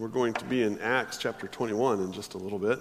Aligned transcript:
We're 0.00 0.08
going 0.08 0.32
to 0.32 0.46
be 0.46 0.62
in 0.62 0.78
Acts 0.78 1.18
chapter 1.18 1.46
21 1.46 2.00
in 2.00 2.10
just 2.10 2.32
a 2.32 2.38
little 2.38 2.58
bit. 2.58 2.78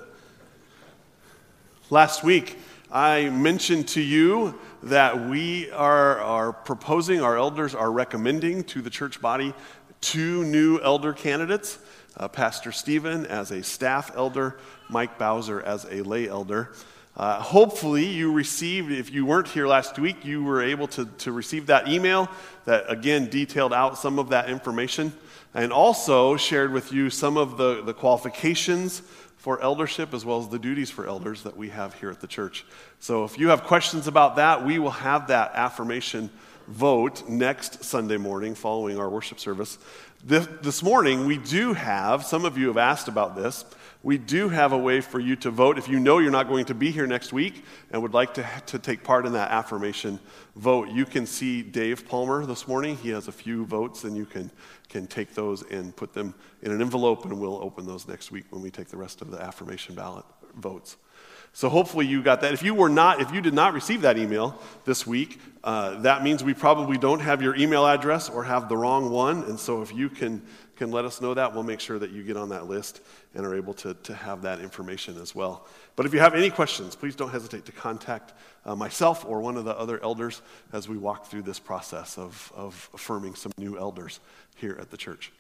Last 1.90 2.24
week, 2.24 2.58
I 2.90 3.28
mentioned 3.28 3.90
to 3.90 4.02
you 4.02 4.58
that 4.84 5.28
we 5.28 5.70
are, 5.72 6.18
are 6.20 6.54
proposing, 6.54 7.20
our 7.20 7.36
elders 7.36 7.76
are 7.76 7.92
recommending 7.92 8.64
to 8.64 8.82
the 8.82 8.90
church 8.90 9.20
body 9.20 9.54
two 10.00 10.46
new 10.46 10.80
elder 10.80 11.12
candidates 11.12 11.80
uh, 12.16 12.30
Pastor 12.30 12.72
Stephen 12.72 13.26
as 13.26 13.52
a 13.52 13.64
staff 13.64 14.12
elder, 14.16 14.58
Mike 14.90 15.18
Bowser 15.18 15.62
as 15.62 15.84
a 15.92 16.04
lay 16.04 16.30
elder. 16.30 16.72
Uh, 17.18 17.42
hopefully, 17.42 18.06
you 18.06 18.32
received, 18.32 18.94
if 18.94 19.12
you 19.12 19.26
weren't 19.26 19.50
here 19.50 19.68
last 19.68 20.00
week, 20.00 20.24
you 20.24 20.42
were 20.42 20.62
able 20.62 20.88
to, 20.88 21.04
to 21.18 21.34
receive 21.34 21.66
that 21.66 21.90
email 21.90 22.30
that 22.64 22.90
again 22.90 23.30
detailed 23.30 23.74
out 23.74 23.98
some 23.98 24.20
of 24.20 24.30
that 24.30 24.50
information 24.50 25.12
and 25.54 25.72
also 25.74 26.38
shared 26.38 26.72
with 26.72 26.92
you 26.92 27.10
some 27.10 27.38
of 27.38 27.58
the, 27.58 27.82
the 27.84 27.94
qualifications 27.94 29.02
for 29.38 29.62
eldership 29.62 30.14
as 30.14 30.26
well 30.26 30.40
as 30.40 30.50
the 30.50 30.60
duties 30.60 30.90
for 30.90 31.08
elders 31.08 31.44
that 31.44 31.56
we 31.56 31.70
have 31.70 31.94
here 31.96 32.12
at 32.12 32.20
the 32.20 32.28
church. 32.28 32.66
So 33.00 33.24
if 33.24 33.40
you 33.40 33.50
have 33.50 33.64
questions 33.64 34.08
about 34.08 34.36
that, 34.36 34.66
we 34.66 34.80
will 34.80 34.92
have 34.92 35.28
that 35.28 35.54
affirmation 35.56 36.30
vote 36.68 37.28
next 37.28 37.84
Sunday 37.84 38.18
morning 38.18 38.54
following 38.54 39.00
our 39.00 39.10
worship 39.10 39.40
service. 39.40 39.80
This, 40.24 40.48
this 40.62 40.84
morning, 40.84 41.26
we 41.26 41.38
do 41.38 41.74
have, 41.74 42.26
some 42.26 42.46
of 42.46 42.58
you 42.58 42.68
have 42.68 42.78
asked 42.78 43.08
about 43.08 43.36
this, 43.36 43.64
we 44.02 44.18
do 44.18 44.48
have 44.48 44.72
a 44.72 44.78
way 44.78 45.02
for 45.02 45.20
you 45.20 45.36
to 45.36 45.52
vote 45.52 45.78
if 45.78 45.90
you 45.90 46.00
know 46.00 46.20
you're 46.20 46.32
not 46.32 46.48
going 46.48 46.66
to 46.66 46.74
be 46.74 46.90
here 46.90 47.06
next 47.06 47.34
week 47.34 47.66
and 47.92 48.02
would 48.02 48.14
like 48.14 48.34
to, 48.36 48.48
to 48.68 48.80
take 48.80 49.04
part 49.04 49.26
in 49.26 49.34
that 49.34 49.52
affirmation 49.52 50.20
vote. 50.56 50.90
You 50.90 51.06
can 51.06 51.26
see 51.26 51.62
Dave 51.62 52.08
Palmer 52.08 52.46
this 52.46 52.66
morning. 52.66 52.96
He 52.96 53.10
has 53.10 53.28
a 53.28 53.32
few 53.32 53.66
votes, 53.66 54.06
and 54.06 54.16
you 54.16 54.26
can, 54.26 54.52
can 54.88 55.06
take 55.06 55.34
those 55.34 55.64
and 55.64 55.94
put 55.94 56.14
them 56.14 56.34
in 56.62 56.72
an 56.72 56.82
envelope, 56.82 57.26
and 57.26 57.40
we'll 57.42 57.62
open 57.62 57.86
those 57.86 58.08
next 58.08 58.32
week 58.32 58.46
when 58.52 58.62
we 58.62 58.72
take 58.72 58.88
the 58.88 58.98
rest 58.98 59.22
of 59.22 59.32
the 59.32 59.42
affirmation 59.42 59.96
ballot 59.96 60.26
votes. 60.56 60.96
So 61.52 61.68
hopefully 61.68 62.06
you 62.06 62.22
got 62.22 62.42
that. 62.42 62.54
If 62.54 62.64
you 62.64 62.76
were 62.76 62.90
not, 62.90 63.20
if 63.20 63.34
you 63.34 63.42
did 63.42 63.56
not 63.56 63.74
receive 63.74 64.02
that 64.02 64.18
email 64.18 64.62
this 64.86 65.06
week, 65.06 65.42
uh, 65.64 66.00
that 66.02 66.24
means 66.24 66.44
we 66.44 66.54
probably 66.54 66.98
don't 66.98 67.20
have 67.20 67.42
your 67.42 67.56
email 67.56 67.86
address 67.86 68.30
or 68.30 68.44
have 68.44 68.70
the 68.70 68.78
wrong 68.78 69.10
one. 69.10 69.44
And 69.44 69.60
so 69.60 69.82
if 69.82 69.94
you 69.94 70.10
can 70.10 70.42
can 70.80 70.92
let 70.92 71.04
us 71.04 71.20
know 71.20 71.34
that, 71.34 71.54
we'll 71.54 71.64
make 71.64 71.82
sure 71.82 72.00
that 72.00 72.12
you 72.12 72.24
get 72.24 72.38
on 72.38 72.50
that 72.50 72.68
list 72.68 73.02
and 73.36 73.46
are 73.46 73.56
able 73.56 73.74
to, 73.76 73.94
to 73.94 74.14
have 74.14 74.42
that 74.42 74.60
information 74.60 75.20
as 75.22 75.36
well. 75.36 75.68
But 75.96 76.06
if 76.06 76.14
you 76.14 76.20
have 76.20 76.34
any 76.34 76.50
questions, 76.50 76.96
please 76.96 77.16
don't 77.16 77.30
hesitate 77.30 77.66
to 77.66 77.72
contact 77.72 78.34
uh, 78.66 78.76
myself 78.76 79.24
or 79.26 79.40
one 79.40 79.56
of 79.58 79.66
the 79.66 79.78
other 79.78 80.02
elders 80.04 80.42
as 80.74 80.90
we 80.90 80.98
walk 80.98 81.28
through 81.28 81.44
this 81.44 81.60
process 81.60 82.18
of, 82.18 82.52
of 82.56 82.90
affirming 82.94 83.36
some 83.36 83.52
new 83.58 83.78
elders 83.78 84.20
here 84.56 84.78
at 84.80 84.90
the 84.90 84.98
church. 84.98 85.32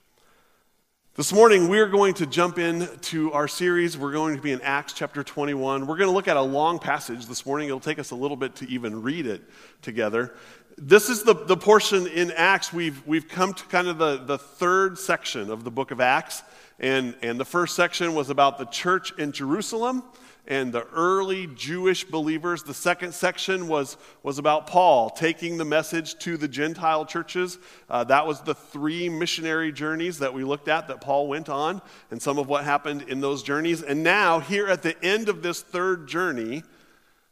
This 1.16 1.34
morning, 1.34 1.68
we're 1.68 1.90
going 1.90 2.14
to 2.14 2.26
jump 2.26 2.60
into 2.60 3.34
our 3.34 3.48
series. 3.48 3.98
We're 3.98 4.14
going 4.14 4.38
to 4.38 4.42
be 4.42 4.52
in 4.52 4.62
Acts 4.62 4.94
chapter 4.94 5.22
21. 5.22 5.86
We're 5.86 5.98
going 5.98 6.08
to 6.08 6.14
look 6.14 6.30
at 6.30 6.38
a 6.38 6.42
long 6.42 6.80
passage 6.80 7.26
this 7.26 7.46
morning. 7.46 7.68
It'll 7.68 7.82
take 7.82 8.00
us 8.00 8.12
a 8.12 8.16
little 8.16 8.38
bit 8.38 8.56
to 8.58 8.70
even 8.70 9.02
read 9.02 9.26
it 9.26 9.42
together. 9.82 10.34
This 10.78 11.10
is 11.10 11.24
the, 11.24 11.34
the 11.34 11.58
portion 11.58 12.08
in 12.08 12.32
Acts. 12.32 12.72
We've, 12.72 13.06
we've 13.06 13.28
come 13.28 13.54
to 13.54 13.66
kind 13.66 13.90
of 13.90 13.98
the, 13.98 14.18
the 14.18 14.38
third 14.38 14.98
section 14.98 15.52
of 15.52 15.66
the 15.66 15.72
book 15.72 15.92
of 15.92 16.00
Acts. 16.00 16.42
And, 16.80 17.16
and 17.22 17.40
the 17.40 17.46
first 17.46 17.76
section 17.76 18.16
was 18.16 18.30
about 18.30 18.58
the 18.58 18.66
church 18.66 19.12
in 19.18 19.32
Jerusalem 19.32 20.04
and 20.48 20.74
the 20.74 20.84
early 20.88 21.48
Jewish 21.48 22.04
believers. 22.06 22.64
The 22.64 22.74
second 22.74 23.14
section 23.14 23.68
was, 23.68 23.98
was 24.24 24.40
about 24.40 24.66
Paul 24.66 25.10
taking 25.12 25.58
the 25.58 25.66
message 25.66 26.18
to 26.20 26.38
the 26.38 26.48
Gentile 26.48 27.06
churches. 27.06 27.60
Uh, 27.90 28.04
that 28.06 28.26
was 28.26 28.42
the 28.42 28.56
three 28.56 29.10
missionary 29.10 29.72
journeys 29.72 30.20
that 30.20 30.34
we 30.34 30.44
looked 30.44 30.68
at 30.68 30.88
that 30.88 31.02
Paul 31.02 31.28
went 31.28 31.50
on 31.50 31.82
and 32.10 32.22
some 32.22 32.40
of 32.40 32.48
what 32.48 32.64
happened 32.64 33.04
in 33.04 33.22
those 33.22 33.44
journeys. 33.44 33.84
And 33.84 34.02
now, 34.02 34.40
here 34.40 34.68
at 34.68 34.82
the 34.82 35.02
end 35.04 35.30
of 35.30 35.44
this 35.44 35.62
third 35.62 36.08
journey, 36.08 36.64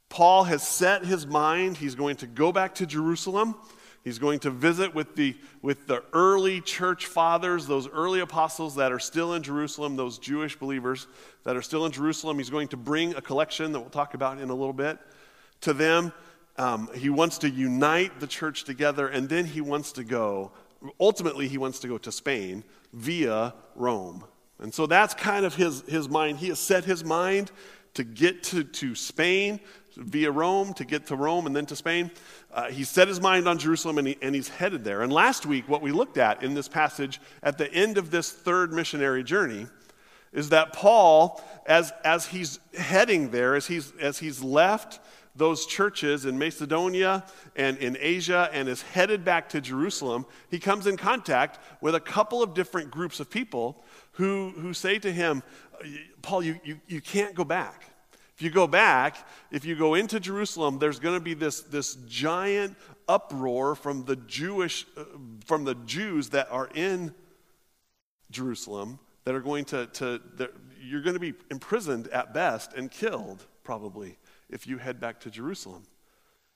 Paul 0.09 0.43
has 0.45 0.65
set 0.65 1.03
his 1.03 1.25
mind. 1.25 1.77
He's 1.77 1.95
going 1.95 2.17
to 2.17 2.27
go 2.27 2.51
back 2.51 2.75
to 2.75 2.85
Jerusalem. 2.85 3.55
He's 4.07 4.19
going 4.19 4.39
to 4.39 4.51
visit 4.51 4.95
with 4.95 5.17
the, 5.17 5.35
with 5.61 5.85
the 5.85 6.01
early 6.13 6.61
church 6.61 7.07
fathers, 7.07 7.67
those 7.67 7.89
early 7.89 8.21
apostles 8.21 8.75
that 8.75 8.93
are 8.93 8.99
still 8.99 9.33
in 9.33 9.43
Jerusalem, 9.43 9.97
those 9.97 10.17
Jewish 10.17 10.55
believers 10.55 11.07
that 11.43 11.57
are 11.57 11.61
still 11.61 11.85
in 11.85 11.91
Jerusalem. 11.91 12.37
He's 12.37 12.49
going 12.49 12.69
to 12.69 12.77
bring 12.77 13.15
a 13.15 13.21
collection 13.21 13.73
that 13.73 13.81
we'll 13.81 13.89
talk 13.89 14.13
about 14.13 14.39
in 14.39 14.49
a 14.49 14.55
little 14.55 14.71
bit 14.71 14.97
to 15.59 15.73
them. 15.73 16.13
Um, 16.55 16.89
he 16.95 17.09
wants 17.09 17.39
to 17.39 17.49
unite 17.49 18.21
the 18.21 18.27
church 18.27 18.63
together, 18.63 19.09
and 19.09 19.27
then 19.27 19.43
he 19.43 19.59
wants 19.59 19.91
to 19.91 20.05
go, 20.05 20.53
ultimately, 21.01 21.49
he 21.49 21.57
wants 21.57 21.79
to 21.79 21.89
go 21.89 21.97
to 21.97 22.09
Spain 22.09 22.63
via 22.93 23.55
Rome. 23.75 24.23
And 24.59 24.73
so 24.73 24.85
that's 24.85 25.15
kind 25.15 25.45
of 25.45 25.53
his, 25.55 25.81
his 25.81 26.07
mind. 26.07 26.37
He 26.37 26.47
has 26.47 26.59
set 26.59 26.85
his 26.85 27.03
mind 27.03 27.51
to 27.95 28.05
get 28.05 28.41
to, 28.43 28.63
to 28.63 28.95
Spain 28.95 29.59
via 29.97 30.31
Rome 30.31 30.73
to 30.75 30.85
get 30.85 31.07
to 31.07 31.15
Rome 31.15 31.47
and 31.47 31.55
then 31.55 31.65
to 31.67 31.75
Spain. 31.75 32.11
Uh, 32.57 32.71
he 32.71 32.83
set 32.83 33.07
his 33.07 33.21
mind 33.21 33.47
on 33.47 33.59
Jerusalem 33.59 33.99
and, 33.99 34.07
he, 34.07 34.17
and 34.19 34.33
he's 34.33 34.49
headed 34.49 34.83
there. 34.83 35.03
And 35.03 35.13
last 35.13 35.45
week, 35.45 35.69
what 35.69 35.83
we 35.83 35.91
looked 35.91 36.17
at 36.17 36.41
in 36.41 36.55
this 36.55 36.67
passage 36.67 37.21
at 37.43 37.59
the 37.59 37.71
end 37.71 37.99
of 37.99 38.09
this 38.09 38.31
third 38.31 38.73
missionary 38.73 39.23
journey 39.23 39.67
is 40.33 40.49
that 40.49 40.73
Paul, 40.73 41.39
as, 41.67 41.93
as 42.03 42.25
he's 42.25 42.59
heading 42.75 43.29
there, 43.29 43.53
as 43.53 43.67
he's, 43.67 43.93
as 44.01 44.17
he's 44.17 44.41
left 44.41 44.99
those 45.35 45.67
churches 45.67 46.25
in 46.25 46.39
Macedonia 46.39 47.23
and 47.55 47.77
in 47.77 47.95
Asia 47.99 48.49
and 48.51 48.67
is 48.67 48.81
headed 48.81 49.23
back 49.23 49.49
to 49.49 49.61
Jerusalem, 49.61 50.25
he 50.49 50.57
comes 50.57 50.87
in 50.87 50.97
contact 50.97 51.59
with 51.79 51.93
a 51.93 51.99
couple 51.99 52.41
of 52.41 52.55
different 52.55 52.89
groups 52.89 53.19
of 53.19 53.29
people 53.29 53.83
who, 54.13 54.49
who 54.57 54.73
say 54.73 54.97
to 54.97 55.11
him, 55.13 55.43
Paul, 56.23 56.41
you, 56.41 56.59
you, 56.63 56.81
you 56.87 57.01
can't 57.01 57.35
go 57.35 57.43
back. 57.43 57.83
If 58.37 58.43
you 58.43 58.51
go 58.51 58.67
back, 58.67 59.27
if 59.49 59.65
you 59.65 59.75
go 59.75 59.95
into 59.95 60.19
Jerusalem, 60.19 60.77
there's 60.77 60.99
going 60.99 61.15
to 61.15 61.23
be 61.23 61.33
this, 61.33 61.61
this 61.61 61.95
giant 62.07 62.77
uproar 63.07 63.73
from 63.73 64.05
the 64.05 64.15
Jewish, 64.15 64.85
uh, 64.95 65.05
from 65.45 65.63
the 65.63 65.73
Jews 65.73 66.29
that 66.29 66.47
are 66.51 66.69
in 66.75 67.15
Jerusalem 68.29 68.99
that 69.23 69.33
are 69.33 69.41
going 69.41 69.65
to, 69.65 69.87
to 69.87 70.21
you're 70.79 71.01
going 71.01 71.15
to 71.15 71.19
be 71.19 71.33
imprisoned 71.49 72.09
at 72.09 72.31
best 72.31 72.73
and 72.73 72.91
killed 72.91 73.43
probably 73.63 74.17
if 74.51 74.67
you 74.67 74.77
head 74.77 74.99
back 74.99 75.19
to 75.21 75.31
Jerusalem. 75.31 75.83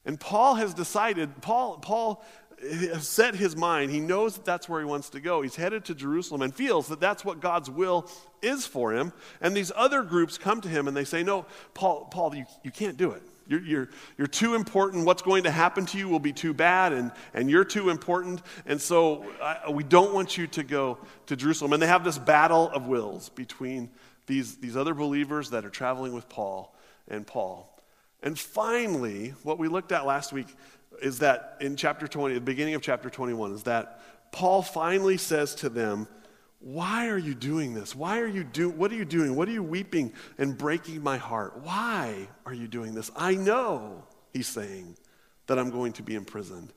And 0.05 0.19
Paul 0.19 0.55
has 0.55 0.75
decided, 0.75 1.41
Paul, 1.41 1.79
Paul 1.79 2.23
has 2.61 3.07
set 3.07 3.35
his 3.35 3.55
mind. 3.55 3.91
He 3.91 3.99
knows 3.99 4.35
that 4.35 4.45
that's 4.45 4.69
where 4.69 4.79
he 4.79 4.85
wants 4.85 5.09
to 5.11 5.19
go. 5.19 5.41
He's 5.41 5.55
headed 5.55 5.85
to 5.85 5.95
Jerusalem 5.95 6.41
and 6.41 6.53
feels 6.53 6.87
that 6.89 6.99
that's 6.99 7.25
what 7.25 7.39
God's 7.39 7.69
will 7.69 8.09
is 8.41 8.67
for 8.67 8.93
him. 8.93 9.13
And 9.41 9.55
these 9.55 9.71
other 9.75 10.03
groups 10.03 10.37
come 10.37 10.61
to 10.61 10.69
him 10.69 10.87
and 10.87 10.95
they 10.95 11.03
say, 11.03 11.23
No, 11.23 11.45
Paul, 11.73 12.05
Paul 12.05 12.35
you, 12.35 12.45
you 12.63 12.71
can't 12.71 12.97
do 12.97 13.11
it. 13.11 13.23
You're, 13.47 13.61
you're, 13.61 13.89
you're 14.17 14.27
too 14.27 14.55
important. 14.55 15.05
What's 15.05 15.23
going 15.23 15.43
to 15.43 15.51
happen 15.51 15.85
to 15.87 15.97
you 15.97 16.07
will 16.07 16.19
be 16.19 16.31
too 16.31 16.53
bad, 16.53 16.93
and, 16.93 17.11
and 17.33 17.49
you're 17.49 17.65
too 17.65 17.89
important. 17.89 18.41
And 18.65 18.79
so 18.79 19.25
I, 19.41 19.69
we 19.69 19.83
don't 19.83 20.13
want 20.13 20.37
you 20.37 20.47
to 20.47 20.63
go 20.63 20.99
to 21.25 21.35
Jerusalem. 21.35 21.73
And 21.73 21.81
they 21.81 21.87
have 21.87 22.05
this 22.05 22.17
battle 22.17 22.69
of 22.69 22.87
wills 22.87 23.27
between 23.29 23.89
these, 24.27 24.55
these 24.57 24.77
other 24.77 24.93
believers 24.93 25.49
that 25.49 25.65
are 25.65 25.69
traveling 25.69 26.13
with 26.13 26.29
Paul 26.29 26.73
and 27.09 27.27
Paul. 27.27 27.67
And 28.23 28.37
finally, 28.37 29.33
what 29.43 29.57
we 29.57 29.67
looked 29.67 29.91
at 29.91 30.05
last 30.05 30.31
week 30.31 30.47
is 31.01 31.19
that 31.19 31.57
in 31.59 31.75
chapter 31.75 32.07
20, 32.07 32.35
the 32.35 32.41
beginning 32.41 32.75
of 32.75 32.81
chapter 32.81 33.09
21, 33.09 33.53
is 33.53 33.63
that 33.63 34.01
Paul 34.31 34.61
finally 34.61 35.17
says 35.17 35.55
to 35.55 35.69
them, 35.69 36.07
Why 36.59 37.09
are 37.09 37.17
you 37.17 37.35
doing 37.35 37.73
this? 37.73 37.95
Why 37.95 38.19
are 38.19 38.27
you 38.27 38.43
doing, 38.43 38.77
what 38.77 38.91
are 38.91 38.95
you 38.95 39.05
doing? 39.05 39.35
What 39.35 39.47
are 39.47 39.51
you 39.51 39.63
weeping 39.63 40.13
and 40.37 40.57
breaking 40.57 41.03
my 41.03 41.17
heart? 41.17 41.61
Why 41.63 42.27
are 42.45 42.53
you 42.53 42.67
doing 42.67 42.93
this? 42.93 43.11
I 43.15 43.35
know, 43.35 44.03
he's 44.33 44.47
saying, 44.47 44.95
that 45.47 45.59
I'm 45.59 45.69
going 45.69 45.93
to 45.93 46.03
be 46.03 46.15
imprisoned. 46.15 46.71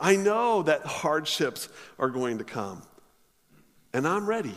I 0.00 0.16
know 0.16 0.62
that 0.62 0.82
hardships 0.82 1.68
are 1.98 2.10
going 2.10 2.38
to 2.38 2.44
come. 2.44 2.82
And 3.92 4.08
I'm 4.08 4.26
ready. 4.26 4.54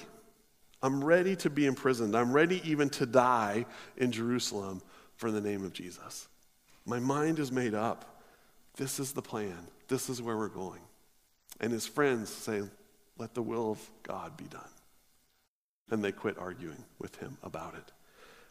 I'm 0.81 1.03
ready 1.03 1.35
to 1.37 1.49
be 1.49 1.65
imprisoned. 1.65 2.15
I'm 2.15 2.31
ready 2.31 2.61
even 2.63 2.89
to 2.91 3.05
die 3.05 3.65
in 3.97 4.11
Jerusalem 4.11 4.81
for 5.15 5.31
the 5.31 5.41
name 5.41 5.63
of 5.63 5.73
Jesus. 5.73 6.27
My 6.85 6.99
mind 6.99 7.39
is 7.39 7.51
made 7.51 7.73
up. 7.73 8.16
This 8.77 8.99
is 8.99 9.11
the 9.11 9.21
plan. 9.21 9.57
This 9.87 10.09
is 10.09 10.21
where 10.21 10.37
we're 10.37 10.47
going. 10.47 10.81
And 11.59 11.73
his 11.73 11.85
friends 11.85 12.29
say, 12.29 12.61
Let 13.17 13.33
the 13.33 13.41
will 13.41 13.71
of 13.71 13.89
God 14.03 14.37
be 14.37 14.45
done. 14.45 14.61
And 15.89 16.03
they 16.03 16.11
quit 16.11 16.37
arguing 16.37 16.83
with 16.99 17.15
him 17.17 17.37
about 17.43 17.73
it. 17.73 17.91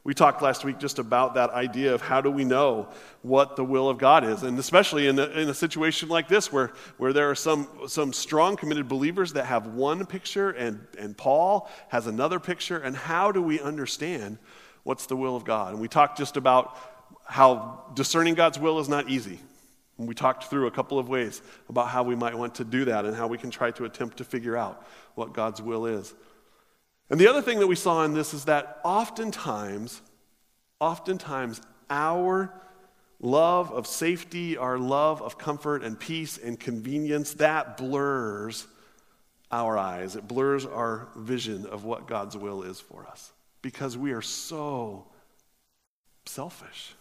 We 0.03 0.15
talked 0.15 0.41
last 0.41 0.65
week 0.65 0.79
just 0.79 1.01
about 1.01 1.35
that 1.35 1.51
idea 1.51 1.93
of 1.93 2.01
how 2.01 2.21
do 2.21 2.31
we 2.31 2.45
know 2.45 2.89
what 3.23 3.57
the 3.57 3.65
will 3.65 3.89
of 3.89 3.99
God 3.99 4.23
is, 4.23 4.45
and 4.45 4.57
especially 4.57 5.09
in 5.09 5.19
a, 5.19 5.27
in 5.27 5.49
a 5.49 5.55
situation 5.55 6.09
like 6.09 6.29
this 6.29 6.53
where, 6.53 6.71
where 6.97 7.13
there 7.13 7.29
are 7.29 7.35
some, 7.35 7.67
some 7.89 8.13
strong, 8.13 8.57
committed 8.57 8.87
believers 8.87 9.33
that 9.33 9.47
have 9.47 9.67
one 9.67 10.07
picture 10.07 10.51
and, 10.51 10.87
and 10.97 11.17
Paul 11.17 11.69
has 11.89 12.07
another 12.07 12.39
picture, 12.39 12.79
and 12.79 12.97
how 12.97 13.33
do 13.33 13.43
we 13.43 13.59
understand 13.59 14.39
what's 14.85 15.07
the 15.07 15.17
will 15.17 15.35
of 15.35 15.45
God? 15.45 15.73
And 15.73 15.81
we 15.81 15.89
talked 15.89 16.19
just 16.19 16.37
about 16.37 16.79
how 17.25 17.83
discerning 17.95 18.35
God's 18.35 18.61
will 18.61 18.79
is 18.79 18.89
not 18.89 19.11
easy. 19.11 19.41
And 19.99 20.07
we 20.07 20.15
talked 20.15 20.45
through 20.45 20.67
a 20.67 20.71
couple 20.71 20.99
of 20.99 21.09
ways 21.09 21.41
about 21.69 21.89
how 21.89 22.03
we 22.03 22.15
might 22.15 22.37
want 22.37 22.57
to 22.57 22.65
do 22.65 22.85
that 22.87 23.05
and 23.05 23.17
how 23.17 23.27
we 23.27 23.39
can 23.39 23.51
try 23.51 23.71
to 23.73 23.85
attempt 23.85 24.19
to 24.19 24.25
figure 24.25 24.57
out 24.57 24.87
what 25.15 25.33
God's 25.33 25.63
will 25.63 25.87
is. 25.87 26.15
And 27.09 27.19
the 27.19 27.29
other 27.29 27.41
thing 27.41 27.61
that 27.61 27.67
we 27.67 27.77
saw 27.77 28.05
in 28.05 28.15
this 28.15 28.35
is 28.35 28.45
that 28.47 28.81
oftentimes, 28.85 30.01
oftentimes, 30.81 31.61
our 31.89 32.53
love 33.21 33.73
of 33.73 33.87
safety, 33.87 34.57
our 34.57 34.79
love 34.79 35.23
of 35.23 35.39
comfort 35.39 35.83
and 35.83 35.99
peace 35.99 36.37
and 36.37 36.59
convenience, 36.59 37.35
that 37.35 37.77
blurs 37.77 38.67
our 39.51 39.79
eyes. 39.79 40.17
It 40.17 40.27
blurs 40.27 40.67
our 40.67 41.09
vision 41.17 41.67
of 41.67 41.85
what 41.85 42.07
God's 42.07 42.37
will 42.37 42.63
is 42.63 42.81
for 42.81 43.07
us 43.07 43.33
because 43.63 43.97
we 43.97 44.13
are 44.13 44.23
so 44.23 45.07
selfish. 46.27 46.95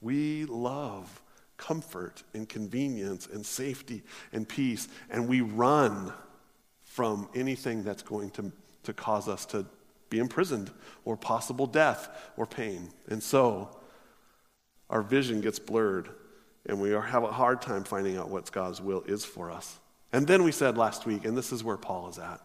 We 0.00 0.46
love 0.46 1.22
comfort 1.56 2.22
and 2.34 2.48
convenience 2.48 3.26
and 3.32 3.44
safety 3.44 4.02
and 4.32 4.48
peace, 4.48 4.88
and 5.10 5.28
we 5.28 5.40
run 5.40 6.12
from 6.82 7.28
anything 7.34 7.82
that's 7.82 8.02
going 8.02 8.30
to, 8.30 8.52
to 8.84 8.92
cause 8.92 9.28
us 9.28 9.44
to 9.46 9.66
be 10.10 10.18
imprisoned 10.18 10.70
or 11.04 11.16
possible 11.16 11.66
death 11.66 12.08
or 12.36 12.46
pain. 12.46 12.90
And 13.08 13.22
so 13.22 13.76
our 14.90 15.02
vision 15.02 15.40
gets 15.40 15.58
blurred, 15.58 16.08
and 16.66 16.80
we 16.80 16.92
are, 16.92 17.00
have 17.00 17.24
a 17.24 17.32
hard 17.32 17.62
time 17.62 17.84
finding 17.84 18.16
out 18.16 18.30
what 18.30 18.50
God's 18.52 18.80
will 18.80 19.02
is 19.02 19.24
for 19.24 19.50
us. 19.50 19.78
And 20.12 20.26
then 20.26 20.44
we 20.44 20.52
said 20.52 20.78
last 20.78 21.06
week, 21.06 21.24
and 21.24 21.36
this 21.36 21.50
is 21.52 21.64
where 21.64 21.76
Paul 21.76 22.08
is 22.08 22.18
at. 22.18 22.40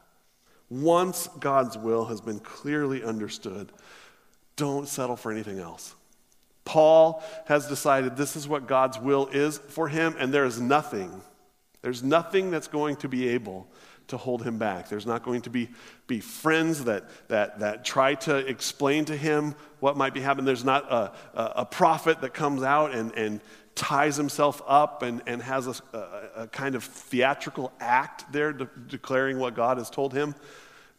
Once 0.69 1.27
God's 1.39 1.77
will 1.77 2.05
has 2.05 2.21
been 2.21 2.39
clearly 2.39 3.03
understood, 3.03 3.71
don't 4.55 4.87
settle 4.87 5.15
for 5.15 5.31
anything 5.31 5.59
else. 5.59 5.95
Paul 6.69 7.23
has 7.47 7.67
decided 7.67 8.15
this 8.15 8.35
is 8.35 8.47
what 8.47 8.67
God's 8.67 8.99
will 8.99 9.25
is 9.25 9.57
for 9.57 9.87
him, 9.87 10.15
and 10.19 10.31
there 10.31 10.45
is 10.45 10.61
nothing, 10.61 11.23
there's 11.81 12.03
nothing 12.03 12.51
that's 12.51 12.67
going 12.67 12.97
to 12.97 13.09
be 13.09 13.29
able 13.29 13.67
to 14.09 14.17
hold 14.17 14.43
him 14.43 14.59
back. 14.59 14.87
There's 14.87 15.07
not 15.07 15.23
going 15.23 15.41
to 15.41 15.49
be, 15.49 15.69
be 16.05 16.19
friends 16.19 16.83
that, 16.83 17.09
that, 17.27 17.59
that 17.61 17.85
try 17.85 18.13
to 18.15 18.37
explain 18.37 19.05
to 19.05 19.17
him 19.17 19.55
what 19.79 19.97
might 19.97 20.13
be 20.13 20.21
happening. 20.21 20.45
There's 20.45 20.63
not 20.63 20.91
a, 20.91 21.11
a, 21.33 21.43
a 21.55 21.65
prophet 21.65 22.21
that 22.21 22.35
comes 22.35 22.61
out 22.61 22.93
and, 22.93 23.15
and 23.15 23.41
ties 23.73 24.15
himself 24.15 24.61
up 24.67 25.01
and, 25.01 25.23
and 25.25 25.41
has 25.41 25.65
a, 25.65 25.73
a, 25.97 26.43
a 26.43 26.47
kind 26.49 26.75
of 26.75 26.83
theatrical 26.83 27.71
act 27.79 28.31
there 28.31 28.53
de- 28.53 28.69
declaring 28.87 29.39
what 29.39 29.55
God 29.55 29.79
has 29.79 29.89
told 29.89 30.13
him. 30.13 30.35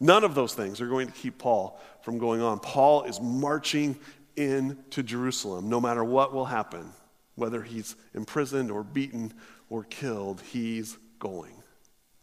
None 0.01 0.25
of 0.25 0.35
those 0.35 0.53
things 0.53 0.81
are 0.81 0.87
going 0.87 1.07
to 1.07 1.13
keep 1.13 1.37
Paul 1.37 1.79
from 2.01 2.17
going 2.17 2.41
on. 2.41 2.59
Paul 2.59 3.03
is 3.03 3.21
marching 3.21 3.97
into 4.35 5.03
Jerusalem, 5.03 5.69
no 5.69 5.81
matter 5.81 6.03
what 6.03 6.33
will 6.33 6.45
happen, 6.45 6.91
whether 7.35 7.61
he's 7.61 7.95
imprisoned 8.13 8.71
or 8.71 8.83
beaten 8.83 9.33
or 9.69 9.83
killed, 9.83 10.41
he's 10.41 10.97
going. 11.19 11.53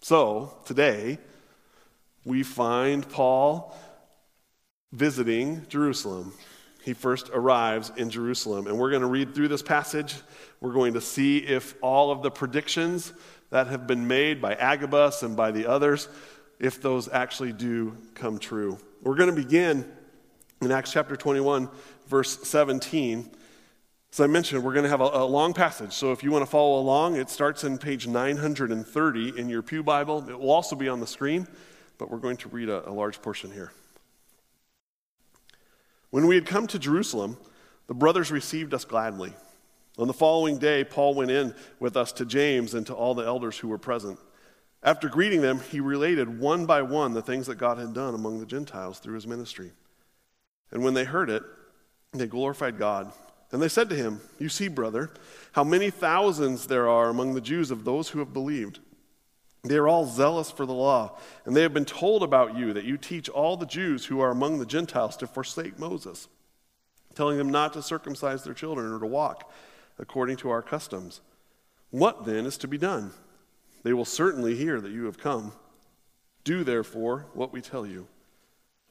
So 0.00 0.58
today, 0.64 1.18
we 2.24 2.42
find 2.42 3.08
Paul 3.08 3.76
visiting 4.92 5.66
Jerusalem. 5.68 6.32
He 6.84 6.94
first 6.94 7.30
arrives 7.32 7.90
in 7.96 8.10
Jerusalem, 8.10 8.66
and 8.66 8.78
we're 8.78 8.90
going 8.90 9.02
to 9.02 9.08
read 9.08 9.34
through 9.34 9.48
this 9.48 9.62
passage. 9.62 10.14
We're 10.60 10.72
going 10.72 10.94
to 10.94 11.00
see 11.00 11.38
if 11.38 11.74
all 11.82 12.10
of 12.10 12.22
the 12.22 12.30
predictions 12.30 13.12
that 13.50 13.66
have 13.68 13.86
been 13.86 14.06
made 14.06 14.40
by 14.40 14.54
Agabus 14.54 15.22
and 15.22 15.36
by 15.36 15.50
the 15.50 15.66
others, 15.66 16.08
if 16.58 16.80
those 16.80 17.08
actually 17.08 17.52
do 17.52 17.96
come 18.14 18.38
true. 18.38 18.78
We're 19.02 19.16
going 19.16 19.34
to 19.34 19.42
begin 19.42 19.90
in 20.60 20.72
Acts 20.72 20.92
chapter 20.92 21.16
21, 21.16 21.68
verse 22.08 22.38
17. 22.48 23.30
As 24.12 24.20
I 24.20 24.26
mentioned, 24.26 24.64
we're 24.64 24.72
going 24.72 24.84
to 24.84 24.88
have 24.88 25.02
a, 25.02 25.04
a, 25.04 25.24
long 25.24 25.52
passage. 25.52 25.92
So 25.92 26.12
if 26.12 26.22
you 26.22 26.30
want 26.30 26.42
to 26.42 26.50
follow 26.50 26.80
along, 26.80 27.16
it 27.16 27.28
starts 27.28 27.62
in 27.62 27.76
page 27.76 28.06
930 28.06 29.38
in 29.38 29.48
your 29.48 29.62
Pew 29.62 29.82
Bible. 29.82 30.28
It 30.28 30.40
will 30.40 30.50
also 30.50 30.74
be 30.74 30.88
on 30.88 31.00
the 31.00 31.06
screen, 31.06 31.46
but 31.98 32.10
we're 32.10 32.18
going 32.18 32.38
to 32.38 32.48
read 32.48 32.70
a, 32.70 32.88
a 32.88 32.92
large 32.92 33.20
portion 33.20 33.52
here. 33.52 33.70
When 36.10 36.26
we 36.26 36.36
had 36.36 36.46
come 36.46 36.66
to 36.68 36.78
Jerusalem, 36.78 37.36
the 37.86 37.94
brothers 37.94 38.30
received 38.30 38.72
us 38.72 38.86
gladly. 38.86 39.34
On 39.98 40.06
the 40.06 40.14
following 40.14 40.56
day, 40.56 40.84
Paul 40.84 41.14
went 41.14 41.30
in 41.30 41.54
with 41.78 41.96
us 41.96 42.12
to 42.12 42.24
James 42.24 42.72
and 42.72 42.86
to 42.86 42.94
all 42.94 43.14
the 43.14 43.26
elders 43.26 43.58
who 43.58 43.68
were 43.68 43.78
present. 43.78 44.18
After 44.82 45.08
greeting 45.08 45.42
them, 45.42 45.60
he 45.60 45.80
related 45.80 46.38
one 46.38 46.64
by 46.64 46.80
one 46.82 47.12
the 47.12 47.20
things 47.20 47.46
that 47.48 47.56
God 47.56 47.76
had 47.78 47.92
done 47.92 48.14
among 48.14 48.40
the 48.40 48.46
Gentiles 48.46 49.00
through 49.00 49.16
his 49.16 49.26
ministry. 49.26 49.72
And 50.70 50.82
when 50.82 50.94
they 50.94 51.04
heard 51.04 51.28
it, 51.28 51.42
they 52.12 52.26
glorified 52.26 52.78
God. 52.78 53.12
And 53.50 53.62
they 53.62 53.68
said 53.68 53.88
to 53.90 53.96
him, 53.96 54.20
You 54.38 54.48
see, 54.48 54.68
brother, 54.68 55.10
how 55.52 55.64
many 55.64 55.90
thousands 55.90 56.66
there 56.66 56.88
are 56.88 57.08
among 57.08 57.34
the 57.34 57.40
Jews 57.40 57.70
of 57.70 57.84
those 57.84 58.10
who 58.10 58.18
have 58.18 58.32
believed. 58.32 58.80
They 59.64 59.76
are 59.76 59.88
all 59.88 60.06
zealous 60.06 60.50
for 60.50 60.66
the 60.66 60.72
law, 60.72 61.18
and 61.44 61.56
they 61.56 61.62
have 61.62 61.74
been 61.74 61.84
told 61.84 62.22
about 62.22 62.56
you 62.56 62.72
that 62.72 62.84
you 62.84 62.96
teach 62.96 63.28
all 63.28 63.56
the 63.56 63.66
Jews 63.66 64.06
who 64.06 64.20
are 64.20 64.30
among 64.30 64.58
the 64.58 64.66
Gentiles 64.66 65.16
to 65.16 65.26
forsake 65.26 65.78
Moses, 65.78 66.28
telling 67.14 67.38
them 67.38 67.50
not 67.50 67.72
to 67.72 67.82
circumcise 67.82 68.44
their 68.44 68.54
children 68.54 68.92
or 68.92 69.00
to 69.00 69.06
walk 69.06 69.50
according 69.98 70.36
to 70.38 70.50
our 70.50 70.62
customs. 70.62 71.20
What 71.90 72.24
then 72.24 72.46
is 72.46 72.56
to 72.58 72.68
be 72.68 72.78
done? 72.78 73.12
They 73.82 73.92
will 73.92 74.04
certainly 74.04 74.54
hear 74.54 74.80
that 74.80 74.92
you 74.92 75.06
have 75.06 75.18
come. 75.18 75.52
Do 76.44 76.62
therefore 76.62 77.26
what 77.34 77.52
we 77.52 77.60
tell 77.60 77.86
you. 77.86 78.06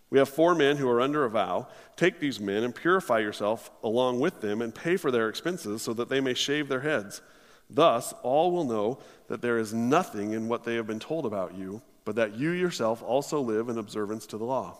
We 0.09 0.19
have 0.19 0.29
four 0.29 0.55
men 0.55 0.77
who 0.77 0.89
are 0.89 1.01
under 1.01 1.25
a 1.25 1.29
vow. 1.29 1.67
Take 1.95 2.19
these 2.19 2.39
men 2.39 2.63
and 2.63 2.73
purify 2.73 3.19
yourself 3.19 3.69
along 3.83 4.19
with 4.19 4.41
them 4.41 4.61
and 4.61 4.73
pay 4.73 4.95
for 4.95 5.11
their 5.11 5.27
expenses 5.27 5.81
so 5.81 5.93
that 5.93 6.09
they 6.09 6.21
may 6.21 6.33
shave 6.33 6.69
their 6.69 6.81
heads. 6.81 7.21
Thus, 7.69 8.13
all 8.23 8.51
will 8.51 8.63
know 8.63 8.99
that 9.27 9.41
there 9.41 9.57
is 9.57 9.73
nothing 9.73 10.31
in 10.31 10.47
what 10.47 10.63
they 10.63 10.75
have 10.75 10.87
been 10.87 10.99
told 10.99 11.25
about 11.25 11.55
you, 11.55 11.81
but 12.05 12.15
that 12.15 12.35
you 12.35 12.51
yourself 12.51 13.03
also 13.03 13.41
live 13.41 13.67
in 13.67 13.77
observance 13.77 14.25
to 14.27 14.37
the 14.37 14.45
law. 14.45 14.77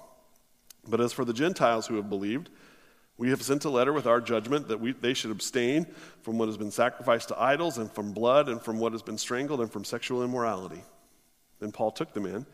But 0.88 1.02
as 1.02 1.12
for 1.12 1.26
the 1.26 1.34
Gentiles 1.34 1.88
who 1.88 1.96
have 1.98 2.10
believed, 2.10 2.50
we 3.18 3.30
have 3.32 3.42
sent 3.42 3.66
a 3.66 3.70
letter 3.70 3.92
with 3.92 4.06
our 4.06 4.22
judgment 4.22 4.70
that 4.70 4.80
we, 4.80 4.94
they 4.94 5.14
should 5.14 5.32
abstain 5.32 5.88
from 6.22 6.38
what 6.38 6.48
has 6.48 6.56
been 6.58 6.72
sacrificed 6.72 7.28
to 7.30 7.42
idols, 7.42 7.78
and 7.78 7.92
from 7.92 8.14
blood, 8.14 8.48
and 8.48 8.62
from 8.62 8.80
what 8.80 8.94
has 8.94 9.02
been 9.02 9.18
strangled, 9.18 9.60
and 9.60 9.72
from 9.72 9.84
sexual 9.84 10.24
immorality. 10.24 10.84
Then 11.60 11.74
Paul 11.74 11.92
took 11.92 12.14
them 12.14 12.26
in 12.26 12.46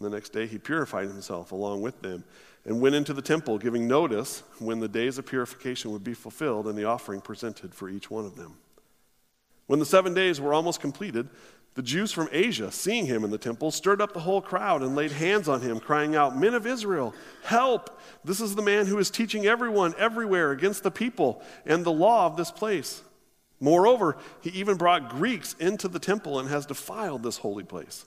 and 0.00 0.10
the 0.10 0.16
next 0.16 0.32
day 0.32 0.46
he 0.46 0.58
purified 0.58 1.08
himself 1.08 1.52
along 1.52 1.82
with 1.82 2.00
them 2.00 2.24
and 2.64 2.80
went 2.80 2.94
into 2.94 3.12
the 3.12 3.22
temple, 3.22 3.58
giving 3.58 3.86
notice 3.86 4.42
when 4.58 4.80
the 4.80 4.88
days 4.88 5.18
of 5.18 5.26
purification 5.26 5.92
would 5.92 6.04
be 6.04 6.14
fulfilled 6.14 6.66
and 6.66 6.76
the 6.76 6.84
offering 6.84 7.20
presented 7.20 7.74
for 7.74 7.88
each 7.88 8.10
one 8.10 8.24
of 8.24 8.36
them. 8.36 8.56
When 9.66 9.78
the 9.78 9.86
seven 9.86 10.14
days 10.14 10.40
were 10.40 10.54
almost 10.54 10.80
completed, 10.80 11.28
the 11.74 11.82
Jews 11.82 12.12
from 12.12 12.28
Asia, 12.32 12.72
seeing 12.72 13.06
him 13.06 13.24
in 13.24 13.30
the 13.30 13.38
temple, 13.38 13.70
stirred 13.70 14.00
up 14.00 14.12
the 14.12 14.20
whole 14.20 14.40
crowd 14.40 14.82
and 14.82 14.96
laid 14.96 15.12
hands 15.12 15.48
on 15.48 15.60
him, 15.60 15.78
crying 15.78 16.16
out, 16.16 16.36
Men 16.36 16.54
of 16.54 16.66
Israel, 16.66 17.14
help! 17.44 18.00
This 18.24 18.40
is 18.40 18.54
the 18.54 18.62
man 18.62 18.86
who 18.86 18.98
is 18.98 19.10
teaching 19.10 19.46
everyone 19.46 19.94
everywhere 19.96 20.50
against 20.50 20.82
the 20.82 20.90
people 20.90 21.42
and 21.64 21.84
the 21.84 21.92
law 21.92 22.26
of 22.26 22.36
this 22.36 22.50
place. 22.50 23.02
Moreover, 23.60 24.16
he 24.40 24.50
even 24.50 24.76
brought 24.76 25.10
Greeks 25.10 25.54
into 25.60 25.86
the 25.86 25.98
temple 25.98 26.40
and 26.40 26.48
has 26.48 26.66
defiled 26.66 27.22
this 27.22 27.36
holy 27.36 27.64
place 27.64 28.06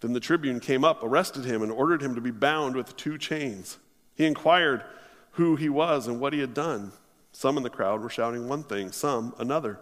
Then 0.00 0.12
the 0.12 0.20
tribune 0.20 0.60
came 0.60 0.84
up, 0.84 1.02
arrested 1.02 1.44
him, 1.44 1.62
and 1.62 1.70
ordered 1.70 2.02
him 2.02 2.14
to 2.14 2.20
be 2.20 2.30
bound 2.30 2.74
with 2.74 2.96
two 2.96 3.18
chains. 3.18 3.78
He 4.14 4.26
inquired 4.26 4.82
who 5.32 5.56
he 5.56 5.68
was 5.68 6.06
and 6.06 6.20
what 6.20 6.32
he 6.32 6.40
had 6.40 6.54
done. 6.54 6.92
Some 7.32 7.56
in 7.56 7.62
the 7.62 7.70
crowd 7.70 8.00
were 8.00 8.10
shouting 8.10 8.48
one 8.48 8.62
thing, 8.62 8.92
some 8.92 9.34
another. 9.38 9.78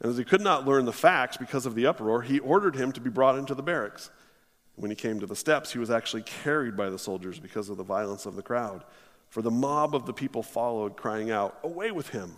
And 0.00 0.10
as 0.10 0.18
he 0.18 0.24
could 0.24 0.40
not 0.40 0.66
learn 0.66 0.84
the 0.84 0.92
facts 0.92 1.36
because 1.36 1.66
of 1.66 1.74
the 1.74 1.86
uproar, 1.86 2.22
he 2.22 2.38
ordered 2.40 2.76
him 2.76 2.92
to 2.92 3.00
be 3.00 3.10
brought 3.10 3.38
into 3.38 3.54
the 3.54 3.62
barracks. 3.62 4.10
When 4.74 4.90
he 4.90 4.96
came 4.96 5.20
to 5.20 5.26
the 5.26 5.36
steps, 5.36 5.72
he 5.72 5.78
was 5.78 5.90
actually 5.90 6.22
carried 6.22 6.76
by 6.76 6.90
the 6.90 6.98
soldiers 6.98 7.38
because 7.38 7.68
of 7.68 7.76
the 7.76 7.82
violence 7.82 8.26
of 8.26 8.36
the 8.36 8.42
crowd. 8.42 8.84
For 9.28 9.42
the 9.42 9.50
mob 9.50 9.94
of 9.94 10.06
the 10.06 10.12
people 10.12 10.42
followed, 10.42 10.96
crying 10.96 11.30
out, 11.30 11.58
Away 11.62 11.90
with 11.90 12.10
him! 12.10 12.36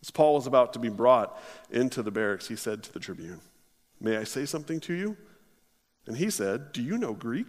As 0.00 0.10
Paul 0.10 0.34
was 0.34 0.46
about 0.46 0.72
to 0.74 0.78
be 0.78 0.90
brought 0.90 1.38
into 1.70 2.02
the 2.02 2.10
barracks, 2.10 2.48
he 2.48 2.56
said 2.56 2.82
to 2.82 2.92
the 2.92 3.00
tribune, 3.00 3.40
May 4.00 4.16
I 4.16 4.24
say 4.24 4.44
something 4.44 4.80
to 4.80 4.94
you? 4.94 5.16
And 6.06 6.16
he 6.16 6.30
said, 6.30 6.72
Do 6.72 6.82
you 6.82 6.98
know 6.98 7.14
Greek? 7.14 7.48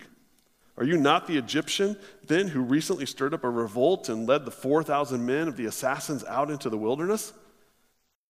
Are 0.77 0.83
you 0.83 0.97
not 0.97 1.27
the 1.27 1.37
Egyptian 1.37 1.97
then 2.27 2.49
who 2.49 2.61
recently 2.61 3.05
stirred 3.05 3.33
up 3.33 3.43
a 3.43 3.49
revolt 3.49 4.09
and 4.09 4.27
led 4.27 4.43
the 4.43 4.51
4,000 4.51 5.25
men 5.25 5.47
of 5.47 5.55
the 5.55 5.65
assassins 5.65 6.25
out 6.25 6.49
into 6.49 6.69
the 6.69 6.77
wilderness? 6.77 7.33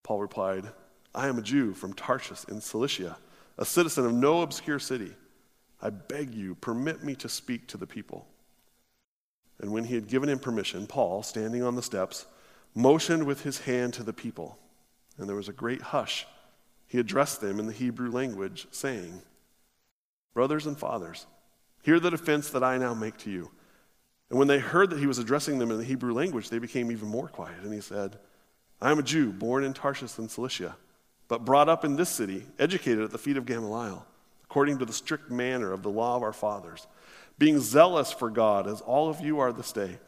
Paul 0.04 0.22
replied, 0.22 0.66
I 1.14 1.28
am 1.28 1.40
a 1.40 1.42
Jew 1.42 1.74
from 1.74 1.94
Tarsus 1.94 2.44
in 2.44 2.62
Cilicia, 2.62 3.18
a 3.58 3.66
citizen 3.66 4.06
of 4.06 4.14
no 4.14 4.42
obscure 4.42 4.80
city. 4.80 5.14
I 5.82 5.90
beg 5.90 6.36
you, 6.36 6.56
permit 6.56 7.04
me 7.04 7.16
to 7.16 7.30
speak 7.30 7.68
to 7.68 7.78
the 7.78 7.88
people. 7.88 8.28
And 9.60 9.72
when 9.72 9.86
he 9.86 9.96
had 9.96 10.08
given 10.08 10.30
him 10.30 10.40
permission, 10.40 10.86
Paul, 10.86 11.24
standing 11.24 11.64
on 11.64 11.76
the 11.76 11.82
steps, 11.82 12.26
motioned 12.76 13.24
with 13.24 13.42
his 13.44 13.60
hand 13.60 13.94
to 13.94 14.04
the 14.04 14.14
people. 14.14 14.60
And 15.18 15.28
there 15.28 15.36
was 15.36 15.50
a 15.50 15.54
great 15.54 15.82
hush. 15.82 16.28
He 16.88 17.00
addressed 17.00 17.42
them 17.42 17.60
in 17.60 17.66
the 17.66 17.74
Hebrew 17.74 18.12
language, 18.12 18.68
saying, 18.72 19.22
Brothers 20.36 20.68
and 20.68 20.78
fathers, 20.78 21.26
hear 21.82 22.00
the 22.00 22.12
defense 22.12 22.52
that 22.52 22.64
I 22.64 22.78
now 22.78 22.94
make 22.94 23.18
to 23.20 23.32
you. 23.32 23.50
And 24.30 24.38
when 24.38 24.50
they 24.50 24.60
heard 24.60 24.90
that 24.90 25.00
he 25.00 25.08
was 25.08 25.18
addressing 25.18 25.60
them 25.60 25.72
in 25.72 25.78
the 25.78 25.84
Hebrew 25.84 26.14
language, 26.14 26.50
they 26.50 26.60
became 26.60 26.92
even 26.92 27.08
more 27.08 27.30
quiet. 27.30 27.64
And 27.64 27.74
he 27.74 27.82
said, 27.82 28.18
I 28.82 28.92
am 28.92 29.00
a 29.00 29.04
Jew, 29.04 29.32
born 29.32 29.64
in 29.64 29.74
Tarsus 29.74 30.20
in 30.20 30.28
Cilicia, 30.28 30.76
but 31.30 31.46
brought 31.46 31.70
up 31.70 31.86
in 31.86 31.96
this 31.96 32.10
city, 32.10 32.46
educated 32.60 33.04
at 33.04 33.12
the 33.12 33.18
feet 33.18 33.38
of 33.38 33.46
Gamaliel, 33.46 34.06
according 34.44 34.78
to 34.80 34.86
the 34.86 34.94
strict 34.94 35.32
manner 35.32 35.72
of 35.72 35.84
the 35.84 35.90
law 35.90 36.18
of 36.18 36.24
our 36.24 36.34
fathers, 36.34 36.86
being 37.38 37.60
zealous 37.60 38.12
for 38.12 38.30
God, 38.30 38.68
as 38.68 38.82
all 38.82 39.10
of 39.10 39.22
you 39.22 39.40
are 39.40 39.54
this 39.54 39.72
day. 39.72 40.00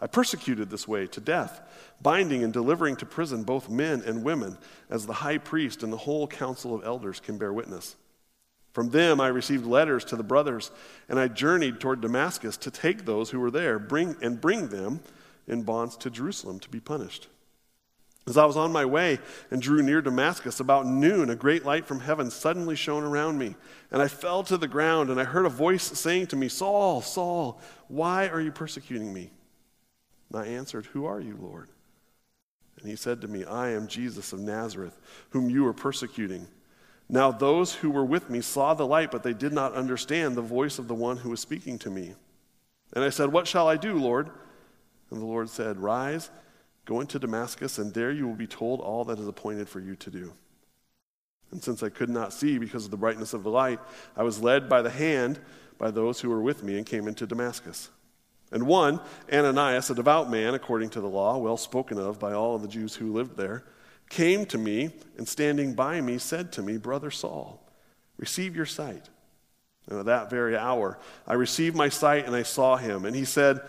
I 0.00 0.08
persecuted 0.08 0.70
this 0.70 0.88
way 0.88 1.06
to 1.08 1.20
death, 1.20 1.60
binding 2.02 2.42
and 2.42 2.52
delivering 2.52 2.96
to 2.96 3.06
prison 3.06 3.44
both 3.44 3.68
men 3.68 4.02
and 4.04 4.24
women, 4.24 4.58
as 4.90 5.06
the 5.06 5.12
high 5.12 5.38
priest 5.38 5.84
and 5.84 5.92
the 5.92 5.98
whole 5.98 6.26
council 6.26 6.74
of 6.74 6.84
elders 6.84 7.20
can 7.20 7.38
bear 7.38 7.52
witness. 7.52 7.94
From 8.78 8.90
them 8.90 9.20
I 9.20 9.26
received 9.26 9.66
letters 9.66 10.04
to 10.04 10.14
the 10.14 10.22
brothers, 10.22 10.70
and 11.08 11.18
I 11.18 11.26
journeyed 11.26 11.80
toward 11.80 12.00
Damascus 12.00 12.56
to 12.58 12.70
take 12.70 13.04
those 13.04 13.28
who 13.28 13.40
were 13.40 13.50
there 13.50 13.76
bring, 13.76 14.14
and 14.22 14.40
bring 14.40 14.68
them 14.68 15.00
in 15.48 15.64
bonds 15.64 15.96
to 15.96 16.10
Jerusalem 16.10 16.60
to 16.60 16.68
be 16.68 16.78
punished. 16.78 17.26
As 18.28 18.38
I 18.38 18.44
was 18.44 18.56
on 18.56 18.70
my 18.70 18.84
way 18.84 19.18
and 19.50 19.60
drew 19.60 19.82
near 19.82 20.00
Damascus, 20.00 20.60
about 20.60 20.86
noon, 20.86 21.28
a 21.28 21.34
great 21.34 21.64
light 21.64 21.86
from 21.88 21.98
heaven 21.98 22.30
suddenly 22.30 22.76
shone 22.76 23.02
around 23.02 23.36
me, 23.36 23.56
and 23.90 24.00
I 24.00 24.06
fell 24.06 24.44
to 24.44 24.56
the 24.56 24.68
ground, 24.68 25.10
and 25.10 25.20
I 25.20 25.24
heard 25.24 25.46
a 25.46 25.48
voice 25.48 25.82
saying 25.82 26.28
to 26.28 26.36
me, 26.36 26.48
Saul, 26.48 27.02
Saul, 27.02 27.60
why 27.88 28.28
are 28.28 28.40
you 28.40 28.52
persecuting 28.52 29.12
me? 29.12 29.32
And 30.30 30.40
I 30.40 30.46
answered, 30.46 30.86
Who 30.86 31.04
are 31.04 31.20
you, 31.20 31.36
Lord? 31.42 31.68
And 32.78 32.88
he 32.88 32.94
said 32.94 33.22
to 33.22 33.26
me, 33.26 33.44
I 33.44 33.70
am 33.70 33.88
Jesus 33.88 34.32
of 34.32 34.38
Nazareth, 34.38 34.96
whom 35.30 35.50
you 35.50 35.66
are 35.66 35.74
persecuting. 35.74 36.46
Now 37.08 37.30
those 37.30 37.74
who 37.74 37.90
were 37.90 38.04
with 38.04 38.28
me 38.28 38.40
saw 38.40 38.74
the 38.74 38.86
light, 38.86 39.10
but 39.10 39.22
they 39.22 39.32
did 39.32 39.52
not 39.52 39.74
understand 39.74 40.36
the 40.36 40.42
voice 40.42 40.78
of 40.78 40.88
the 40.88 40.94
one 40.94 41.18
who 41.18 41.30
was 41.30 41.40
speaking 41.40 41.78
to 41.80 41.90
me. 41.90 42.14
And 42.92 43.04
I 43.04 43.08
said, 43.08 43.32
What 43.32 43.46
shall 43.46 43.68
I 43.68 43.76
do, 43.76 43.94
Lord? 43.94 44.30
And 45.10 45.20
the 45.20 45.26
Lord 45.26 45.48
said, 45.48 45.78
Rise, 45.78 46.30
go 46.84 47.00
into 47.00 47.18
Damascus, 47.18 47.78
and 47.78 47.94
there 47.94 48.12
you 48.12 48.26
will 48.26 48.34
be 48.34 48.46
told 48.46 48.80
all 48.80 49.04
that 49.04 49.18
is 49.18 49.28
appointed 49.28 49.68
for 49.68 49.80
you 49.80 49.96
to 49.96 50.10
do. 50.10 50.32
And 51.50 51.62
since 51.62 51.82
I 51.82 51.88
could 51.88 52.10
not 52.10 52.34
see 52.34 52.58
because 52.58 52.84
of 52.84 52.90
the 52.90 52.98
brightness 52.98 53.32
of 53.32 53.42
the 53.42 53.50
light, 53.50 53.80
I 54.16 54.22
was 54.22 54.42
led 54.42 54.68
by 54.68 54.82
the 54.82 54.90
hand 54.90 55.40
by 55.78 55.90
those 55.90 56.20
who 56.20 56.28
were 56.28 56.42
with 56.42 56.62
me 56.62 56.76
and 56.76 56.84
came 56.84 57.08
into 57.08 57.26
Damascus. 57.26 57.88
And 58.50 58.66
one, 58.66 59.00
Ananias, 59.32 59.90
a 59.90 59.94
devout 59.94 60.30
man 60.30 60.54
according 60.54 60.90
to 60.90 61.00
the 61.00 61.08
law, 61.08 61.38
well 61.38 61.56
spoken 61.56 61.98
of 61.98 62.18
by 62.18 62.32
all 62.32 62.54
of 62.54 62.62
the 62.62 62.68
Jews 62.68 62.94
who 62.94 63.12
lived 63.12 63.36
there, 63.36 63.64
came 64.08 64.46
to 64.46 64.58
me 64.58 64.90
and 65.16 65.28
standing 65.28 65.74
by 65.74 66.00
me 66.00 66.18
said 66.18 66.52
to 66.52 66.62
me, 66.62 66.76
Brother 66.76 67.10
Saul, 67.10 67.62
receive 68.16 68.56
your 68.56 68.66
sight. 68.66 69.08
And 69.88 69.98
at 69.98 70.06
that 70.06 70.30
very 70.30 70.56
hour, 70.56 70.98
I 71.26 71.34
received 71.34 71.74
my 71.74 71.88
sight 71.88 72.26
and 72.26 72.36
I 72.36 72.42
saw 72.42 72.76
him. 72.76 73.04
And 73.04 73.16
he 73.16 73.24
said, 73.24 73.60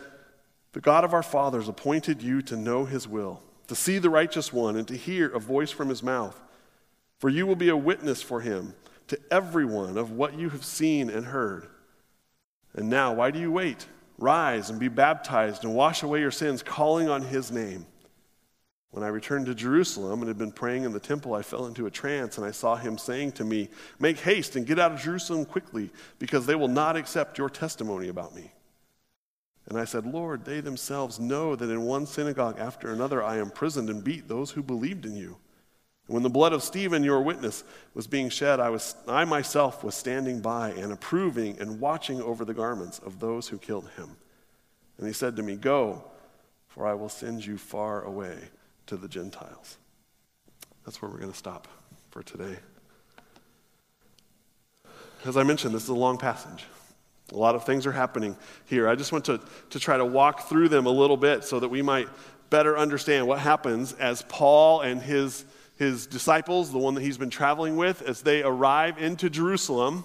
The 0.73 0.81
God 0.81 1.03
of 1.03 1.13
our 1.13 1.23
fathers 1.23 1.69
appointed 1.69 2.21
you 2.21 2.41
to 2.43 2.57
know 2.57 2.85
his 2.85 3.07
will, 3.07 3.41
to 3.67 3.75
see 3.75 3.99
the 3.99 4.09
righteous 4.09 4.51
one, 4.51 4.75
and 4.75 4.87
to 4.89 4.97
hear 4.97 5.29
a 5.29 5.39
voice 5.39 5.71
from 5.71 5.89
his 5.89 6.03
mouth. 6.03 6.39
For 7.19 7.29
you 7.29 7.45
will 7.47 7.55
be 7.55 7.69
a 7.69 7.77
witness 7.77 8.21
for 8.21 8.41
him 8.41 8.73
to 9.07 9.19
everyone 9.31 9.97
of 9.97 10.11
what 10.11 10.37
you 10.37 10.49
have 10.49 10.63
seen 10.63 11.09
and 11.09 11.25
heard. 11.25 11.67
And 12.73 12.89
now, 12.89 13.13
why 13.13 13.31
do 13.31 13.39
you 13.39 13.51
wait? 13.51 13.87
Rise 14.17 14.69
and 14.69 14.79
be 14.79 14.89
baptized 14.89 15.63
and 15.63 15.73
wash 15.73 16.03
away 16.03 16.19
your 16.19 16.31
sins, 16.31 16.61
calling 16.61 17.09
on 17.09 17.23
his 17.23 17.51
name. 17.51 17.85
When 18.91 19.03
I 19.03 19.09
returned 19.09 19.45
to 19.45 19.53
Jerusalem 19.53 20.21
and 20.21 20.27
had 20.27 20.39
been 20.39 20.51
praying 20.51 20.83
in 20.83 20.93
the 20.93 20.99
temple, 20.99 21.35
I 21.35 21.43
fell 21.43 21.67
into 21.67 21.85
a 21.85 21.91
trance, 21.91 22.37
and 22.37 22.45
I 22.45 22.51
saw 22.51 22.75
him 22.75 22.97
saying 22.97 23.33
to 23.33 23.43
me, 23.43 23.69
Make 23.99 24.19
haste 24.19 24.55
and 24.55 24.65
get 24.65 24.79
out 24.79 24.91
of 24.91 24.99
Jerusalem 24.99 25.45
quickly, 25.45 25.91
because 26.17 26.45
they 26.45 26.55
will 26.55 26.67
not 26.67 26.97
accept 26.97 27.37
your 27.37 27.49
testimony 27.49 28.07
about 28.07 28.33
me. 28.35 28.51
And 29.67 29.77
I 29.77 29.85
said, 29.85 30.07
Lord, 30.07 30.43
they 30.43 30.61
themselves 30.61 31.19
know 31.19 31.55
that 31.55 31.69
in 31.69 31.83
one 31.83 32.07
synagogue 32.07 32.57
after 32.57 32.91
another 32.91 33.23
I 33.23 33.39
imprisoned 33.39 33.91
and 33.91 34.03
beat 34.03 34.27
those 34.27 34.51
who 34.51 34.63
believed 34.63 35.05
in 35.05 35.15
you. 35.15 35.37
And 36.07 36.15
when 36.15 36.23
the 36.23 36.29
blood 36.29 36.53
of 36.53 36.63
Stephen, 36.63 37.03
your 37.03 37.21
witness, 37.21 37.63
was 37.93 38.07
being 38.07 38.29
shed, 38.29 38.59
I, 38.59 38.71
was, 38.71 38.95
I 39.07 39.25
myself 39.25 39.83
was 39.83 39.93
standing 39.93 40.41
by 40.41 40.71
and 40.71 40.91
approving 40.91 41.59
and 41.59 41.79
watching 41.79 42.19
over 42.19 42.43
the 42.43 42.55
garments 42.55 42.97
of 42.97 43.19
those 43.19 43.49
who 43.49 43.59
killed 43.59 43.87
him. 43.95 44.17
And 44.97 45.05
he 45.05 45.13
said 45.13 45.35
to 45.35 45.43
me, 45.43 45.55
Go, 45.55 46.03
for 46.67 46.87
I 46.87 46.95
will 46.95 47.09
send 47.09 47.45
you 47.45 47.59
far 47.59 48.01
away 48.03 48.49
to 48.89 48.97
the 48.97 49.07
Gentiles. 49.07 49.77
That's 50.83 50.99
where 50.99 51.11
we're 51.11 51.19
going 51.19 51.31
to 51.31 51.37
stop 51.37 51.67
for 52.09 52.23
today. 52.23 52.57
As 55.25 55.37
I 55.37 55.43
mentioned, 55.43 55.75
this 55.75 55.83
is 55.83 55.89
a 55.89 55.93
long 55.93 56.17
passage. 56.17 56.65
A 57.31 57.37
lot 57.37 57.53
of 57.53 57.65
things 57.65 57.85
are 57.85 57.91
happening 57.91 58.35
here. 58.65 58.87
I 58.87 58.95
just 58.95 59.11
want 59.11 59.25
to, 59.25 59.39
to 59.69 59.79
try 59.79 59.97
to 59.97 60.05
walk 60.05 60.49
through 60.49 60.69
them 60.69 60.87
a 60.87 60.91
little 60.91 61.17
bit 61.17 61.43
so 61.43 61.59
that 61.59 61.69
we 61.69 61.83
might 61.83 62.07
better 62.49 62.75
understand 62.75 63.27
what 63.27 63.37
happens 63.37 63.93
as 63.93 64.23
Paul 64.23 64.81
and 64.81 64.99
his, 64.99 65.45
his 65.75 66.07
disciples, 66.07 66.71
the 66.71 66.79
one 66.79 66.95
that 66.95 67.01
he's 67.01 67.19
been 67.19 67.29
traveling 67.29 67.77
with, 67.77 68.01
as 68.01 68.23
they 68.23 68.41
arrive 68.41 68.97
into 68.97 69.29
Jerusalem. 69.29 70.03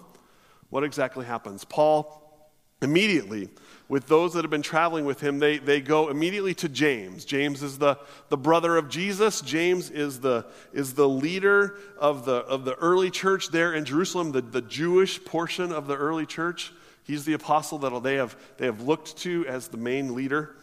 What 0.68 0.84
exactly 0.84 1.24
happens? 1.24 1.64
Paul 1.64 2.50
immediately 2.82 3.48
with 3.88 4.06
those 4.06 4.32
that 4.32 4.42
have 4.42 4.50
been 4.50 4.62
traveling 4.62 5.04
with 5.04 5.20
him, 5.20 5.38
they, 5.38 5.58
they 5.58 5.80
go 5.80 6.08
immediately 6.08 6.54
to 6.54 6.68
James. 6.68 7.24
James 7.24 7.62
is 7.62 7.78
the, 7.78 7.98
the 8.30 8.36
brother 8.36 8.76
of 8.76 8.88
Jesus. 8.88 9.42
James 9.42 9.90
is 9.90 10.20
the, 10.20 10.46
is 10.72 10.94
the 10.94 11.08
leader 11.08 11.76
of 11.98 12.24
the, 12.24 12.36
of 12.36 12.64
the 12.64 12.74
early 12.76 13.10
church 13.10 13.48
there 13.48 13.74
in 13.74 13.84
Jerusalem, 13.84 14.32
the, 14.32 14.40
the 14.40 14.62
Jewish 14.62 15.22
portion 15.24 15.70
of 15.70 15.86
the 15.86 15.96
early 15.96 16.24
church. 16.24 16.72
He's 17.02 17.26
the 17.26 17.34
apostle 17.34 17.78
that 17.80 18.02
they 18.02 18.14
have, 18.14 18.36
they 18.56 18.66
have 18.66 18.80
looked 18.80 19.18
to 19.18 19.46
as 19.46 19.68
the 19.68 19.76
main 19.76 20.14
leader. 20.14 20.56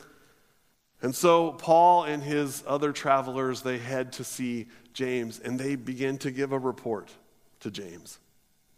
And 1.03 1.15
so 1.15 1.51
Paul 1.51 2.05
and 2.05 2.23
his 2.23 2.63
other 2.65 2.91
travelers, 2.91 3.61
they 3.61 3.77
head 3.77 4.13
to 4.13 4.23
see 4.23 4.67
James, 4.93 5.39
and 5.39 5.59
they 5.59 5.75
begin 5.75 6.17
to 6.19 6.31
give 6.31 6.51
a 6.51 6.59
report 6.59 7.11
to 7.59 7.69
James 7.69 8.17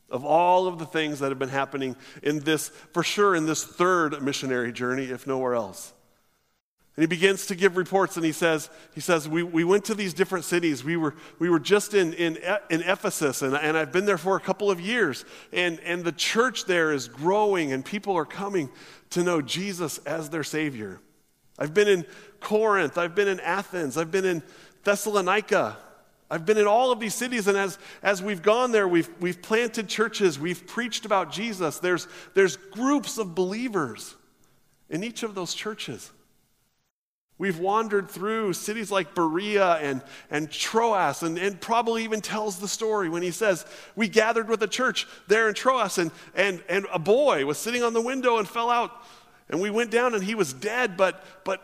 of 0.10 0.26
all 0.26 0.68
of 0.68 0.80
the 0.80 0.86
things 0.86 1.20
that 1.20 1.30
have 1.30 1.40
been 1.40 1.50
happening 1.50 1.96
in 2.22 2.40
this, 2.42 2.70
for 2.92 3.04
sure, 3.04 3.36
in 3.36 3.46
this 3.46 3.64
third 3.64 4.22
missionary 4.22 4.72
journey, 4.72 5.06
if 5.06 5.26
nowhere 5.26 5.56
else. 5.56 5.94
And 6.96 7.02
he 7.02 7.08
begins 7.08 7.48
to 7.48 7.56
give 7.56 7.76
reports 7.76 8.18
and 8.18 8.26
he 8.26 8.32
says, 8.32 8.70
he 8.94 9.02
says 9.02 9.28
we, 9.28 9.42
we 9.42 9.64
went 9.64 9.86
to 9.86 9.96
these 9.96 10.14
different 10.14 10.46
cities. 10.46 10.84
We 10.84 10.96
were, 10.96 11.16
we 11.40 11.50
were 11.50 11.60
just 11.60 11.96
in, 11.96 12.14
in, 12.14 12.38
in 12.70 12.82
Ephesus 12.84 13.42
and, 13.42 13.56
and 13.56 13.76
I've 13.76 13.92
been 13.92 14.06
there 14.06 14.20
for 14.20 14.36
a 14.36 14.40
couple 14.40 14.70
of 14.70 14.80
years. 14.80 15.26
And, 15.52 15.80
and 15.80 16.04
the 16.04 16.12
church 16.12 16.66
there 16.66 16.92
is 16.92 17.08
growing 17.08 17.74
and 17.74 17.84
people 17.84 18.16
are 18.16 18.26
coming 18.26 18.70
to 19.10 19.24
know 19.24 19.42
Jesus 19.42 19.98
as 20.00 20.30
their 20.30 20.44
Savior. 20.44 21.00
I've 21.58 21.74
been 21.74 21.88
in 21.88 22.06
Corinth. 22.40 23.00
I've 23.00 23.16
been 23.16 23.28
in 23.28 23.40
Athens. 23.40 23.98
I've 23.98 24.12
been 24.12 24.26
in 24.26 24.44
Thessalonica. 24.84 25.78
I've 26.30 26.46
been 26.46 26.58
in 26.58 26.68
all 26.68 26.92
of 26.92 27.00
these 27.00 27.14
cities, 27.14 27.48
and 27.48 27.58
as, 27.58 27.78
as 28.02 28.24
we've 28.24 28.42
gone 28.42 28.72
there, 28.72 28.88
we've, 28.88 29.10
we've 29.20 29.42
planted 29.42 29.88
churches, 29.88 30.40
we've 30.40 30.66
preached 30.66 31.06
about 31.06 31.32
Jesus. 31.32 31.80
There's, 31.80 32.08
there's 32.34 32.56
groups 32.56 33.18
of 33.18 33.36
believers 33.36 34.16
in 34.90 35.04
each 35.04 35.24
of 35.24 35.36
those 35.36 35.54
churches. 35.54 36.12
We've 37.38 37.60
wandered 37.60 38.10
through 38.10 38.54
cities 38.54 38.92
like 38.92 39.16
Berea 39.16 39.74
and, 39.76 40.02
and 40.30 40.50
Troas, 40.50 41.24
and, 41.24 41.38
and 41.38 41.60
probably 41.60 42.04
even 42.04 42.22
tells 42.22 42.60
the 42.60 42.68
story 42.68 43.10
when 43.10 43.24
he 43.24 43.32
says, 43.32 43.66
We 43.96 44.08
gathered 44.08 44.48
with 44.48 44.62
a 44.64 44.68
church 44.68 45.08
there 45.28 45.50
in 45.50 45.56
Troas, 45.56 45.98
and, 45.98 46.12
and, 46.36 46.64
and 46.70 46.86
a 46.94 47.00
boy 47.00 47.46
was 47.46 47.58
sitting 47.58 47.84
on 47.84 47.94
the 47.94 48.02
window 48.02 48.38
and 48.38 48.48
fell 48.48 48.70
out. 48.70 48.92
And 49.50 49.62
we 49.62 49.70
went 49.70 49.92
down, 49.92 50.14
and 50.14 50.24
he 50.24 50.36
was 50.36 50.54
dead, 50.54 50.96
but, 50.96 51.24
but 51.44 51.62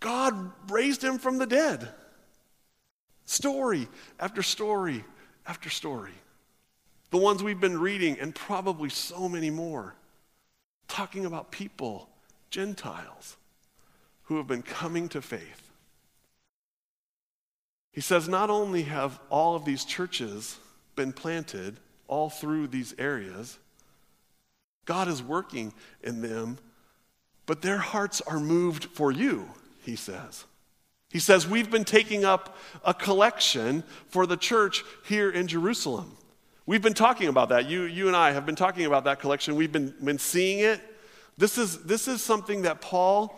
God 0.00 0.52
raised 0.70 1.02
him 1.02 1.18
from 1.18 1.38
the 1.38 1.46
dead. 1.46 1.88
Story 3.26 3.88
after 4.20 4.42
story 4.42 5.04
after 5.46 5.70
story. 5.70 6.12
The 7.10 7.18
ones 7.18 7.42
we've 7.42 7.60
been 7.60 7.78
reading, 7.78 8.18
and 8.18 8.34
probably 8.34 8.88
so 8.88 9.28
many 9.28 9.50
more, 9.50 9.94
talking 10.88 11.26
about 11.26 11.50
people, 11.50 12.08
Gentiles, 12.50 13.36
who 14.24 14.36
have 14.36 14.46
been 14.46 14.62
coming 14.62 15.08
to 15.10 15.22
faith. 15.22 15.70
He 17.92 18.00
says, 18.00 18.28
not 18.28 18.50
only 18.50 18.82
have 18.82 19.20
all 19.30 19.54
of 19.54 19.64
these 19.64 19.84
churches 19.84 20.58
been 20.96 21.12
planted 21.12 21.78
all 22.08 22.28
through 22.30 22.66
these 22.66 22.94
areas, 22.98 23.58
God 24.84 25.06
is 25.08 25.22
working 25.22 25.72
in 26.02 26.20
them, 26.20 26.58
but 27.46 27.62
their 27.62 27.78
hearts 27.78 28.20
are 28.22 28.40
moved 28.40 28.86
for 28.86 29.12
you, 29.12 29.48
he 29.82 29.94
says. 29.94 30.44
He 31.14 31.20
says, 31.20 31.46
We've 31.46 31.70
been 31.70 31.84
taking 31.84 32.24
up 32.24 32.58
a 32.84 32.92
collection 32.92 33.84
for 34.08 34.26
the 34.26 34.36
church 34.36 34.82
here 35.06 35.30
in 35.30 35.46
Jerusalem. 35.46 36.16
We've 36.66 36.82
been 36.82 36.92
talking 36.92 37.28
about 37.28 37.50
that. 37.50 37.66
You, 37.66 37.82
you 37.82 38.08
and 38.08 38.16
I 38.16 38.32
have 38.32 38.44
been 38.44 38.56
talking 38.56 38.84
about 38.84 39.04
that 39.04 39.20
collection. 39.20 39.54
We've 39.54 39.70
been, 39.70 39.94
been 40.02 40.18
seeing 40.18 40.58
it. 40.58 40.80
This 41.38 41.56
is, 41.56 41.84
this 41.84 42.08
is 42.08 42.20
something 42.20 42.62
that 42.62 42.80
Paul 42.80 43.32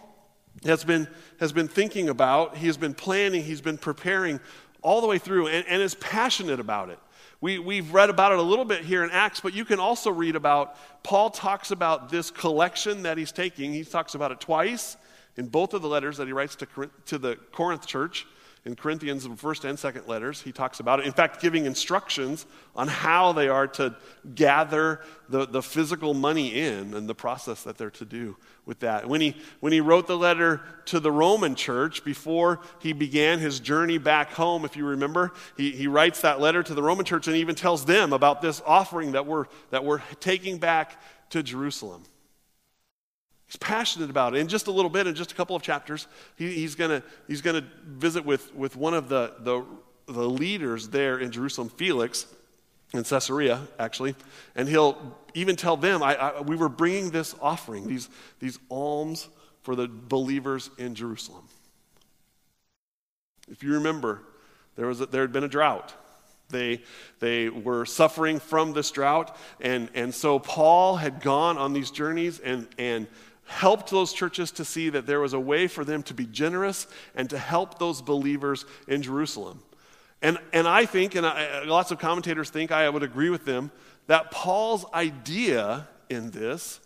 has 0.65 0.85
been, 0.85 1.07
has 1.39 1.53
been 1.53 1.69
thinking 1.69 2.09
about, 2.09 2.57
he 2.57 2.67
has 2.67 2.79
been 2.79 2.95
planning, 2.95 3.43
he's 3.45 3.61
been 3.61 3.77
preparing 3.77 4.41
all 4.81 5.03
the 5.03 5.07
way 5.07 5.19
through, 5.19 5.49
and, 5.49 5.67
and 5.69 5.83
is 5.83 5.97
passionate 5.97 6.61
about 6.61 6.89
it. 6.89 6.99
We, 7.43 7.59
we've 7.59 7.93
read 7.93 8.09
about 8.09 8.33
it 8.33 8.39
a 8.39 8.43
little 8.43 8.65
bit 8.65 8.87
here 8.87 9.05
in 9.05 9.11
Acts, 9.11 9.41
but 9.41 9.53
you 9.53 9.67
can 9.67 9.81
also 9.81 10.11
read 10.11 10.35
about, 10.35 10.79
Paul 11.03 11.29
talks 11.29 11.73
about 11.73 12.09
this 12.09 12.31
collection 12.31 13.03
that 13.03 13.19
he's 13.19 13.33
taking. 13.33 13.75
He 13.75 13.85
talks 13.85 14.15
about 14.15 14.33
it 14.33 14.41
twice 14.41 14.97
in 15.37 15.49
both 15.49 15.75
of 15.75 15.83
the 15.83 15.89
letters 15.89 16.17
that 16.17 16.27
he 16.27 16.33
writes 16.33 16.57
to, 16.57 16.67
to 17.07 17.19
the 17.19 17.37
Corinth 17.53 17.87
church 17.87 18.27
in 18.67 18.75
Corinthians, 18.75 19.25
in 19.25 19.37
first 19.37 19.65
and 19.65 19.79
second 19.79 20.09
letters, 20.09 20.43
he 20.43 20.51
talks 20.51 20.81
about 20.81 20.99
it. 20.99 21.07
In 21.07 21.13
fact, 21.13 21.41
giving 21.41 21.67
instructions 21.67 22.47
on 22.75 22.89
how 22.89 23.33
they 23.33 23.47
are 23.49 23.69
to 23.69 23.95
gather 24.35 25.03
the, 25.29 25.47
the 25.47 25.63
physical 25.63 26.15
money 26.15 26.53
in 26.53 26.93
and 26.93 27.09
the 27.09 27.15
process 27.15 27.63
that 27.63 27.79
they're 27.79 27.91
to 27.91 28.05
do 28.05 28.37
with 28.65 28.81
that. 28.81 29.09
When 29.09 29.21
he, 29.21 29.37
when 29.61 29.73
he 29.73 29.81
wrote 29.81 30.09
the 30.09 30.19
letter 30.19 30.63
to 30.87 30.99
the 30.99 31.13
Roman 31.13 31.55
church, 31.55 32.05
before 32.05 32.59
he 32.81 32.93
began 32.93 33.39
his 33.39 33.61
journey 33.61 33.99
back 33.99 34.33
home, 34.33 34.65
if 34.65 34.77
you 34.77 34.85
remember, 34.85 35.33
he, 35.57 35.71
he 35.71 35.87
writes 35.87 36.23
that 36.23 36.41
letter 36.41 36.65
to 36.65 36.75
the 36.75 36.83
Roman 36.83 37.05
church 37.05 37.29
and 37.29 37.37
even 37.37 37.55
tells 37.55 37.85
them 37.85 38.13
about 38.13 38.43
this 38.43 38.61
offering 38.67 39.13
that 39.13 39.27
we're, 39.27 39.45
that 39.71 39.85
we're 39.85 40.03
taking 40.19 40.59
back 40.59 41.01
to 41.31 41.41
Jerusalem. 41.41 42.03
He's 43.47 43.57
passionate 43.57 44.11
about 44.11 44.35
it. 44.35 44.41
In 44.41 44.49
just 44.49 44.67
a 44.67 44.73
little 44.73 44.91
bit, 44.91 45.07
in 45.07 45.15
just 45.15 45.33
a 45.33 45.35
couple 45.35 45.55
of 45.55 45.63
chapters, 45.63 46.09
he, 46.37 46.53
he's 46.53 46.75
going 46.75 47.03
he's 47.29 47.43
gonna 47.43 47.65
visit 47.85 48.25
with, 48.25 48.55
with 48.55 48.77
one 48.77 48.95
of 48.95 49.09
the, 49.09 49.35
the, 49.41 49.65
the 50.07 50.29
leaders 50.29 50.89
there 50.89 51.19
in 51.19 51.31
Jerusalem, 51.31 51.69
Felix, 51.69 52.27
in 52.93 53.05
Caesarea, 53.05 53.67
actually, 53.79 54.15
and 54.55 54.69
he'll 54.69 55.17
even 55.35 55.57
tell 55.57 55.77
them, 55.77 56.03
I, 56.03 56.17
I, 56.17 56.41
we 56.41 56.57
were 56.57 56.69
bringing 56.69 57.11
this 57.11 57.35
offering, 57.41 57.87
these, 57.87 58.09
these 58.41 58.59
alms 58.71 59.29
for 59.63 59.75
the 59.75 59.89
believers 59.89 60.71
in 60.79 60.95
Jerusalem. 60.95 61.45
If 63.49 63.63
you 63.63 63.75
remember, 63.75 64.23
there, 64.77 64.87
was 64.87 65.01
a, 65.01 65.07
there 65.07 65.23
had 65.23 65.33
been 65.33 65.45
a 65.45 65.49
drought. 65.49 65.95
They, 66.49 66.83
they 67.19 67.49
were 67.49 67.85
suffering 67.85 68.39
from 68.39 68.73
this 68.73 68.93
drought, 68.93 69.37
and, 69.61 69.89
and 69.95 70.15
so 70.15 70.39
Paul 70.39 70.97
had 70.97 71.21
gone 71.21 71.59
on 71.59 71.73
these 71.73 71.91
journeys 71.91 72.39
and, 72.39 72.69
and 72.79 73.09
helped 73.47 73.91
those 73.91 74.13
churches 74.13 74.51
to 74.53 74.65
see 74.65 74.91
that 74.91 75.07
there 75.07 75.21
was 75.21 75.33
a 75.33 75.41
way 75.41 75.67
for 75.67 75.85
them 75.85 76.03
to 76.05 76.15
be 76.15 76.27
generous 76.27 76.87
and 77.15 77.31
to 77.31 77.39
help 77.39 77.79
those 77.79 78.03
believers 78.03 78.65
in 78.89 79.03
Jerusalem. 79.03 79.63
And, 80.23 80.39
and 80.53 80.67
I 80.67 80.87
think, 80.87 81.15
and 81.15 81.27
I, 81.27 81.63
uh, 81.63 81.67
lots 81.67 81.91
of 81.91 81.99
commentators 81.99 82.51
think, 82.51 82.73
I 82.73 82.89
would 82.89 83.03
agree 83.03 83.31
with 83.31 83.45
them, 83.45 83.71
that 84.07 84.31
Paul's 84.31 84.85
idea 84.93 85.89
in 86.09 86.31
this 86.31 86.81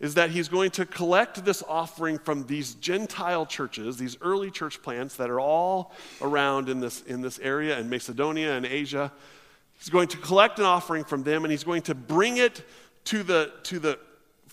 is 0.00 0.14
that 0.14 0.30
he's 0.30 0.48
going 0.48 0.70
to 0.72 0.84
collect 0.84 1.44
this 1.44 1.62
offering 1.68 2.18
from 2.18 2.44
these 2.46 2.74
Gentile 2.74 3.46
churches, 3.46 3.96
these 3.96 4.16
early 4.20 4.50
church 4.50 4.82
plants 4.82 5.16
that 5.16 5.30
are 5.30 5.38
all 5.38 5.92
around 6.20 6.68
in 6.68 6.80
this, 6.80 7.02
in 7.02 7.20
this 7.20 7.38
area 7.38 7.78
in 7.78 7.88
Macedonia 7.88 8.52
and 8.56 8.66
Asia. 8.66 9.12
He's 9.78 9.90
going 9.90 10.08
to 10.08 10.16
collect 10.16 10.58
an 10.58 10.64
offering 10.64 11.04
from 11.04 11.22
them 11.22 11.44
and 11.44 11.52
he's 11.52 11.62
going 11.62 11.82
to 11.82 11.94
bring 11.94 12.38
it 12.38 12.64
to 13.04 13.22
the, 13.22 13.52
to 13.64 13.78
the 13.78 13.98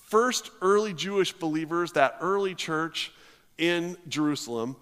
first 0.10 0.50
early 0.62 0.94
Jewish 0.94 1.32
believers, 1.32 1.94
that 1.94 2.18
early 2.20 2.56
church 2.56 3.12
in 3.58 3.96
Jerusalem, 4.08 4.76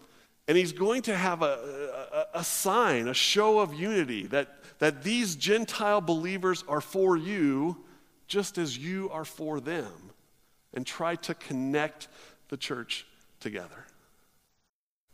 and 0.48 0.58
he's 0.58 0.72
going 0.72 1.02
to 1.04 1.16
have 1.16 1.42
a, 1.42 2.26
a, 2.34 2.40
a, 2.40 2.44
sign, 2.44 3.08
a 3.08 3.14
show 3.14 3.60
of 3.60 3.74
unity 3.74 4.28
that, 4.28 4.56
that 4.80 5.04
these 5.04 5.36
Gentile 5.36 6.00
believers 6.00 6.64
are 6.68 6.82
for 6.82 7.18
you 7.18 7.78
just 8.28 8.58
as 8.58 8.78
you 8.78 9.10
are 9.12 9.26
for 9.26 9.60
them, 9.60 9.92
and 10.74 10.86
try 10.86 11.16
to 11.16 11.34
connect 11.34 12.08
the 12.50 12.58
church 12.58 13.06
together. 13.40 13.86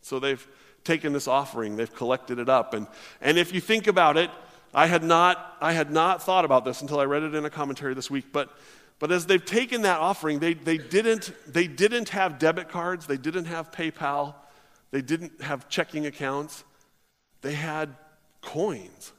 So 0.02 0.18
they've 0.18 0.46
taken 0.84 1.12
this 1.12 1.26
offering, 1.26 1.76
they've 1.76 1.94
collected 1.94 2.38
it 2.38 2.48
up. 2.48 2.74
And, 2.74 2.86
and 3.20 3.38
if 3.38 3.54
you 3.54 3.60
think 3.60 3.86
about 3.86 4.16
it, 4.16 4.30
I 4.74 4.86
had, 4.86 5.04
not, 5.04 5.56
I 5.60 5.72
had 5.72 5.90
not 5.90 6.22
thought 6.22 6.44
about 6.44 6.64
this 6.64 6.82
until 6.82 6.98
I 6.98 7.04
read 7.04 7.22
it 7.22 7.34
in 7.34 7.44
a 7.44 7.50
commentary 7.50 7.94
this 7.94 8.10
week, 8.10 8.26
but 8.32 8.50
but 8.98 9.10
as 9.10 9.26
they've 9.26 9.44
taken 9.44 9.82
that 9.82 10.00
offering, 10.00 10.38
they, 10.38 10.54
they, 10.54 10.78
didn't, 10.78 11.32
they 11.46 11.66
didn't 11.66 12.10
have 12.10 12.38
debit 12.38 12.68
cards, 12.68 13.06
they 13.06 13.16
didn't 13.16 13.46
have 13.46 13.70
PayPal, 13.70 14.34
they 14.90 15.02
didn't 15.02 15.42
have 15.42 15.68
checking 15.68 16.06
accounts. 16.06 16.64
They 17.42 17.52
had 17.54 17.94
coins, 18.40 19.12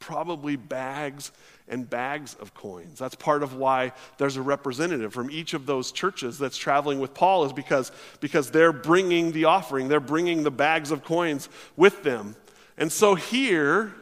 probably 0.00 0.56
bags 0.56 1.32
and 1.68 1.88
bags 1.88 2.34
of 2.34 2.52
coins. 2.52 2.98
That's 2.98 3.14
part 3.14 3.42
of 3.42 3.54
why 3.54 3.92
there's 4.18 4.36
a 4.36 4.42
representative 4.42 5.14
from 5.14 5.30
each 5.30 5.54
of 5.54 5.66
those 5.66 5.92
churches 5.92 6.38
that's 6.38 6.56
traveling 6.56 6.98
with 6.98 7.14
Paul, 7.14 7.44
is 7.44 7.52
because, 7.52 7.92
because 8.20 8.50
they're 8.50 8.72
bringing 8.72 9.32
the 9.32 9.44
offering, 9.44 9.88
they're 9.88 10.00
bringing 10.00 10.42
the 10.42 10.50
bags 10.50 10.90
of 10.90 11.04
coins 11.04 11.48
with 11.76 12.02
them. 12.02 12.36
And 12.76 12.90
so 12.90 13.14
here, 13.14 13.94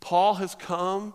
Paul 0.00 0.34
has 0.34 0.54
come 0.54 1.12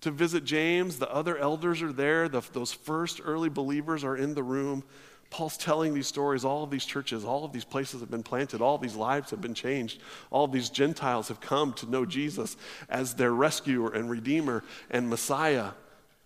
to 0.00 0.10
visit 0.10 0.44
James. 0.44 0.98
The 0.98 1.12
other 1.12 1.36
elders 1.36 1.82
are 1.82 1.92
there. 1.92 2.28
The, 2.28 2.42
those 2.52 2.72
first 2.72 3.20
early 3.24 3.48
believers 3.48 4.04
are 4.04 4.16
in 4.16 4.34
the 4.34 4.42
room. 4.42 4.84
Paul's 5.30 5.58
telling 5.58 5.92
these 5.92 6.06
stories. 6.06 6.44
All 6.44 6.64
of 6.64 6.70
these 6.70 6.84
churches, 6.86 7.24
all 7.24 7.44
of 7.44 7.52
these 7.52 7.64
places 7.64 8.00
have 8.00 8.10
been 8.10 8.22
planted. 8.22 8.62
All 8.62 8.78
these 8.78 8.96
lives 8.96 9.30
have 9.30 9.40
been 9.40 9.54
changed. 9.54 10.00
All 10.30 10.48
these 10.48 10.70
Gentiles 10.70 11.28
have 11.28 11.40
come 11.40 11.72
to 11.74 11.90
know 11.90 12.06
Jesus 12.06 12.56
as 12.88 13.14
their 13.14 13.32
rescuer 13.32 13.92
and 13.92 14.08
redeemer 14.08 14.64
and 14.90 15.10
Messiah. 15.10 15.72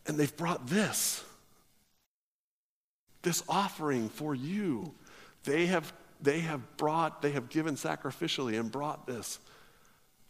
And 0.06 0.18
they've 0.18 0.37
brought 0.37 0.68
this 0.68 1.24
this 3.22 3.42
offering 3.48 4.08
for 4.08 4.35
you. 4.35 4.92
They 5.44 5.66
have, 5.66 5.92
they 6.20 6.40
have 6.40 6.76
brought, 6.76 7.22
they 7.22 7.32
have 7.32 7.48
given 7.48 7.76
sacrificially 7.76 8.58
and 8.58 8.70
brought 8.70 9.06
this 9.06 9.38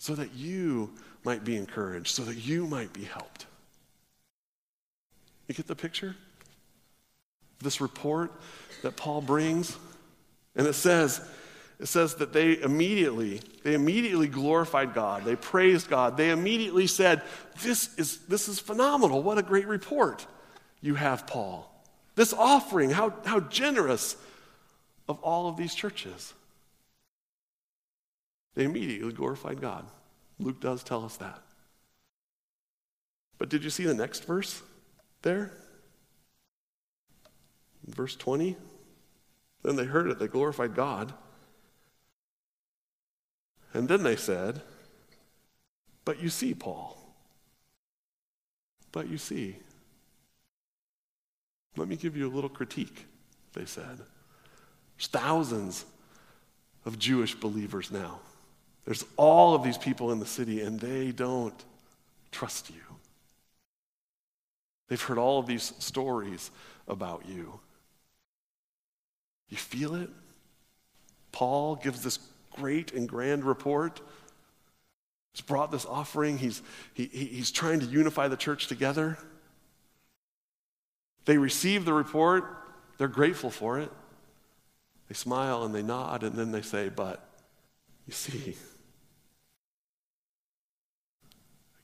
so 0.02 0.16
that 0.16 0.34
you 0.34 0.90
might 1.22 1.44
be 1.44 1.54
encouraged, 1.54 2.08
so 2.08 2.24
that 2.24 2.34
you 2.34 2.66
might 2.66 2.92
be 2.92 3.04
helped. 3.04 3.46
You 5.46 5.54
get 5.54 5.68
the 5.68 5.76
picture? 5.76 6.16
This 7.60 7.80
report 7.80 8.32
that 8.82 8.96
Paul 8.96 9.20
brings, 9.20 9.78
and 10.56 10.66
it 10.66 10.72
says, 10.72 11.20
it 11.78 11.86
says 11.86 12.16
that 12.16 12.32
they 12.32 12.60
immediately, 12.60 13.42
they 13.62 13.74
immediately 13.74 14.26
glorified 14.26 14.92
God. 14.92 15.24
They 15.24 15.36
praised 15.36 15.88
God. 15.88 16.16
They 16.16 16.30
immediately 16.30 16.88
said, 16.88 17.22
This 17.62 17.96
is, 17.96 18.26
this 18.26 18.48
is 18.48 18.58
phenomenal. 18.58 19.22
What 19.22 19.38
a 19.38 19.42
great 19.42 19.68
report 19.68 20.26
you 20.80 20.96
have, 20.96 21.28
Paul. 21.28 21.72
This 22.16 22.32
offering, 22.32 22.90
how, 22.90 23.14
how 23.24 23.38
generous 23.38 24.16
of 25.08 25.20
all 25.20 25.48
of 25.48 25.56
these 25.56 25.76
churches. 25.76 26.34
They 28.54 28.64
immediately 28.64 29.12
glorified 29.12 29.60
God. 29.60 29.86
Luke 30.38 30.60
does 30.60 30.82
tell 30.82 31.04
us 31.04 31.16
that. 31.16 31.40
But 33.38 33.48
did 33.48 33.64
you 33.64 33.70
see 33.70 33.84
the 33.84 33.94
next 33.94 34.24
verse 34.24 34.62
there? 35.22 35.52
Verse 37.86 38.14
20. 38.16 38.56
Then 39.62 39.76
they 39.76 39.84
heard 39.84 40.08
it, 40.08 40.18
they 40.18 40.28
glorified 40.28 40.74
God. 40.74 41.14
And 43.74 43.88
then 43.88 44.02
they 44.02 44.16
said, 44.16 44.60
But 46.04 46.20
you 46.20 46.28
see, 46.28 46.52
Paul. 46.52 46.98
But 48.90 49.08
you 49.08 49.18
see. 49.18 49.56
Let 51.76 51.88
me 51.88 51.96
give 51.96 52.16
you 52.16 52.28
a 52.28 52.34
little 52.34 52.50
critique, 52.50 53.06
they 53.54 53.64
said. 53.64 53.98
There's 54.96 55.06
thousands 55.06 55.86
of 56.84 56.98
Jewish 56.98 57.34
believers 57.34 57.90
now. 57.90 58.20
There's 58.84 59.04
all 59.16 59.54
of 59.54 59.62
these 59.62 59.78
people 59.78 60.10
in 60.12 60.18
the 60.18 60.26
city, 60.26 60.60
and 60.60 60.80
they 60.80 61.12
don't 61.12 61.54
trust 62.30 62.70
you. 62.70 62.80
They've 64.88 65.00
heard 65.00 65.18
all 65.18 65.38
of 65.38 65.46
these 65.46 65.72
stories 65.78 66.50
about 66.88 67.24
you. 67.28 67.60
You 69.48 69.56
feel 69.56 69.94
it? 69.94 70.10
Paul 71.30 71.76
gives 71.76 72.02
this 72.02 72.18
great 72.54 72.92
and 72.92 73.08
grand 73.08 73.44
report. 73.44 74.00
He's 75.32 75.40
brought 75.40 75.70
this 75.70 75.86
offering, 75.86 76.38
he's, 76.38 76.60
he, 76.92 77.06
he's 77.06 77.50
trying 77.50 77.80
to 77.80 77.86
unify 77.86 78.28
the 78.28 78.36
church 78.36 78.66
together. 78.66 79.16
They 81.24 81.38
receive 81.38 81.84
the 81.84 81.94
report, 81.94 82.44
they're 82.98 83.08
grateful 83.08 83.50
for 83.50 83.78
it. 83.78 83.90
They 85.08 85.14
smile 85.14 85.64
and 85.64 85.74
they 85.74 85.82
nod, 85.82 86.22
and 86.22 86.36
then 86.36 86.52
they 86.52 86.62
say, 86.62 86.88
But 86.88 87.26
you 88.06 88.12
see, 88.12 88.56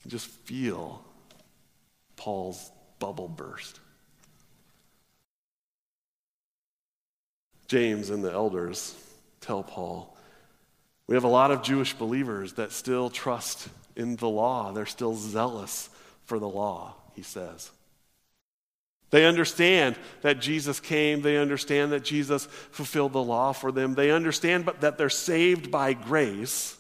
just 0.07 0.27
feel 0.27 1.03
Paul's 2.17 2.71
bubble 2.99 3.29
burst. 3.29 3.81
James 7.67 8.09
and 8.11 8.25
the 8.25 8.33
elders 8.33 8.95
tell 9.41 9.63
Paul, 9.63 10.17
we 11.07 11.15
have 11.15 11.25
a 11.25 11.29
lot 11.29 11.51
of 11.51 11.63
Jewish 11.63 11.95
believers 11.95 12.55
that 12.55 12.73
still 12.73 13.11
trust 13.11 13.69
in 13.97 14.17
the 14.17 14.29
law. 14.29 14.73
They're 14.73 14.87
still 14.87 15.15
zealous 15.15 15.91
for 16.25 16.39
the 16.39 16.49
law, 16.49 16.95
he 17.15 17.23
says. 17.23 17.71
They 19.11 19.25
understand 19.25 19.97
that 20.21 20.41
Jesus 20.41 20.81
came. 20.81 21.23
They 21.23 21.39
understand 21.39 21.93
that 21.93 22.05
Jesus 22.05 22.47
fulfilled 22.47 23.15
the 23.15 23.23
law 23.23 23.53
for 23.53 23.73
them. 23.73 23.95
They 23.95 24.11
understand 24.11 24.67
but 24.67 24.83
that 24.83 24.99
they're 24.99 25.09
saved 25.09 25.71
by 25.71 25.95
grace, 25.95 26.77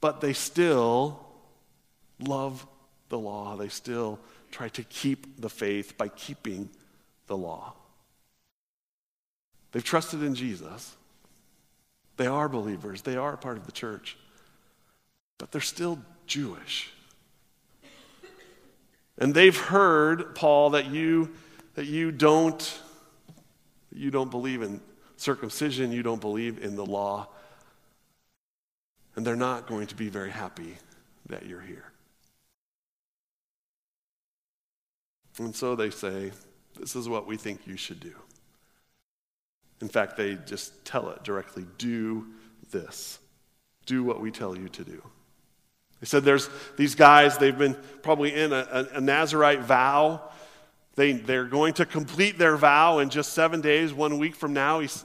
but 0.00 0.20
they 0.20 0.32
still 0.32 1.27
love 2.20 2.66
the 3.08 3.18
law. 3.18 3.56
They 3.56 3.68
still 3.68 4.18
try 4.50 4.68
to 4.70 4.82
keep 4.84 5.40
the 5.40 5.48
faith 5.48 5.96
by 5.96 6.08
keeping 6.08 6.68
the 7.26 7.36
law. 7.36 7.74
They've 9.72 9.84
trusted 9.84 10.22
in 10.22 10.34
Jesus. 10.34 10.96
They 12.16 12.26
are 12.26 12.48
believers. 12.48 13.02
They 13.02 13.16
are 13.16 13.36
part 13.36 13.58
of 13.58 13.66
the 13.66 13.72
church. 13.72 14.16
But 15.36 15.52
they're 15.52 15.60
still 15.60 16.00
Jewish. 16.26 16.92
And 19.18 19.34
they've 19.34 19.56
heard, 19.56 20.34
Paul, 20.34 20.70
that 20.70 20.86
you, 20.86 21.30
that 21.74 21.86
you 21.86 22.10
don't 22.10 22.80
you 23.98 24.10
don't 24.10 24.30
believe 24.30 24.62
in 24.62 24.80
circumcision, 25.16 25.92
you 25.92 26.02
don't 26.02 26.20
believe 26.20 26.62
in 26.62 26.76
the 26.76 26.86
law. 26.86 27.28
And 29.16 29.26
they're 29.26 29.36
not 29.36 29.66
going 29.66 29.88
to 29.88 29.96
be 29.96 30.08
very 30.08 30.30
happy 30.30 30.76
that 31.26 31.46
you're 31.46 31.60
here. 31.60 31.90
And 35.38 35.54
so 35.54 35.74
they 35.74 35.90
say, 35.90 36.32
This 36.78 36.96
is 36.96 37.08
what 37.08 37.26
we 37.26 37.36
think 37.36 37.66
you 37.66 37.76
should 37.76 38.00
do. 38.00 38.14
In 39.80 39.88
fact, 39.88 40.16
they 40.16 40.36
just 40.46 40.84
tell 40.84 41.10
it 41.10 41.22
directly 41.22 41.64
do 41.78 42.26
this, 42.70 43.18
do 43.86 44.02
what 44.02 44.20
we 44.20 44.30
tell 44.30 44.56
you 44.56 44.68
to 44.70 44.84
do. 44.84 45.02
They 46.00 46.06
said 46.06 46.24
there's 46.24 46.48
these 46.76 46.94
guys, 46.94 47.38
they've 47.38 47.56
been 47.56 47.76
probably 48.02 48.34
in 48.34 48.52
a, 48.52 48.88
a, 48.94 49.00
Nazarite 49.00 49.60
vow. 49.60 50.22
They, 50.94 51.12
they're 51.12 51.44
going 51.44 51.74
to 51.74 51.86
complete 51.86 52.38
their 52.38 52.56
vow 52.56 52.98
in 52.98 53.10
just 53.10 53.32
seven 53.32 53.60
days, 53.60 53.92
one 53.92 54.18
week 54.18 54.36
from 54.36 54.52
now. 54.52 54.80
He's, 54.80 55.04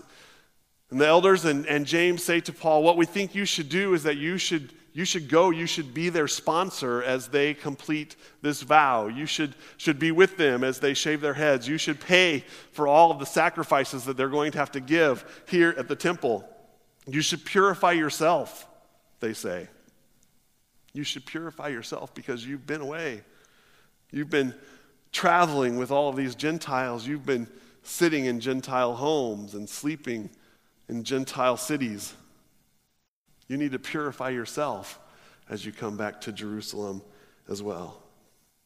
and 0.92 1.02
the 1.02 1.08
elders 1.08 1.46
and, 1.46 1.66
and 1.66 1.88
James 1.88 2.24
say 2.24 2.40
to 2.42 2.54
Paul, 2.54 2.84
What 2.84 2.98
we 2.98 3.06
think 3.06 3.34
you 3.34 3.46
should 3.46 3.70
do 3.70 3.94
is 3.94 4.04
that 4.04 4.18
you 4.18 4.38
should, 4.38 4.74
you 4.94 5.06
should 5.06 5.28
go, 5.28 5.50
you 5.50 5.66
should 5.66 5.92
be 5.94 6.10
their 6.10 6.28
sponsor 6.28 7.02
as 7.02 7.28
they 7.28 7.56
complete 7.56 8.16
this 8.44 8.62
vow. 8.62 9.08
You 9.08 9.26
should, 9.26 9.56
should 9.78 9.98
be 9.98 10.12
with 10.12 10.38
them 10.38 10.64
as 10.64 10.80
they 10.80 10.94
shave 10.94 11.20
their 11.20 11.34
heads. 11.34 11.68
You 11.68 11.80
should 11.80 12.00
pay 12.00 12.46
for 12.72 12.88
all 12.88 13.10
of 13.10 13.18
the 13.18 13.26
sacrifices 13.26 14.06
that 14.06 14.18
they're 14.18 14.30
going 14.30 14.52
to 14.52 14.60
have 14.60 14.72
to 14.74 14.80
give 14.80 15.44
here 15.48 15.74
at 15.80 15.88
the 15.88 15.96
temple. 15.96 16.48
You 17.08 17.22
should 17.22 17.44
purify 17.44 17.94
yourself, 17.94 18.68
they 19.20 19.34
say. 19.34 19.68
You 20.94 21.04
should 21.04 21.26
purify 21.26 21.70
yourself 21.70 22.14
because 22.14 22.46
you've 22.46 22.68
been 22.68 22.82
away. 22.82 23.24
You've 24.12 24.30
been 24.30 24.54
traveling 25.12 25.78
with 25.78 25.90
all 25.90 26.10
of 26.10 26.16
these 26.16 26.36
Gentiles. 26.36 27.08
You've 27.08 27.26
been 27.26 27.48
sitting 27.82 28.26
in 28.26 28.40
Gentile 28.40 28.94
homes 28.94 29.56
and 29.56 29.68
sleeping 29.68 30.30
in 30.88 31.04
Gentile 31.04 31.58
cities. 31.58 32.14
You 33.48 33.58
need 33.58 33.72
to 33.74 33.80
purify 33.80 34.30
yourself 34.30 35.00
as 35.50 35.66
you 35.66 35.72
come 35.72 35.98
back 35.98 36.22
to 36.22 36.32
Jerusalem 36.32 37.02
as 37.50 37.62
well. 37.62 38.02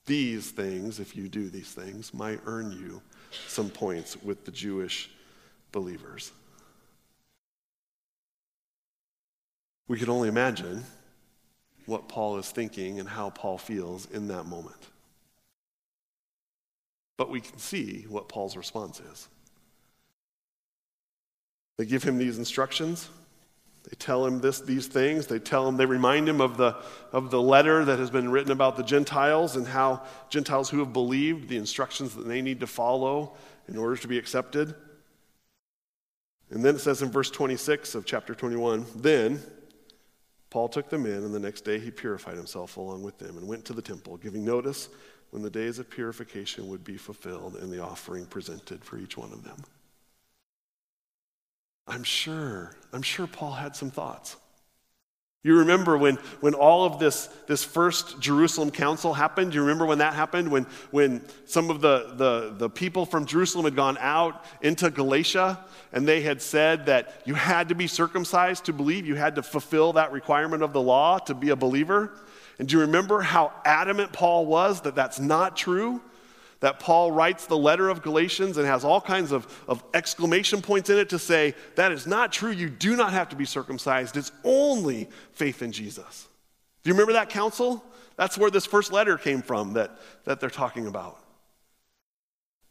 These 0.05 0.51
things, 0.51 0.99
if 0.99 1.15
you 1.15 1.27
do 1.27 1.49
these 1.49 1.71
things, 1.71 2.13
might 2.13 2.39
earn 2.45 2.71
you 2.71 3.01
some 3.47 3.69
points 3.69 4.21
with 4.23 4.45
the 4.45 4.51
Jewish 4.51 5.09
believers. 5.71 6.31
We 9.87 9.97
can 9.97 10.09
only 10.09 10.29
imagine 10.29 10.83
what 11.85 12.09
Paul 12.09 12.37
is 12.37 12.51
thinking 12.51 12.99
and 12.99 13.07
how 13.07 13.29
Paul 13.29 13.57
feels 13.57 14.05
in 14.11 14.27
that 14.27 14.45
moment. 14.45 14.75
But 17.15 17.29
we 17.29 17.41
can 17.41 17.57
see 17.57 18.05
what 18.07 18.29
Paul's 18.29 18.55
response 18.55 18.99
is. 18.99 19.27
They 21.77 21.85
give 21.85 22.03
him 22.03 22.17
these 22.17 22.37
instructions. 22.37 23.09
They 23.89 23.95
tell 23.95 24.25
him 24.25 24.41
this, 24.41 24.59
these 24.59 24.87
things. 24.87 25.27
They 25.27 25.39
tell 25.39 25.65
him, 25.67 25.77
they 25.77 25.85
remind 25.85 26.27
him 26.27 26.41
of 26.41 26.57
the, 26.57 26.75
of 27.13 27.31
the 27.31 27.41
letter 27.41 27.85
that 27.85 27.99
has 27.99 28.09
been 28.09 28.29
written 28.29 28.51
about 28.51 28.75
the 28.75 28.83
Gentiles 28.83 29.55
and 29.55 29.65
how 29.65 30.03
Gentiles 30.29 30.69
who 30.69 30.79
have 30.79 30.91
believed, 30.91 31.47
the 31.47 31.55
instructions 31.55 32.13
that 32.15 32.27
they 32.27 32.41
need 32.41 32.59
to 32.59 32.67
follow 32.67 33.33
in 33.69 33.77
order 33.77 33.95
to 33.95 34.07
be 34.07 34.17
accepted. 34.17 34.75
And 36.49 36.63
then 36.65 36.75
it 36.75 36.79
says 36.79 37.01
in 37.01 37.11
verse 37.11 37.31
26 37.31 37.95
of 37.95 38.05
chapter 38.05 38.35
21 38.35 38.85
Then 38.95 39.41
Paul 40.49 40.67
took 40.67 40.89
them 40.89 41.05
in, 41.05 41.23
and 41.23 41.33
the 41.33 41.39
next 41.39 41.61
day 41.61 41.79
he 41.79 41.89
purified 41.89 42.35
himself 42.35 42.75
along 42.75 43.03
with 43.03 43.17
them 43.19 43.37
and 43.37 43.47
went 43.47 43.63
to 43.65 43.73
the 43.73 43.81
temple, 43.81 44.17
giving 44.17 44.43
notice 44.43 44.89
when 45.31 45.43
the 45.43 45.49
days 45.49 45.79
of 45.79 45.89
purification 45.89 46.67
would 46.67 46.83
be 46.83 46.97
fulfilled 46.97 47.55
and 47.55 47.71
the 47.71 47.81
offering 47.81 48.25
presented 48.25 48.83
for 48.83 48.97
each 48.97 49.17
one 49.17 49.31
of 49.31 49.43
them. 49.43 49.63
I'm 51.87 52.03
sure, 52.03 52.75
I'm 52.91 53.01
sure 53.01 53.27
Paul 53.27 53.53
had 53.53 53.75
some 53.75 53.91
thoughts. 53.91 54.35
You 55.43 55.59
remember 55.59 55.97
when, 55.97 56.15
when 56.41 56.55
all 56.55 56.83
of 56.83 56.99
this, 56.99 57.27
this 57.47 57.63
first 57.63 58.19
Jerusalem 58.19 58.69
council 58.69 59.13
happened? 59.13 59.53
You 59.53 59.61
remember 59.61 59.85
when 59.85 59.99
that 59.99 60.13
happened? 60.13 60.51
When, 60.51 60.65
when 60.91 61.21
some 61.45 61.69
of 61.69 61.79
the, 61.79 62.15
the, 62.15 62.53
the 62.57 62.69
people 62.69 63.05
from 63.05 63.25
Jerusalem 63.25 63.63
had 63.63 63.75
gone 63.75 63.97
out 64.01 64.43
into 64.61 64.89
Galatia 64.89 65.63
and 65.93 66.05
they 66.05 66.21
had 66.21 66.41
said 66.41 66.87
that 66.87 67.21
you 67.23 67.33
had 67.33 67.69
to 67.69 67.75
be 67.75 67.87
circumcised 67.87 68.65
to 68.65 68.73
believe, 68.73 69.07
you 69.07 69.15
had 69.15 69.35
to 69.35 69.43
fulfill 69.43 69.93
that 69.93 70.11
requirement 70.11 70.63
of 70.63 70.73
the 70.73 70.81
law 70.81 71.17
to 71.19 71.33
be 71.33 71.49
a 71.49 71.55
believer. 71.55 72.11
And 72.59 72.67
do 72.67 72.75
you 72.75 72.81
remember 72.81 73.21
how 73.21 73.53
adamant 73.63 74.11
Paul 74.11 74.47
was 74.47 74.81
that 74.81 74.95
that's 74.95 75.19
not 75.19 75.55
true? 75.55 76.01
That 76.59 76.79
Paul 76.79 77.11
writes 77.11 77.45
the 77.45 77.57
letter 77.57 77.89
of 77.89 78.01
Galatians 78.01 78.57
and 78.57 78.65
has 78.65 78.83
all 78.83 78.99
kinds 78.99 79.31
of, 79.31 79.47
of 79.67 79.83
exclamation 79.93 80.61
points 80.61 80.89
in 80.89 80.97
it 80.97 81.09
to 81.09 81.19
say, 81.19 81.53
that 81.75 81.91
is 81.91 82.07
not 82.07 82.31
true. 82.31 82.51
You 82.51 82.69
do 82.69 82.95
not 82.95 83.13
have 83.13 83.29
to 83.29 83.35
be 83.35 83.45
circumcised. 83.45 84.17
It's 84.17 84.31
only 84.43 85.07
faith 85.33 85.61
in 85.61 85.71
Jesus. 85.71 86.27
Do 86.83 86.89
you 86.89 86.93
remember 86.93 87.13
that 87.13 87.29
council? 87.29 87.83
That's 88.15 88.37
where 88.37 88.49
this 88.49 88.65
first 88.65 88.91
letter 88.91 89.17
came 89.17 89.41
from 89.41 89.73
that, 89.73 89.99
that 90.25 90.39
they're 90.39 90.49
talking 90.49 90.87
about. 90.87 91.19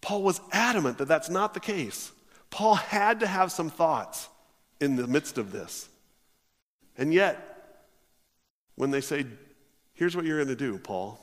Paul 0.00 0.22
was 0.22 0.40
adamant 0.52 0.98
that 0.98 1.08
that's 1.08 1.30
not 1.30 1.54
the 1.54 1.60
case. 1.60 2.10
Paul 2.50 2.74
had 2.74 3.20
to 3.20 3.26
have 3.26 3.52
some 3.52 3.70
thoughts 3.70 4.28
in 4.80 4.96
the 4.96 5.06
midst 5.06 5.38
of 5.38 5.52
this. 5.52 5.88
And 6.98 7.12
yet, 7.12 7.82
when 8.74 8.90
they 8.90 9.00
say, 9.00 9.26
here's 9.94 10.16
what 10.16 10.24
you're 10.24 10.38
going 10.38 10.48
to 10.48 10.56
do, 10.56 10.78
Paul, 10.78 11.20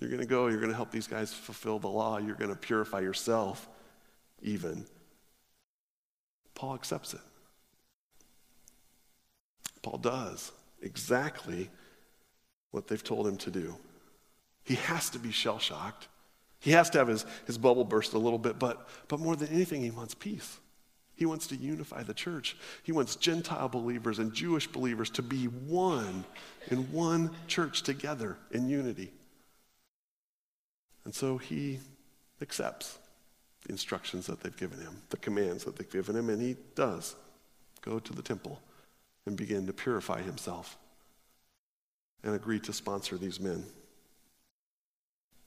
you're 0.00 0.10
going 0.10 0.20
to 0.20 0.26
go, 0.26 0.48
you're 0.48 0.60
going 0.60 0.70
to 0.70 0.76
help 0.76 0.90
these 0.90 1.06
guys 1.06 1.32
fulfill 1.32 1.78
the 1.78 1.88
law, 1.88 2.18
you're 2.18 2.36
going 2.36 2.50
to 2.50 2.56
purify 2.56 3.00
yourself, 3.00 3.68
even. 4.42 4.86
Paul 6.54 6.74
accepts 6.74 7.14
it. 7.14 7.20
Paul 9.82 9.98
does 9.98 10.52
exactly 10.82 11.70
what 12.70 12.86
they've 12.86 13.02
told 13.02 13.26
him 13.26 13.36
to 13.38 13.50
do. 13.50 13.76
He 14.62 14.74
has 14.74 15.10
to 15.10 15.18
be 15.18 15.32
shell 15.32 15.58
shocked. 15.58 16.08
He 16.60 16.72
has 16.72 16.90
to 16.90 16.98
have 16.98 17.08
his, 17.08 17.24
his 17.46 17.56
bubble 17.56 17.84
burst 17.84 18.12
a 18.12 18.18
little 18.18 18.38
bit, 18.38 18.58
but, 18.58 18.88
but 19.08 19.20
more 19.20 19.34
than 19.34 19.48
anything, 19.48 19.82
he 19.82 19.90
wants 19.90 20.14
peace. 20.14 20.58
He 21.14 21.26
wants 21.26 21.46
to 21.48 21.56
unify 21.56 22.02
the 22.02 22.14
church. 22.14 22.56
He 22.82 22.92
wants 22.92 23.16
Gentile 23.16 23.68
believers 23.68 24.18
and 24.18 24.32
Jewish 24.32 24.66
believers 24.66 25.10
to 25.10 25.22
be 25.22 25.44
one 25.46 26.24
in 26.70 26.90
one 26.92 27.30
church 27.46 27.82
together 27.82 28.38
in 28.52 28.68
unity. 28.68 29.12
And 31.04 31.14
so 31.14 31.38
he 31.38 31.78
accepts 32.42 32.98
the 33.64 33.72
instructions 33.72 34.26
that 34.26 34.40
they've 34.40 34.56
given 34.56 34.80
him, 34.80 35.02
the 35.10 35.16
commands 35.16 35.64
that 35.64 35.76
they've 35.76 35.90
given 35.90 36.16
him, 36.16 36.30
and 36.30 36.40
he 36.40 36.56
does 36.74 37.14
go 37.82 37.98
to 37.98 38.12
the 38.12 38.22
temple 38.22 38.60
and 39.26 39.36
begin 39.36 39.66
to 39.66 39.72
purify 39.72 40.22
himself 40.22 40.76
and 42.22 42.34
agree 42.34 42.60
to 42.60 42.72
sponsor 42.72 43.16
these 43.16 43.40
men. 43.40 43.64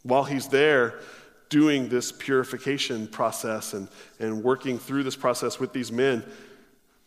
While 0.04 0.24
he's 0.24 0.48
there 0.48 1.00
doing 1.50 1.88
this 1.88 2.12
purification 2.12 3.08
process 3.08 3.74
and, 3.74 3.88
and 4.20 4.44
working 4.44 4.80
through 4.80 5.04
this 5.04 5.16
process 5.16 5.60
with 5.60 5.72
these 5.72 5.92
men, 5.92 6.24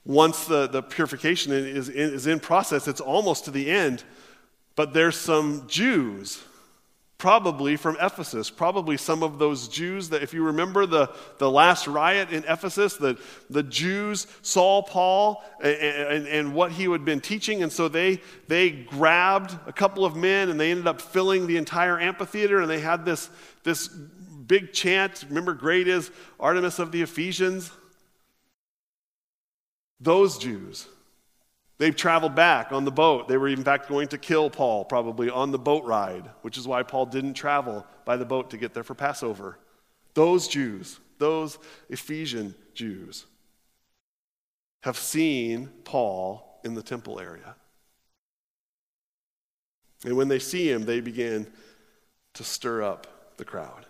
once 0.05 0.47
the, 0.47 0.69
the 0.69 0.83
purification 0.83 1.53
is, 1.53 1.89
is 1.89 2.27
in 2.29 2.39
process, 2.39 2.87
it's 2.87 3.01
almost 3.01 3.45
to 3.47 3.51
the 3.51 3.69
end, 3.69 4.05
but 4.77 4.93
there's 4.93 5.17
some 5.17 5.65
Jews 5.67 6.43
probably 7.19 7.77
from 7.77 7.97
Ephesus, 8.01 8.51
probably 8.51 8.97
some 8.97 9.23
of 9.23 9.39
those 9.39 9.69
Jews 9.69 10.11
that, 10.11 10.23
if 10.23 10.35
you 10.35 10.45
remember 10.45 10.85
the, 10.85 11.11
the 11.39 11.51
last 11.51 11.87
riot 11.87 12.31
in 12.31 12.45
Ephesus, 12.45 12.97
the, 12.97 13.19
the 13.49 13.63
Jews 13.63 14.27
saw 14.43 14.83
Paul 14.83 15.43
and, 15.63 15.77
and, 15.77 16.27
and, 16.27 16.55
what 16.55 16.73
he 16.73 16.85
had 16.85 17.05
been 17.05 17.21
teaching, 17.21 17.63
and 17.63 17.73
so 17.73 17.89
they, 17.89 18.21
they 18.49 18.71
grabbed 18.71 19.57
a 19.67 19.73
couple 19.73 20.05
of 20.05 20.15
men 20.15 20.51
and 20.51 20.61
they 20.61 20.71
ended 20.71 20.87
up 20.87 21.01
filling 21.01 21.47
the 21.47 21.57
entire 21.57 21.99
amphitheater, 21.99 22.61
and 22.61 22.71
they 22.71 22.81
had 22.81 23.05
this, 23.07 23.31
this 23.65 23.89
big 23.89 24.73
chant. 24.73 25.25
Remember, 25.29 25.55
great 25.55 25.89
is 25.89 26.11
Artemis 26.39 26.79
of 26.79 26.93
the 26.93 27.01
Ephesians? 27.01 27.71
Those 30.01 30.37
Jews 30.37 30.87
They've 31.79 31.95
traveled 31.95 32.35
back 32.35 32.73
on 32.73 32.85
the 32.85 32.91
boat. 32.91 33.29
They 33.29 33.37
were, 33.37 33.49
in 33.49 33.63
fact, 33.63 33.89
going 33.89 34.09
to 34.09 34.19
kill 34.19 34.49
Paul 34.49 34.85
probably 34.85 35.29
on 35.29 35.51
the 35.51 35.59
boat 35.59 35.85
ride, 35.85 36.31
which 36.43 36.57
is 36.57 36.67
why 36.67 36.83
Paul 36.83 37.07
didn't 37.07 37.35
travel 37.35 37.87
by 38.05 38.17
the 38.17 38.25
boat 38.25 38.51
to 38.51 38.57
get 38.57 38.73
there 38.73 38.85
for 38.85 38.95
Passover. 38.95 39.59
Those 40.15 40.49
Jews, 40.49 40.99
those 41.19 41.59
Ephesian 41.91 42.55
Jews, 42.73 43.27
have 44.85 44.97
seen 44.97 45.69
Paul 45.85 46.61
in 46.65 46.75
the 46.75 46.83
temple 46.83 47.21
area. 47.21 47.55
And 50.05 50.17
when 50.17 50.29
they 50.29 50.39
see 50.39 50.71
him, 50.71 50.85
they 50.85 51.01
begin 51.01 51.47
to 52.35 52.45
stir 52.45 52.83
up 52.83 53.37
the 53.37 53.45
crowd. 53.45 53.85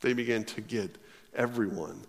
They 0.00 0.12
begin 0.12 0.44
to 0.44 0.60
get 0.60 0.96
everyone 1.34 2.02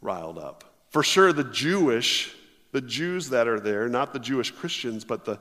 riled 0.00 0.38
up. 0.38 0.64
For 0.90 1.02
sure, 1.02 1.32
the 1.32 1.44
Jewish 1.44 2.34
the 2.74 2.80
Jews 2.80 3.28
that 3.28 3.46
are 3.46 3.60
there, 3.60 3.88
not 3.88 4.12
the 4.12 4.18
Jewish 4.18 4.50
Christians, 4.50 5.04
but 5.04 5.24
the, 5.24 5.38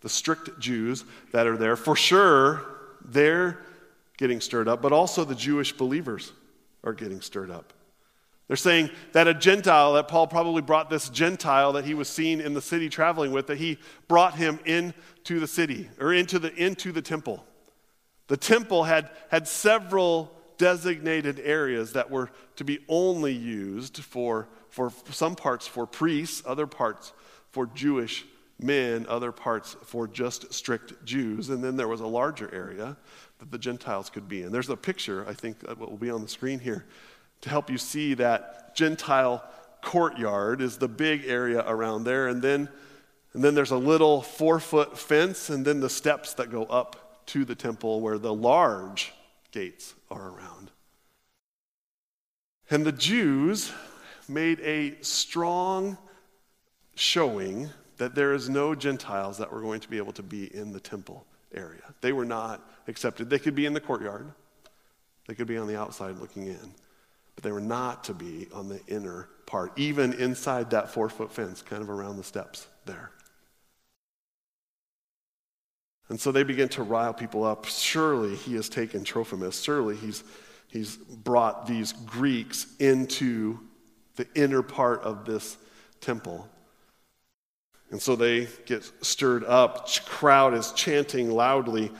the 0.00 0.08
strict 0.08 0.60
Jews 0.60 1.04
that 1.32 1.44
are 1.44 1.56
there, 1.56 1.74
for 1.74 1.96
sure, 1.96 2.64
they're 3.04 3.58
getting 4.16 4.40
stirred 4.40 4.68
up, 4.68 4.80
but 4.80 4.92
also 4.92 5.24
the 5.24 5.34
Jewish 5.34 5.72
believers 5.72 6.32
are 6.84 6.92
getting 6.92 7.20
stirred 7.20 7.50
up. 7.50 7.72
They're 8.46 8.56
saying 8.56 8.90
that 9.10 9.26
a 9.26 9.34
Gentile, 9.34 9.94
that 9.94 10.06
Paul 10.06 10.28
probably 10.28 10.62
brought 10.62 10.88
this 10.88 11.08
Gentile 11.08 11.72
that 11.72 11.84
he 11.84 11.94
was 11.94 12.08
seen 12.08 12.40
in 12.40 12.54
the 12.54 12.62
city 12.62 12.88
traveling 12.88 13.32
with, 13.32 13.48
that 13.48 13.58
he 13.58 13.78
brought 14.06 14.36
him 14.36 14.60
into 14.64 15.40
the 15.40 15.48
city 15.48 15.90
or 15.98 16.14
into 16.14 16.38
the, 16.38 16.54
into 16.54 16.92
the 16.92 17.02
temple. 17.02 17.44
The 18.28 18.36
temple 18.36 18.84
had, 18.84 19.10
had 19.32 19.48
several 19.48 20.30
designated 20.58 21.40
areas 21.40 21.94
that 21.94 22.08
were 22.08 22.30
to 22.54 22.62
be 22.62 22.78
only 22.88 23.32
used 23.32 23.98
for 23.98 24.46
for 24.78 24.92
some 25.10 25.34
parts 25.34 25.66
for 25.66 25.86
priests, 25.86 26.40
other 26.46 26.68
parts 26.68 27.12
for 27.50 27.66
Jewish 27.66 28.24
men, 28.60 29.06
other 29.08 29.32
parts 29.32 29.76
for 29.82 30.06
just 30.06 30.54
strict 30.54 31.04
Jews. 31.04 31.48
And 31.48 31.64
then 31.64 31.76
there 31.76 31.88
was 31.88 32.00
a 32.00 32.06
larger 32.06 32.48
area 32.54 32.96
that 33.40 33.50
the 33.50 33.58
Gentiles 33.58 34.08
could 34.08 34.28
be 34.28 34.42
in. 34.42 34.52
There's 34.52 34.70
a 34.70 34.76
picture, 34.76 35.26
I 35.28 35.34
think, 35.34 35.58
that 35.60 35.78
will 35.78 35.96
be 35.96 36.10
on 36.10 36.22
the 36.22 36.28
screen 36.28 36.60
here 36.60 36.86
to 37.40 37.48
help 37.48 37.70
you 37.70 37.76
see 37.76 38.14
that 38.14 38.76
Gentile 38.76 39.42
courtyard 39.82 40.60
is 40.60 40.78
the 40.78 40.88
big 40.88 41.24
area 41.26 41.64
around 41.66 42.04
there. 42.04 42.28
And 42.28 42.40
then, 42.40 42.68
and 43.32 43.42
then 43.42 43.56
there's 43.56 43.72
a 43.72 43.76
little 43.76 44.22
four 44.22 44.60
foot 44.60 44.96
fence, 44.96 45.50
and 45.50 45.64
then 45.64 45.80
the 45.80 45.90
steps 45.90 46.34
that 46.34 46.52
go 46.52 46.64
up 46.66 47.26
to 47.26 47.44
the 47.44 47.56
temple 47.56 48.00
where 48.00 48.18
the 48.18 48.32
large 48.32 49.12
gates 49.50 49.94
are 50.08 50.28
around. 50.28 50.70
And 52.70 52.86
the 52.86 52.92
Jews 52.92 53.72
made 54.28 54.60
a 54.60 54.96
strong 55.02 55.96
showing 56.94 57.68
that 57.98 58.14
there 58.14 58.32
is 58.32 58.48
no 58.48 58.74
Gentiles 58.74 59.38
that 59.38 59.52
were 59.52 59.60
going 59.60 59.80
to 59.80 59.88
be 59.88 59.98
able 59.98 60.12
to 60.12 60.22
be 60.22 60.54
in 60.54 60.72
the 60.72 60.80
temple 60.80 61.26
area. 61.54 61.82
They 62.00 62.12
were 62.12 62.24
not 62.24 62.68
accepted. 62.86 63.30
They 63.30 63.38
could 63.38 63.54
be 63.54 63.66
in 63.66 63.72
the 63.72 63.80
courtyard, 63.80 64.32
they 65.26 65.34
could 65.34 65.46
be 65.46 65.58
on 65.58 65.66
the 65.66 65.78
outside 65.78 66.18
looking 66.18 66.46
in, 66.46 66.74
but 67.34 67.44
they 67.44 67.52
were 67.52 67.60
not 67.60 68.04
to 68.04 68.14
be 68.14 68.48
on 68.52 68.68
the 68.68 68.80
inner 68.86 69.28
part, 69.46 69.72
even 69.78 70.12
inside 70.14 70.70
that 70.70 70.90
four 70.90 71.08
foot 71.08 71.32
fence, 71.32 71.62
kind 71.62 71.82
of 71.82 71.90
around 71.90 72.16
the 72.16 72.24
steps 72.24 72.66
there. 72.86 73.10
And 76.08 76.18
so 76.18 76.32
they 76.32 76.42
begin 76.42 76.68
to 76.70 76.82
rile 76.82 77.12
people 77.12 77.44
up. 77.44 77.66
Surely 77.66 78.34
he 78.34 78.54
has 78.54 78.68
taken 78.68 79.04
Trophimus. 79.04 79.62
Surely 79.62 79.94
he's, 79.94 80.24
he's 80.68 80.96
brought 80.96 81.66
these 81.66 81.92
Greeks 81.92 82.66
into 82.78 83.60
the 84.18 84.26
inner 84.34 84.62
part 84.62 85.00
of 85.02 85.24
this 85.24 85.56
temple. 86.00 86.46
And 87.90 88.02
so 88.02 88.16
they 88.16 88.48
get 88.66 88.90
stirred 89.00 89.44
up. 89.44 89.88
Crowd 90.04 90.54
is 90.54 90.72
chanting 90.72 91.30
loudly. 91.30 91.90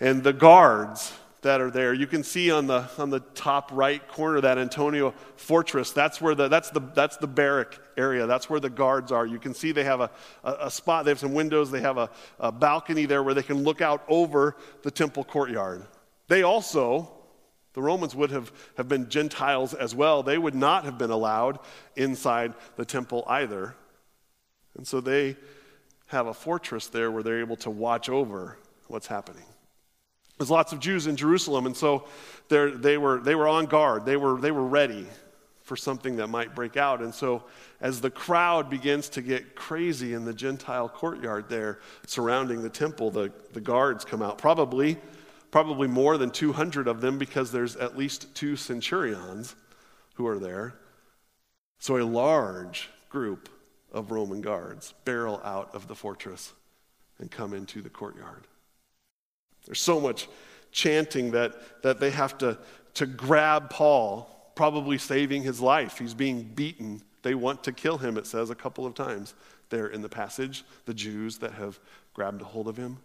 And 0.00 0.22
the 0.22 0.32
guards 0.32 1.12
that 1.42 1.60
are 1.60 1.70
there, 1.70 1.92
you 1.92 2.06
can 2.06 2.22
see 2.22 2.52
on 2.52 2.68
the, 2.68 2.88
on 2.96 3.10
the 3.10 3.18
top 3.34 3.70
right 3.72 4.06
corner 4.08 4.40
that 4.40 4.56
Antonia 4.56 5.12
fortress, 5.36 5.90
that's 5.90 6.20
where 6.20 6.36
the, 6.36 6.46
that's 6.46 6.70
the, 6.70 6.80
that's 6.94 7.16
the 7.16 7.26
barrack 7.26 7.78
area. 7.96 8.26
That's 8.26 8.48
where 8.48 8.60
the 8.60 8.70
guards 8.70 9.10
are. 9.10 9.26
You 9.26 9.40
can 9.40 9.52
see 9.52 9.72
they 9.72 9.84
have 9.84 10.00
a, 10.00 10.10
a, 10.44 10.56
a 10.62 10.70
spot, 10.70 11.04
they 11.04 11.10
have 11.10 11.18
some 11.18 11.34
windows, 11.34 11.72
they 11.72 11.80
have 11.80 11.98
a, 11.98 12.08
a 12.38 12.52
balcony 12.52 13.04
there 13.04 13.24
where 13.24 13.34
they 13.34 13.42
can 13.42 13.64
look 13.64 13.80
out 13.80 14.04
over 14.08 14.56
the 14.82 14.92
temple 14.92 15.24
courtyard. 15.24 15.84
They 16.28 16.44
also 16.44 17.17
the 17.78 17.82
Romans 17.82 18.12
would 18.16 18.32
have, 18.32 18.50
have 18.76 18.88
been 18.88 19.08
Gentiles 19.08 19.72
as 19.72 19.94
well. 19.94 20.24
They 20.24 20.36
would 20.36 20.56
not 20.56 20.84
have 20.84 20.98
been 20.98 21.12
allowed 21.12 21.60
inside 21.94 22.54
the 22.74 22.84
temple 22.84 23.22
either. 23.28 23.76
And 24.76 24.84
so 24.84 25.00
they 25.00 25.36
have 26.06 26.26
a 26.26 26.34
fortress 26.34 26.88
there 26.88 27.12
where 27.12 27.22
they're 27.22 27.38
able 27.38 27.54
to 27.58 27.70
watch 27.70 28.08
over 28.08 28.58
what's 28.88 29.06
happening. 29.06 29.44
There's 30.38 30.50
lots 30.50 30.72
of 30.72 30.80
Jews 30.80 31.06
in 31.06 31.14
Jerusalem, 31.14 31.66
and 31.66 31.76
so 31.76 32.08
they 32.48 32.98
were, 32.98 33.20
they 33.20 33.36
were 33.36 33.46
on 33.46 33.66
guard. 33.66 34.04
They 34.04 34.16
were, 34.16 34.40
they 34.40 34.50
were 34.50 34.66
ready 34.66 35.06
for 35.62 35.76
something 35.76 36.16
that 36.16 36.26
might 36.26 36.56
break 36.56 36.76
out. 36.76 37.00
And 37.00 37.14
so, 37.14 37.44
as 37.80 38.00
the 38.00 38.10
crowd 38.10 38.68
begins 38.68 39.08
to 39.10 39.22
get 39.22 39.54
crazy 39.54 40.14
in 40.14 40.24
the 40.24 40.34
Gentile 40.34 40.88
courtyard 40.88 41.48
there 41.48 41.78
surrounding 42.08 42.60
the 42.60 42.70
temple, 42.70 43.12
the, 43.12 43.32
the 43.52 43.60
guards 43.60 44.04
come 44.04 44.20
out. 44.20 44.36
Probably 44.36 44.98
probably 45.50 45.88
more 45.88 46.18
than 46.18 46.30
200 46.30 46.88
of 46.88 47.00
them 47.00 47.18
because 47.18 47.50
there's 47.50 47.76
at 47.76 47.96
least 47.96 48.34
two 48.34 48.56
centurions 48.56 49.54
who 50.14 50.26
are 50.26 50.38
there. 50.38 50.74
So 51.78 51.96
a 51.96 52.04
large 52.04 52.90
group 53.08 53.48
of 53.92 54.10
Roman 54.10 54.40
guards 54.40 54.94
barrel 55.04 55.40
out 55.44 55.74
of 55.74 55.88
the 55.88 55.94
fortress 55.94 56.52
and 57.18 57.30
come 57.30 57.54
into 57.54 57.82
the 57.82 57.88
courtyard. 57.88 58.46
There's 59.64 59.80
so 59.80 60.00
much 60.00 60.28
chanting 60.70 61.30
that, 61.32 61.82
that 61.82 62.00
they 62.00 62.10
have 62.10 62.38
to, 62.38 62.58
to 62.94 63.06
grab 63.06 63.70
Paul, 63.70 64.52
probably 64.54 64.98
saving 64.98 65.42
his 65.42 65.60
life. 65.60 65.98
He's 65.98 66.14
being 66.14 66.42
beaten. 66.42 67.02
They 67.22 67.34
want 67.34 67.64
to 67.64 67.72
kill 67.72 67.98
him, 67.98 68.16
it 68.16 68.26
says 68.26 68.50
a 68.50 68.54
couple 68.54 68.86
of 68.86 68.94
times 68.94 69.34
there 69.70 69.88
in 69.88 70.02
the 70.02 70.08
passage, 70.08 70.64
the 70.86 70.94
Jews 70.94 71.38
that 71.38 71.52
have 71.52 71.78
grabbed 72.14 72.40
a 72.40 72.44
hold 72.44 72.68
of 72.68 72.76
him. 72.76 72.98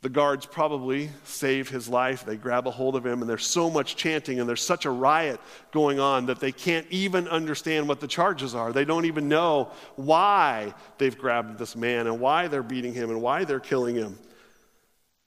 The 0.00 0.08
guards 0.08 0.46
probably 0.46 1.10
save 1.24 1.68
his 1.68 1.88
life. 1.88 2.24
They 2.24 2.36
grab 2.36 2.68
a 2.68 2.70
hold 2.70 2.94
of 2.94 3.04
him, 3.04 3.20
and 3.20 3.28
there's 3.28 3.46
so 3.46 3.68
much 3.68 3.96
chanting, 3.96 4.38
and 4.38 4.48
there's 4.48 4.62
such 4.62 4.84
a 4.84 4.90
riot 4.90 5.40
going 5.72 5.98
on 5.98 6.26
that 6.26 6.38
they 6.38 6.52
can't 6.52 6.86
even 6.90 7.26
understand 7.26 7.88
what 7.88 7.98
the 7.98 8.06
charges 8.06 8.54
are. 8.54 8.72
They 8.72 8.84
don't 8.84 9.06
even 9.06 9.28
know 9.28 9.72
why 9.96 10.72
they've 10.98 11.18
grabbed 11.18 11.58
this 11.58 11.74
man, 11.74 12.06
and 12.06 12.20
why 12.20 12.46
they're 12.46 12.62
beating 12.62 12.94
him, 12.94 13.10
and 13.10 13.20
why 13.20 13.44
they're 13.44 13.58
killing 13.58 13.96
him. 13.96 14.16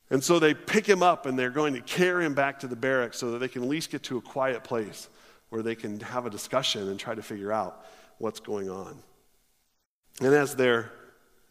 And 0.10 0.24
so 0.24 0.40
they 0.40 0.54
pick 0.54 0.86
him 0.86 1.04
up, 1.04 1.26
and 1.26 1.38
they're 1.38 1.50
going 1.50 1.74
to 1.74 1.82
carry 1.82 2.26
him 2.26 2.34
back 2.34 2.60
to 2.62 2.68
the 2.68 2.76
barracks 2.78 3.18
so 3.18 3.32
that 3.32 3.40
they 3.40 3.50
can 3.50 3.64
at 3.64 3.70
least 3.70 3.92
get 3.92 4.04
to 4.04 4.18
a 4.18 4.22
quiet 4.22 4.64
place 4.64 5.10
where 5.50 5.62
they 5.62 5.76
can 5.76 6.00
have 6.00 6.26
a 6.26 6.30
discussion 6.30 6.88
and 6.88 6.98
try 6.98 7.14
to 7.14 7.22
figure 7.22 7.52
out 7.52 7.86
what's 8.20 8.40
going 8.40 8.70
on. 8.70 8.98
And 10.22 10.34
as 10.34 10.56
they're, 10.56 10.92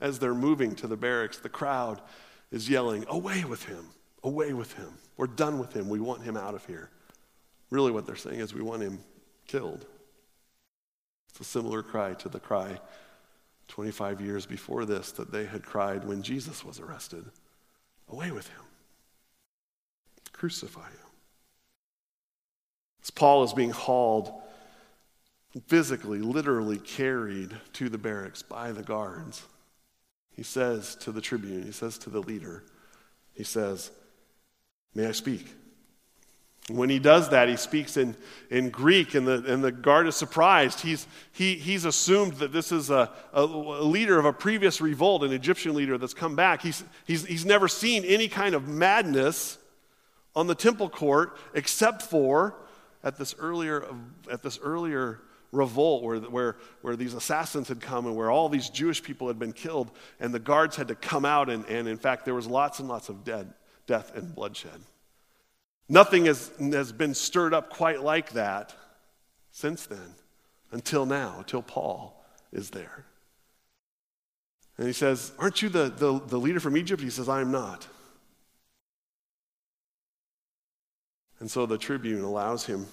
as 0.01 0.19
they're 0.19 0.35
moving 0.35 0.75
to 0.77 0.87
the 0.87 0.97
barracks, 0.97 1.39
the 1.39 1.51
crowd 1.51 2.01
is 2.51 2.69
yelling, 2.69 3.05
Away 3.09 3.45
with 3.45 3.65
him! 3.65 3.87
Away 4.23 4.53
with 4.53 4.73
him! 4.75 4.93
We're 5.17 5.27
done 5.27 5.59
with 5.59 5.75
him. 5.75 5.89
We 5.89 6.01
want 6.01 6.23
him 6.23 6.37
out 6.37 6.55
of 6.55 6.65
here. 6.67 6.91
Really, 7.71 7.93
what 7.93 8.07
they're 8.07 8.17
saying 8.17 8.41
is, 8.41 8.55
We 8.55 8.63
want 8.63 8.83
him 8.83 8.99
killed. 9.47 9.87
It's 11.31 11.41
a 11.41 11.45
similar 11.45 11.83
cry 11.83 12.15
to 12.15 12.29
the 12.29 12.41
cry 12.41 12.81
25 13.69 14.21
years 14.21 14.47
before 14.47 14.85
this 14.85 15.13
that 15.13 15.31
they 15.31 15.47
had 15.47 15.65
cried 15.65 16.05
when 16.05 16.23
Jesus 16.23 16.65
was 16.65 16.81
arrested 16.81 17.25
Away 18.09 18.33
with 18.33 18.49
him! 18.49 18.63
Crucify 20.33 20.89
him. 20.89 21.11
As 23.03 23.11
Paul 23.11 23.45
is 23.45 23.53
being 23.53 23.71
hauled, 23.71 24.33
physically, 25.67 26.19
literally 26.19 26.79
carried 26.79 27.53
to 27.75 27.89
the 27.89 27.99
barracks 27.99 28.43
by 28.43 28.73
the 28.73 28.83
guards 28.83 29.43
he 30.35 30.43
says 30.43 30.95
to 30.97 31.13
the 31.13 31.21
tribune, 31.21 31.63
he 31.63 31.73
says 31.73 31.99
to 31.99 32.11
the 32.11 32.21
leader, 32.21 32.65
he 33.35 33.45
says, 33.45 33.91
May 34.95 35.07
I 35.07 35.13
speak? 35.13 35.47
When 36.69 36.89
he 36.89 36.99
does 36.99 37.31
that, 37.31 37.49
he 37.49 37.57
speaks 37.57 37.97
in, 37.97 38.17
in 38.49 38.71
Greek, 38.71 39.15
and 39.15 39.27
the, 39.27 39.45
and 39.47 39.63
the 39.63 39.73
guard 39.73 40.07
is 40.07 40.15
surprised. 40.15 40.81
He's, 40.81 41.07
he, 41.33 41.55
he's 41.55 41.85
assumed 41.85 42.35
that 42.35 42.53
this 42.53 42.71
is 42.71 42.91
a, 42.91 43.11
a, 43.33 43.45
leader 43.45 44.19
of 44.19 44.25
a 44.25 44.33
previous 44.33 44.81
revolt, 44.81 45.25
an 45.25 45.33
Egyptian 45.33 45.75
leader 45.75 45.99
that's 45.99 46.15
come 46.15 46.37
back. 46.37 46.63
He's, 46.63 46.85
he's, 47.07 47.25
he's 47.25 47.45
never 47.45 47.67
seen 47.67 48.05
any 48.05 48.29
kind 48.29 48.55
of 48.55 48.69
madness 48.69 49.59
on 50.37 50.47
the 50.47 50.55
temple 50.55 50.89
court 50.89 51.37
except 51.55 52.03
for 52.03 52.55
at 53.03 53.17
this 53.17 53.35
earlier, 53.39 53.85
at 54.31 54.43
this 54.43 54.59
earlier 54.63 55.21
revolt 55.53 56.03
where, 56.03 56.19
where, 56.19 56.57
where 56.83 56.97
these 56.97 57.15
assassins 57.15 57.69
had 57.69 57.81
come 57.81 58.07
and 58.07 58.17
where 58.17 58.31
all 58.31 58.49
these 58.49 58.71
Jewish 58.71 59.03
people 59.03 59.29
had 59.29 59.39
been 59.39 59.53
killed, 59.53 59.91
and 60.21 60.33
the 60.33 60.39
guards 60.39 60.77
had 60.77 60.89
to 60.89 60.95
come 60.95 61.25
out, 61.25 61.51
and, 61.51 61.65
and 61.67 61.89
in 61.89 61.99
fact, 61.99 62.25
there 62.25 62.35
was 62.35 62.47
lots 62.47 62.79
and 62.79 62.89
lots 62.89 63.09
of 63.09 63.25
dead, 63.25 63.53
death 63.87 64.15
and 64.15 64.35
bloodshed. 64.35 64.81
Nothing 65.89 66.27
has, 66.27 66.53
has 66.61 66.93
been 66.93 67.15
stirred 67.15 67.53
up 67.53 67.71
quite 67.71 68.03
like 68.03 68.33
that 68.33 68.75
since 69.51 69.87
then, 69.87 70.15
until 70.71 71.05
now, 71.05 71.37
until 71.39 71.63
Paul 71.63 72.25
is 72.53 72.71
there. 72.71 73.05
And 74.79 74.87
he 74.87 74.93
says, 74.93 75.33
Aren't 75.39 75.63
you 75.63 75.69
the, 75.69 75.91
the, 75.91 76.21
the 76.21 76.39
leader 76.39 76.61
from 76.61 76.77
Egypt? 76.77 77.03
He 77.03 77.11
says, 77.11 77.29
I 77.29 77.41
am 77.41 77.51
not. 77.51 77.87
And 81.41 81.51
so 81.51 81.67
the 81.67 81.79
tribune 81.79 82.23
allows 82.23 82.67
him 82.67 82.87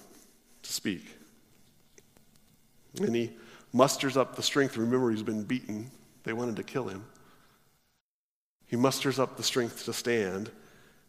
to 0.62 0.72
speak. 0.72 1.17
And 3.06 3.14
he 3.14 3.32
musters 3.72 4.16
up 4.16 4.36
the 4.36 4.42
strength. 4.42 4.76
Remember, 4.76 5.10
he's 5.10 5.22
been 5.22 5.44
beaten. 5.44 5.90
They 6.24 6.32
wanted 6.32 6.56
to 6.56 6.62
kill 6.62 6.88
him. 6.88 7.04
He 8.66 8.76
musters 8.76 9.18
up 9.18 9.36
the 9.36 9.42
strength 9.42 9.84
to 9.86 9.92
stand, 9.92 10.50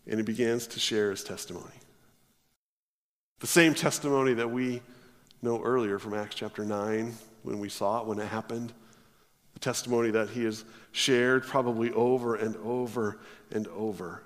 and 0.08 0.18
he 0.18 0.24
begins 0.24 0.66
to 0.68 0.80
share 0.80 1.12
his 1.12 1.24
testimony. 1.24 1.66
The 3.40 3.48
same 3.48 3.74
testimony 3.74 4.34
that 4.34 4.50
we 4.50 4.82
know 5.42 5.62
earlier 5.62 6.00
from 6.00 6.14
Acts 6.14 6.36
chapter 6.36 6.66
9 6.66 7.14
when 7.44 7.60
we 7.60 7.70
saw 7.70 8.02
it, 8.02 8.06
when 8.06 8.20
it 8.20 8.28
happened. 8.28 8.74
The 9.54 9.60
testimony 9.60 10.12
that 10.12 10.30
he 10.30 10.44
has 10.44 10.64
shared 10.92 11.46
probably 11.46 11.92
over 11.92 12.36
and 12.36 12.56
over 12.58 13.20
and 13.52 13.68
over. 13.68 14.24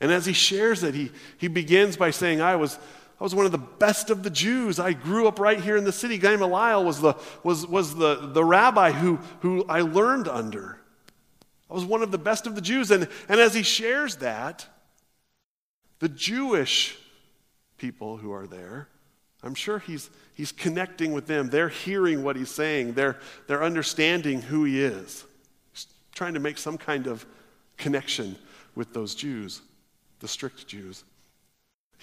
And 0.00 0.12
as 0.12 0.26
he 0.26 0.32
shares 0.32 0.82
it, 0.82 0.94
he, 0.94 1.10
he 1.38 1.48
begins 1.48 1.96
by 1.96 2.10
saying, 2.10 2.40
I 2.40 2.56
was, 2.56 2.78
I 3.20 3.22
was 3.24 3.34
one 3.34 3.46
of 3.46 3.52
the 3.52 3.58
best 3.58 4.10
of 4.10 4.22
the 4.22 4.30
Jews. 4.30 4.80
I 4.80 4.92
grew 4.92 5.28
up 5.28 5.38
right 5.38 5.60
here 5.60 5.76
in 5.76 5.84
the 5.84 5.92
city. 5.92 6.18
Gamaliel 6.18 6.84
was 6.84 7.00
the, 7.00 7.14
was, 7.42 7.66
was 7.66 7.94
the, 7.94 8.16
the 8.16 8.44
rabbi 8.44 8.90
who, 8.90 9.16
who 9.40 9.64
I 9.68 9.82
learned 9.82 10.26
under. 10.26 10.80
I 11.70 11.74
was 11.74 11.84
one 11.84 12.02
of 12.02 12.10
the 12.10 12.18
best 12.18 12.46
of 12.46 12.54
the 12.54 12.60
Jews. 12.60 12.90
And, 12.90 13.08
and 13.28 13.40
as 13.40 13.54
he 13.54 13.62
shares 13.62 14.16
that, 14.16 14.66
the 16.00 16.08
Jewish 16.08 16.98
people 17.78 18.16
who 18.16 18.32
are 18.32 18.46
there, 18.46 18.88
I'm 19.42 19.54
sure 19.54 19.78
he's, 19.78 20.10
he's 20.34 20.52
connecting 20.52 21.12
with 21.12 21.26
them. 21.26 21.50
They're 21.50 21.68
hearing 21.68 22.24
what 22.24 22.36
he's 22.36 22.50
saying, 22.50 22.94
they're, 22.94 23.18
they're 23.46 23.62
understanding 23.62 24.42
who 24.42 24.64
he 24.64 24.82
is. 24.82 25.24
He's 25.72 25.86
trying 26.14 26.34
to 26.34 26.40
make 26.40 26.58
some 26.58 26.78
kind 26.78 27.06
of 27.06 27.24
connection 27.76 28.36
with 28.74 28.92
those 28.92 29.14
Jews, 29.14 29.62
the 30.20 30.28
strict 30.28 30.66
Jews. 30.66 31.04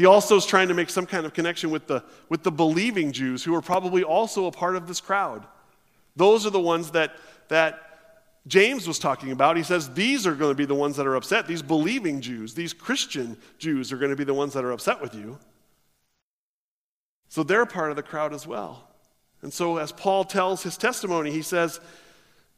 He 0.02 0.08
also 0.08 0.36
is 0.36 0.48
trying 0.48 0.70
to 0.70 0.74
make 0.74 0.90
some 0.90 1.06
kind 1.06 1.28
of 1.28 1.34
connection 1.36 1.70
with 1.70 1.86
the, 1.86 2.04
with 2.28 2.42
the 2.42 2.50
believing 2.50 3.12
Jews 3.12 3.44
who 3.44 3.54
are 3.54 3.62
probably 3.62 4.02
also 4.02 4.48
a 4.48 4.52
part 4.52 4.76
of 4.76 4.88
this 4.88 5.00
crowd. 5.00 5.46
Those 6.16 6.44
are 6.48 6.50
the 6.50 6.60
ones 6.60 6.90
that, 6.94 7.18
that 7.50 7.78
James 8.48 8.88
was 8.88 8.98
talking 8.98 9.32
about. 9.32 9.58
He 9.58 9.62
says 9.62 9.94
these 9.94 10.26
are 10.26 10.34
going 10.34 10.50
to 10.50 10.56
be 10.56 10.66
the 10.66 10.74
ones 10.74 10.96
that 10.98 11.06
are 11.06 11.14
upset. 11.14 11.46
These 11.46 11.62
believing 11.62 12.20
Jews, 12.20 12.56
these 12.56 12.74
Christian 12.74 13.38
Jews 13.60 13.92
are 13.92 13.98
going 13.98 14.10
to 14.10 14.16
be 14.16 14.24
the 14.24 14.34
ones 14.34 14.54
that 14.54 14.66
are 14.66 14.72
upset 14.72 15.00
with 15.02 15.14
you. 15.14 15.38
So 17.30 17.44
they're 17.44 17.68
part 17.68 17.92
of 17.92 17.96
the 17.96 18.02
crowd 18.02 18.34
as 18.34 18.48
well. 18.48 18.90
And 19.44 19.54
so 19.54 19.78
as 19.78 19.92
Paul 19.92 20.24
tells 20.24 20.64
his 20.64 20.78
testimony, 20.78 21.30
he 21.30 21.44
says, 21.44 21.80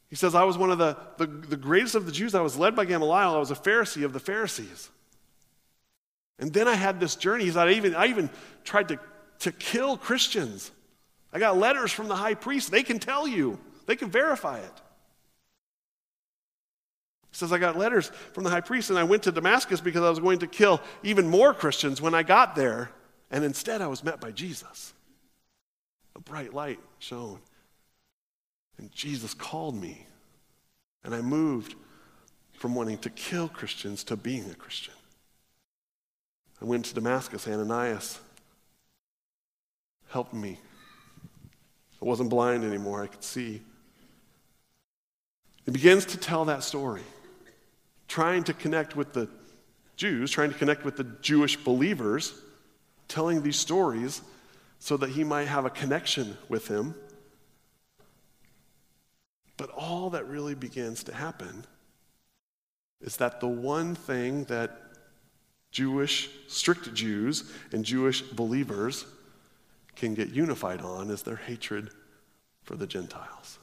he 0.10 0.16
says, 0.16 0.34
I 0.34 0.46
was 0.46 0.58
one 0.58 0.72
of 0.72 0.78
the, 0.78 0.96
the, 1.18 1.28
the 1.28 1.58
greatest 1.58 1.96
of 1.96 2.06
the 2.06 2.14
Jews. 2.14 2.36
I 2.36 2.42
was 2.42 2.56
led 2.56 2.74
by 2.74 2.86
Gamaliel. 2.86 3.36
I 3.36 3.38
was 3.38 3.52
a 3.52 3.56
Pharisee 3.56 4.06
of 4.06 4.14
the 4.14 4.22
Pharisees. 4.22 4.90
And 6.44 6.52
then 6.52 6.68
I 6.68 6.76
had 6.76 7.00
this 7.00 7.16
journey. 7.16 7.50
I 7.56 7.70
even, 7.70 7.96
I 7.96 8.08
even 8.08 8.30
tried 8.66 8.90
to, 8.90 9.00
to 9.40 9.52
kill 9.54 9.96
Christians. 9.96 10.72
I 11.32 11.40
got 11.40 11.56
letters 11.56 11.94
from 11.94 12.10
the 12.10 12.18
high 12.18 12.34
priest. 12.34 12.70
They 12.70 12.84
can 12.84 13.00
tell 13.00 13.26
you, 13.26 13.58
they 13.86 13.96
can 13.96 14.12
verify 14.12 14.60
it. 14.60 14.82
He 17.32 17.38
says, 17.38 17.54
I 17.54 17.60
got 17.60 17.78
letters 17.78 18.12
from 18.34 18.44
the 18.44 18.50
high 18.50 18.60
priest, 18.60 18.90
and 18.90 19.00
I 19.00 19.06
went 19.06 19.24
to 19.24 19.32
Damascus 19.32 19.80
because 19.80 20.02
I 20.02 20.10
was 20.10 20.20
going 20.20 20.40
to 20.40 20.48
kill 20.48 20.82
even 21.02 21.30
more 21.30 21.54
Christians 21.54 22.02
when 22.02 22.14
I 22.14 22.24
got 22.24 22.58
there. 22.58 22.92
And 23.32 23.46
instead, 23.46 23.80
I 23.80 23.88
was 23.88 24.04
met 24.04 24.20
by 24.20 24.32
Jesus. 24.32 24.94
A 26.14 26.20
bright 26.20 26.54
light 26.54 26.82
shone. 27.00 27.40
And 28.78 28.92
Jesus 28.92 29.34
called 29.34 29.82
me. 29.82 30.08
And 31.06 31.16
I 31.16 31.22
moved 31.22 31.76
from 32.52 32.76
wanting 32.76 32.98
to 32.98 33.10
kill 33.10 33.48
Christians 33.48 34.04
to 34.04 34.18
being 34.18 34.50
a 34.50 34.56
Christian. 34.56 34.94
I 36.64 36.66
went 36.66 36.86
to 36.86 36.96
Damascus. 36.96 37.46
Ananias 37.46 38.20
helped 40.10 40.34
me. 40.34 40.58
I 42.02 42.06
wasn't 42.06 42.30
blind 42.30 42.64
anymore, 42.64 43.04
I 43.04 43.08
could 43.08 43.24
see. 43.24 43.62
He 45.66 45.72
begins 45.72 46.06
to 46.06 46.18
tell 46.18 46.46
that 46.46 46.64
story, 46.64 47.04
trying 48.08 48.46
to 48.46 48.54
connect 48.54 48.96
with 48.96 49.12
the 49.12 49.28
Jews, 49.98 50.32
trying 50.32 50.52
to 50.52 50.58
connect 50.58 50.86
with 50.86 50.96
the 50.96 51.06
Jewish 51.22 51.58
believers 51.58 52.34
telling 53.08 53.44
these 53.44 53.58
stories 53.58 54.22
so 54.80 54.98
that 54.98 55.12
he 55.12 55.24
might 55.24 55.48
have 55.48 55.66
a 55.66 55.70
connection 55.70 56.38
with 56.50 56.68
him. 56.68 56.96
But 59.58 59.70
all 59.70 60.10
that 60.12 60.28
really 60.28 60.56
begins 60.56 61.04
to 61.04 61.14
happen 61.14 61.66
is 63.02 63.18
that 63.18 63.40
the 63.40 63.48
one 63.48 63.94
thing 63.94 64.46
that 64.46 64.83
Jewish, 65.74 66.30
strict 66.48 66.94
Jews, 66.94 67.52
and 67.72 67.84
Jewish 67.84 68.22
believers 68.22 69.06
can 69.96 70.14
get 70.14 70.30
unified 70.30 70.82
on 70.82 71.10
is 71.10 71.24
their 71.24 71.36
hatred 71.36 71.90
for 72.64 72.76
the 72.76 72.88
Gentiles. 72.88 73.58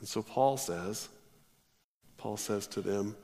And 0.00 0.08
so 0.08 0.22
Paul 0.22 0.56
says, 0.56 1.08
Paul 2.18 2.36
says 2.36 2.66
to 2.68 2.80
them, 2.80 3.16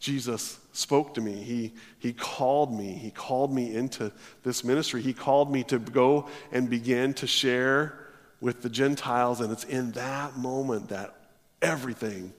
Jesus 0.00 0.58
spoke 0.72 1.14
to 1.14 1.20
me. 1.20 1.34
He, 1.34 1.74
he 1.98 2.14
called 2.14 2.72
me. 2.72 2.94
He 2.94 3.10
called 3.10 3.52
me 3.52 3.74
into 3.74 4.10
this 4.44 4.64
ministry. 4.64 5.02
He 5.02 5.12
called 5.12 5.52
me 5.52 5.64
to 5.64 5.78
go 5.78 6.28
and 6.50 6.70
begin 6.70 7.12
to 7.14 7.26
share 7.26 8.06
with 8.40 8.62
the 8.62 8.70
Gentiles. 8.70 9.40
And 9.40 9.52
it's 9.52 9.64
in 9.64 9.92
that 9.92 10.36
moment 10.36 10.88
that 10.88 11.14
everything 11.60 12.32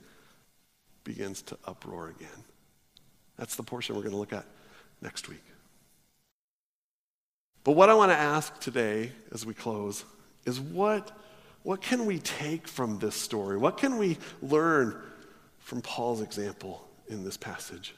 begins 1.04 1.42
to 1.44 1.58
uproar 1.68 2.08
again. 2.08 2.44
That's 3.40 3.56
the 3.56 3.64
portion 3.64 3.96
we're 3.96 4.04
going 4.04 4.14
to 4.14 4.20
look 4.20 4.34
at 4.34 4.46
next 5.02 5.28
week. 5.28 5.44
But 7.64 7.72
what 7.72 7.90
I 7.90 7.96
want 7.96 8.12
to 8.12 8.18
ask 8.18 8.60
today 8.60 9.14
as 9.32 9.44
we 9.44 9.56
close 9.56 10.06
is 10.46 10.60
what, 10.60 11.12
what 11.64 11.82
can 11.82 12.06
we 12.06 12.20
take 12.20 12.68
from 12.68 13.00
this 13.00 13.16
story? 13.16 13.58
What 13.58 13.78
can 13.78 13.98
we 13.98 14.20
learn 14.44 14.96
from 15.58 15.82
Paul's 15.82 16.22
example? 16.22 16.86
in 17.10 17.24
this 17.24 17.38
passage. 17.38 17.96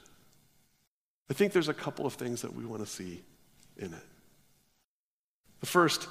I 1.30 1.34
think 1.34 1.54
there's 1.54 1.70
a 1.70 1.74
couple 1.74 2.06
of 2.06 2.14
things 2.14 2.42
that 2.42 2.56
we 2.56 2.66
want 2.66 2.82
to 2.82 2.90
see 2.90 3.22
in 3.78 3.94
it. 3.94 4.06
The 5.60 5.66
first 5.66 6.08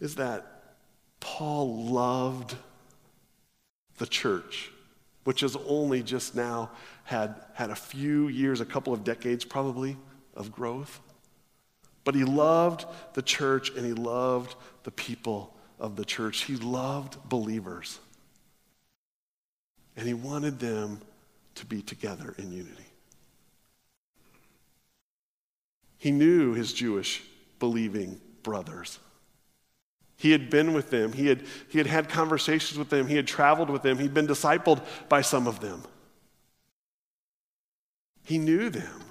is 0.00 0.16
that 0.16 0.46
Paul 1.20 1.84
loved 1.86 2.56
the 3.98 4.06
church, 4.06 4.70
which 5.24 5.42
is 5.42 5.56
only 5.68 6.02
just 6.02 6.34
now 6.34 6.70
had, 7.04 7.34
had 7.54 7.70
a 7.70 7.76
few 7.76 8.28
years, 8.28 8.60
a 8.60 8.64
couple 8.64 8.92
of 8.92 9.04
decades 9.04 9.44
probably, 9.44 9.96
of 10.34 10.52
growth. 10.52 11.00
But 12.04 12.14
he 12.14 12.24
loved 12.24 12.84
the 13.14 13.22
church 13.22 13.70
and 13.70 13.84
he 13.84 13.92
loved 13.92 14.54
the 14.82 14.90
people 14.90 15.54
of 15.78 15.96
the 15.96 16.04
church. 16.04 16.44
He 16.44 16.56
loved 16.56 17.16
believers. 17.28 17.98
And 19.96 20.06
he 20.06 20.14
wanted 20.14 20.58
them 20.58 21.00
to 21.56 21.66
be 21.66 21.82
together 21.82 22.34
in 22.38 22.52
unity. 22.52 22.86
He 25.98 26.10
knew 26.10 26.54
his 26.54 26.72
Jewish 26.72 27.22
believing 27.58 28.20
brothers. 28.42 28.98
He 30.16 30.32
had 30.32 30.50
been 30.50 30.72
with 30.72 30.90
them. 30.90 31.12
He 31.12 31.26
had, 31.26 31.44
he 31.68 31.78
had 31.78 31.86
had 31.86 32.08
conversations 32.08 32.78
with 32.78 32.90
them. 32.90 33.06
He 33.06 33.16
had 33.16 33.26
traveled 33.26 33.70
with 33.70 33.82
them. 33.82 33.98
He'd 33.98 34.14
been 34.14 34.26
discipled 34.26 34.84
by 35.08 35.20
some 35.20 35.46
of 35.46 35.60
them. 35.60 35.82
He 38.22 38.38
knew 38.38 38.70
them. 38.70 39.02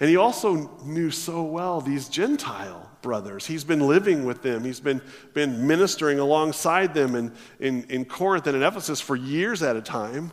And 0.00 0.10
he 0.10 0.16
also 0.16 0.70
knew 0.84 1.10
so 1.10 1.42
well 1.42 1.80
these 1.80 2.08
Gentile 2.08 2.90
brothers. 3.00 3.46
He's 3.46 3.64
been 3.64 3.80
living 3.80 4.24
with 4.24 4.42
them, 4.42 4.64
he's 4.64 4.80
been, 4.80 5.00
been 5.34 5.66
ministering 5.66 6.18
alongside 6.18 6.94
them 6.94 7.14
in, 7.14 7.32
in, 7.60 7.84
in 7.84 8.04
Corinth 8.04 8.46
and 8.46 8.56
in 8.56 8.62
Ephesus 8.62 9.00
for 9.00 9.14
years 9.14 9.62
at 9.62 9.76
a 9.76 9.82
time. 9.82 10.32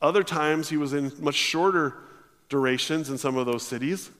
Other 0.00 0.22
times 0.22 0.68
he 0.68 0.76
was 0.76 0.92
in 0.92 1.12
much 1.18 1.34
shorter 1.34 1.94
durations 2.48 3.10
in 3.10 3.18
some 3.18 3.36
of 3.36 3.46
those 3.46 3.66
cities. 3.66 4.10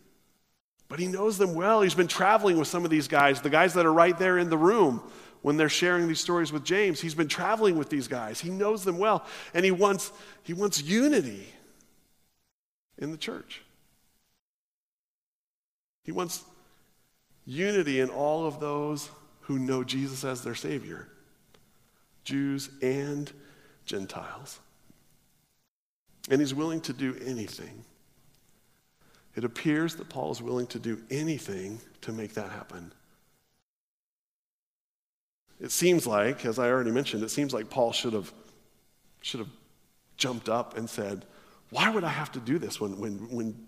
But 0.88 0.98
he 0.98 1.06
knows 1.06 1.38
them 1.38 1.54
well. 1.54 1.82
He's 1.82 1.94
been 1.94 2.08
traveling 2.08 2.58
with 2.58 2.66
some 2.66 2.84
of 2.84 2.90
these 2.90 3.08
guys, 3.08 3.40
the 3.40 3.50
guys 3.50 3.74
that 3.74 3.86
are 3.86 3.92
right 3.92 4.18
there 4.18 4.38
in 4.38 4.50
the 4.50 4.58
room 4.58 5.00
when 5.42 5.56
they're 5.56 5.68
sharing 5.68 6.08
these 6.08 6.20
stories 6.20 6.52
with 6.52 6.64
James. 6.64 7.00
He's 7.00 7.14
been 7.14 7.28
traveling 7.28 7.76
with 7.76 7.88
these 7.88 8.08
guys. 8.08 8.40
He 8.40 8.50
knows 8.50 8.84
them 8.84 8.98
well. 8.98 9.24
And 9.54 9.64
he 9.64 9.70
wants, 9.70 10.12
he 10.42 10.52
wants 10.52 10.82
unity 10.82 11.46
in 12.98 13.10
the 13.10 13.16
church. 13.16 13.62
He 16.04 16.12
wants 16.12 16.44
unity 17.46 18.00
in 18.00 18.10
all 18.10 18.46
of 18.46 18.60
those 18.60 19.10
who 19.42 19.58
know 19.58 19.82
Jesus 19.82 20.24
as 20.24 20.42
their 20.42 20.54
Savior 20.54 21.08
Jews 22.24 22.70
and 22.82 23.32
Gentiles. 23.86 24.60
And 26.28 26.40
he's 26.40 26.54
willing 26.54 26.80
to 26.82 26.92
do 26.92 27.16
anything. 27.24 27.84
It 29.34 29.44
appears 29.44 29.96
that 29.96 30.08
Paul 30.08 30.32
is 30.32 30.42
willing 30.42 30.66
to 30.68 30.78
do 30.78 31.00
anything 31.10 31.80
to 32.02 32.12
make 32.12 32.34
that 32.34 32.50
happen. 32.50 32.92
It 35.60 35.70
seems 35.70 36.06
like, 36.06 36.46
as 36.46 36.58
I 36.58 36.70
already 36.70 36.90
mentioned, 36.90 37.22
it 37.22 37.30
seems 37.30 37.52
like 37.52 37.68
Paul 37.68 37.92
should 37.92 38.14
have, 38.14 38.32
should 39.20 39.40
have 39.40 39.50
jumped 40.16 40.48
up 40.48 40.76
and 40.76 40.88
said, 40.88 41.26
Why 41.68 41.90
would 41.90 42.02
I 42.02 42.08
have 42.08 42.32
to 42.32 42.40
do 42.40 42.58
this 42.58 42.80
when, 42.80 42.98
when, 42.98 43.12
when 43.30 43.66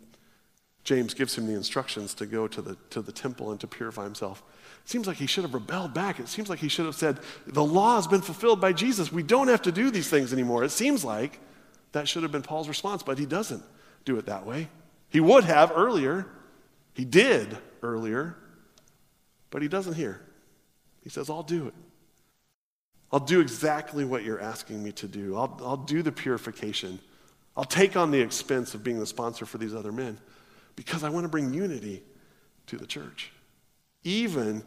James 0.84 1.12
gives 1.12 1.36
him 1.36 1.46
the 1.46 1.52
instructions 1.52 2.14
to 2.14 2.26
go 2.26 2.48
to 2.48 2.62
the, 2.62 2.76
to 2.90 3.02
the 3.02 3.12
temple 3.12 3.50
and 3.50 3.60
to 3.60 3.66
purify 3.66 4.04
himself? 4.04 4.42
It 4.84 4.88
seems 4.88 5.06
like 5.06 5.18
he 5.18 5.26
should 5.26 5.44
have 5.44 5.52
rebelled 5.52 5.92
back. 5.92 6.18
It 6.18 6.28
seems 6.28 6.48
like 6.48 6.58
he 6.58 6.68
should 6.68 6.86
have 6.86 6.94
said, 6.94 7.20
The 7.46 7.64
law 7.64 7.96
has 7.96 8.06
been 8.06 8.22
fulfilled 8.22 8.60
by 8.60 8.72
Jesus. 8.72 9.12
We 9.12 9.22
don't 9.22 9.48
have 9.48 9.62
to 9.62 9.72
do 9.72 9.90
these 9.90 10.08
things 10.08 10.32
anymore. 10.32 10.64
It 10.64 10.70
seems 10.70 11.04
like 11.04 11.40
that 11.92 12.08
should 12.08 12.22
have 12.22 12.32
been 12.32 12.42
Paul's 12.42 12.68
response, 12.68 13.02
but 13.02 13.18
he 13.18 13.26
doesn't 13.26 13.62
do 14.06 14.16
it 14.16 14.26
that 14.26 14.46
way. 14.46 14.68
He 15.10 15.20
would 15.20 15.44
have 15.44 15.70
earlier. 15.74 16.26
He 16.94 17.04
did 17.04 17.58
earlier, 17.82 18.36
but 19.50 19.60
he 19.60 19.68
doesn't 19.68 19.94
here. 19.94 20.20
He 21.02 21.10
says, 21.10 21.28
I'll 21.28 21.42
do 21.42 21.66
it. 21.66 21.74
I'll 23.12 23.20
do 23.20 23.40
exactly 23.40 24.04
what 24.04 24.24
you're 24.24 24.40
asking 24.40 24.82
me 24.82 24.92
to 24.92 25.06
do. 25.06 25.36
I'll, 25.36 25.60
I'll 25.62 25.76
do 25.76 26.02
the 26.02 26.12
purification. 26.12 26.98
I'll 27.56 27.64
take 27.64 27.96
on 27.96 28.10
the 28.10 28.20
expense 28.20 28.74
of 28.74 28.82
being 28.82 28.98
the 28.98 29.06
sponsor 29.06 29.44
for 29.44 29.58
these 29.58 29.74
other 29.74 29.92
men 29.92 30.18
because 30.76 31.04
I 31.04 31.10
want 31.10 31.24
to 31.24 31.28
bring 31.28 31.52
unity 31.52 32.02
to 32.68 32.78
the 32.78 32.86
church. 32.86 33.30
Even, 34.04 34.62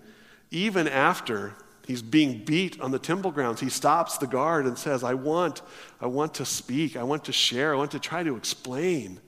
even 0.52 0.88
after 0.88 1.54
he's 1.88 2.04
being 2.04 2.46
beat 2.46 2.80
on 2.80 2.92
the 2.92 3.00
temple 3.00 3.32
grounds, 3.32 3.60
he 3.60 3.70
stops 3.70 4.18
the 4.18 4.28
guard 4.28 4.66
and 4.66 4.78
says, 4.78 5.04
I 5.04 5.16
want, 5.16 5.64
I 6.00 6.06
want 6.06 6.36
to 6.36 6.46
speak, 6.46 6.96
I 6.96 7.04
want 7.04 7.26
to 7.26 7.32
share, 7.32 7.74
I 7.74 7.78
want 7.78 7.92
to 7.92 8.00
try 8.00 8.22
to 8.22 8.36
explain 8.36 9.20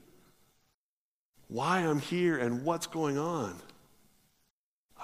why 1.48 1.80
I'm 1.80 2.00
here 2.00 2.38
and 2.38 2.64
what's 2.64 2.88
going 2.88 3.18
on. 3.18 3.60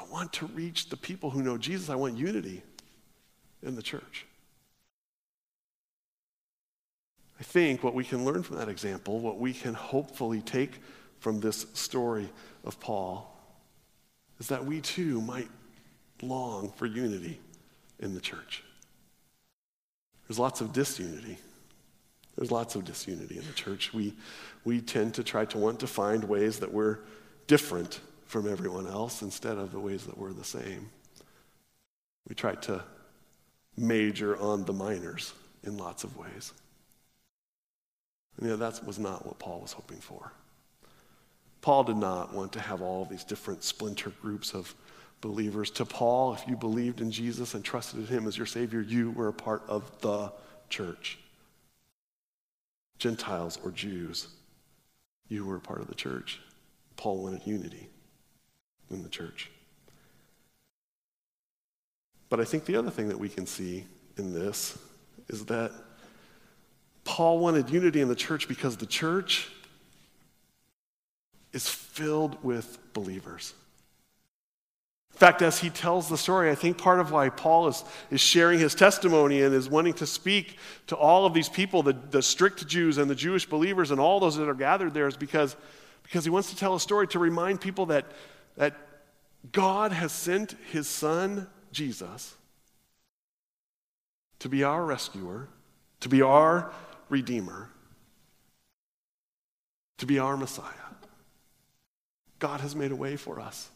I 0.03 0.11
want 0.11 0.33
to 0.33 0.47
reach 0.47 0.89
the 0.89 0.97
people 0.97 1.29
who 1.29 1.41
know 1.41 1.57
Jesus. 1.57 1.89
I 1.89 1.95
want 1.95 2.17
unity 2.17 2.61
in 3.61 3.75
the 3.75 3.81
church. 3.81 4.25
I 7.39 7.43
think 7.43 7.83
what 7.83 7.93
we 7.93 8.03
can 8.03 8.25
learn 8.25 8.43
from 8.43 8.57
that 8.57 8.69
example, 8.69 9.19
what 9.19 9.39
we 9.39 9.53
can 9.53 9.73
hopefully 9.73 10.41
take 10.41 10.81
from 11.19 11.39
this 11.39 11.65
story 11.73 12.29
of 12.63 12.79
Paul, 12.79 13.29
is 14.39 14.47
that 14.47 14.65
we 14.65 14.81
too 14.81 15.21
might 15.21 15.49
long 16.21 16.71
for 16.75 16.85
unity 16.85 17.39
in 17.99 18.13
the 18.13 18.21
church. 18.21 18.63
There's 20.27 20.39
lots 20.39 20.61
of 20.61 20.73
disunity. 20.73 21.37
There's 22.35 22.51
lots 22.51 22.75
of 22.75 22.85
disunity 22.85 23.37
in 23.37 23.45
the 23.45 23.53
church. 23.53 23.93
We, 23.93 24.13
we 24.63 24.81
tend 24.81 25.13
to 25.15 25.23
try 25.23 25.45
to 25.45 25.57
want 25.57 25.79
to 25.81 25.87
find 25.87 26.23
ways 26.23 26.59
that 26.59 26.73
we're 26.73 26.99
different 27.47 27.99
from 28.25 28.51
everyone 28.51 28.87
else 28.87 29.21
instead 29.21 29.57
of 29.57 29.71
the 29.71 29.79
ways 29.79 30.05
that 30.05 30.17
we're 30.17 30.33
the 30.33 30.43
same. 30.43 30.89
We 32.27 32.35
try 32.35 32.55
to 32.55 32.83
major 33.77 34.37
on 34.37 34.65
the 34.65 34.73
minors 34.73 35.33
in 35.63 35.77
lots 35.77 36.03
of 36.03 36.15
ways. 36.17 36.53
And 38.37 38.49
yeah, 38.49 38.55
that 38.55 38.85
was 38.85 38.99
not 38.99 39.25
what 39.25 39.39
Paul 39.39 39.61
was 39.61 39.73
hoping 39.73 39.97
for. 39.97 40.31
Paul 41.61 41.83
did 41.83 41.97
not 41.97 42.33
want 42.33 42.51
to 42.53 42.59
have 42.59 42.81
all 42.81 43.05
these 43.05 43.23
different 43.23 43.63
splinter 43.63 44.11
groups 44.21 44.53
of 44.53 44.73
believers. 45.21 45.69
To 45.71 45.85
Paul, 45.85 46.33
if 46.33 46.43
you 46.47 46.57
believed 46.57 46.99
in 46.99 47.11
Jesus 47.11 47.53
and 47.53 47.63
trusted 47.63 48.01
in 48.01 48.07
him 48.07 48.27
as 48.27 48.37
your 48.37 48.47
Savior, 48.47 48.81
you 48.81 49.11
were 49.11 49.29
a 49.29 49.33
part 49.33 49.63
of 49.67 49.89
the 50.01 50.31
church. 50.69 51.17
Gentiles 52.99 53.57
or 53.63 53.71
Jews, 53.71 54.27
you 55.29 55.45
were 55.45 55.55
a 55.55 55.61
part 55.61 55.79
of 55.79 55.87
the 55.87 55.95
church. 55.95 56.41
Paul 56.97 57.23
wanted 57.23 57.45
unity 57.45 57.89
in 58.93 59.03
the 59.03 59.09
church. 59.09 59.49
But 62.29 62.39
I 62.39 62.45
think 62.45 62.65
the 62.65 62.75
other 62.75 62.89
thing 62.89 63.09
that 63.09 63.19
we 63.19 63.29
can 63.29 63.45
see 63.45 63.85
in 64.17 64.33
this 64.33 64.77
is 65.27 65.45
that 65.45 65.71
Paul 67.03 67.39
wanted 67.39 67.69
unity 67.69 68.01
in 68.01 68.07
the 68.07 68.15
church 68.15 68.47
because 68.47 68.77
the 68.77 68.85
church 68.85 69.49
is 71.51 71.69
filled 71.69 72.43
with 72.43 72.79
believers. 72.93 73.53
In 75.13 75.19
fact, 75.19 75.43
as 75.43 75.59
he 75.59 75.69
tells 75.69 76.09
the 76.09 76.17
story, 76.17 76.49
I 76.49 76.55
think 76.55 76.79
part 76.79 76.99
of 76.99 77.11
why 77.11 77.29
Paul 77.29 77.67
is, 77.67 77.83
is 78.09 78.19
sharing 78.19 78.57
his 78.57 78.73
testimony 78.73 79.43
and 79.43 79.53
is 79.53 79.69
wanting 79.69 79.93
to 79.95 80.07
speak 80.07 80.57
to 80.87 80.95
all 80.95 81.27
of 81.27 81.35
these 81.35 81.49
people, 81.49 81.83
the, 81.83 81.93
the 81.93 82.23
strict 82.23 82.65
Jews 82.67 82.97
and 82.97 83.07
the 83.09 83.15
Jewish 83.15 83.45
believers 83.45 83.91
and 83.91 83.99
all 83.99 84.19
those 84.19 84.35
that 84.37 84.49
are 84.49 84.55
gathered 84.55 84.95
there, 84.95 85.07
is 85.07 85.15
because, 85.15 85.55
because 86.01 86.23
he 86.23 86.31
wants 86.31 86.49
to 86.49 86.55
tell 86.55 86.73
a 86.73 86.79
story 86.79 87.07
to 87.09 87.19
remind 87.19 87.61
people 87.61 87.85
that, 87.87 88.05
that 88.55 88.75
God 89.51 89.91
has 89.91 90.11
sent 90.11 90.55
his 90.71 90.87
son, 90.87 91.47
Jesus, 91.71 92.35
to 94.39 94.49
be 94.49 94.63
our 94.63 94.83
rescuer, 94.83 95.47
to 95.99 96.09
be 96.09 96.21
our 96.21 96.71
redeemer, 97.09 97.69
to 99.97 100.05
be 100.05 100.19
our 100.19 100.37
Messiah. 100.37 100.67
God 102.39 102.59
has 102.61 102.75
made 102.75 102.91
a 102.91 102.95
way 102.95 103.15
for 103.15 103.39
us. 103.39 103.69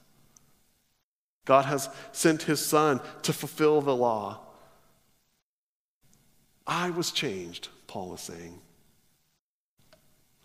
God 1.45 1.65
has 1.65 1.89
sent 2.11 2.43
his 2.43 2.59
son 2.59 2.99
to 3.21 3.31
fulfill 3.31 3.81
the 3.81 3.95
law. 3.95 4.41
I 6.65 6.89
was 6.89 7.11
changed, 7.11 7.69
Paul 7.87 8.09
was 8.09 8.19
saying. 8.19 8.59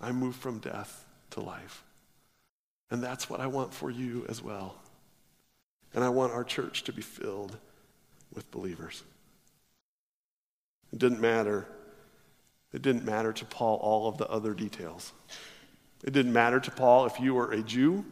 I 0.00 0.12
moved 0.12 0.38
from 0.38 0.60
death 0.60 1.04
to 1.30 1.40
life. 1.40 1.82
And 2.92 3.02
that's 3.02 3.30
what 3.30 3.40
I 3.40 3.46
want 3.46 3.72
for 3.72 3.90
you 3.90 4.26
as 4.28 4.42
well. 4.42 4.74
And 5.94 6.04
I 6.04 6.10
want 6.10 6.34
our 6.34 6.44
church 6.44 6.84
to 6.84 6.92
be 6.92 7.00
filled 7.00 7.56
with 8.34 8.50
believers. 8.50 9.02
It 10.92 10.98
didn't 10.98 11.18
matter. 11.18 11.66
It 12.70 12.82
didn't 12.82 13.06
matter 13.06 13.32
to 13.32 13.46
Paul 13.46 13.78
all 13.78 14.08
of 14.08 14.18
the 14.18 14.28
other 14.28 14.52
details. 14.52 15.14
It 16.04 16.12
didn't 16.12 16.34
matter 16.34 16.60
to 16.60 16.70
Paul 16.70 17.06
if 17.06 17.18
you 17.18 17.32
were 17.32 17.52
a 17.52 17.62
Jew 17.62 18.04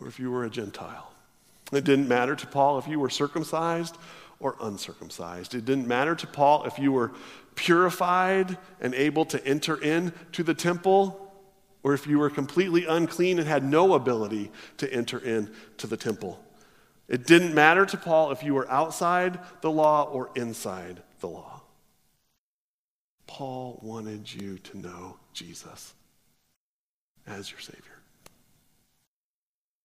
or 0.00 0.08
if 0.08 0.18
you 0.18 0.30
were 0.30 0.44
a 0.44 0.50
Gentile. 0.50 1.12
It 1.74 1.84
didn't 1.84 2.08
matter 2.08 2.34
to 2.34 2.46
Paul 2.46 2.78
if 2.78 2.88
you 2.88 2.98
were 2.98 3.10
circumcised 3.10 3.98
or 4.40 4.56
uncircumcised. 4.62 5.54
It 5.54 5.66
didn't 5.66 5.86
matter 5.86 6.14
to 6.14 6.26
Paul 6.26 6.64
if 6.64 6.78
you 6.78 6.90
were 6.90 7.12
purified 7.54 8.56
and 8.80 8.94
able 8.94 9.26
to 9.26 9.46
enter 9.46 9.76
into 9.76 10.42
the 10.42 10.54
temple 10.54 11.21
or 11.82 11.94
if 11.94 12.06
you 12.06 12.18
were 12.18 12.30
completely 12.30 12.86
unclean 12.86 13.38
and 13.38 13.48
had 13.48 13.64
no 13.64 13.94
ability 13.94 14.50
to 14.78 14.92
enter 14.92 15.18
into 15.18 15.86
the 15.86 15.96
temple. 15.96 16.42
It 17.08 17.26
didn't 17.26 17.54
matter 17.54 17.84
to 17.86 17.96
Paul 17.96 18.30
if 18.30 18.42
you 18.42 18.54
were 18.54 18.70
outside 18.70 19.38
the 19.60 19.70
law 19.70 20.04
or 20.04 20.30
inside 20.34 21.02
the 21.20 21.28
law. 21.28 21.60
Paul 23.26 23.78
wanted 23.82 24.32
you 24.32 24.58
to 24.58 24.78
know 24.78 25.16
Jesus 25.32 25.94
as 27.26 27.50
your 27.50 27.60
Savior. 27.60 27.82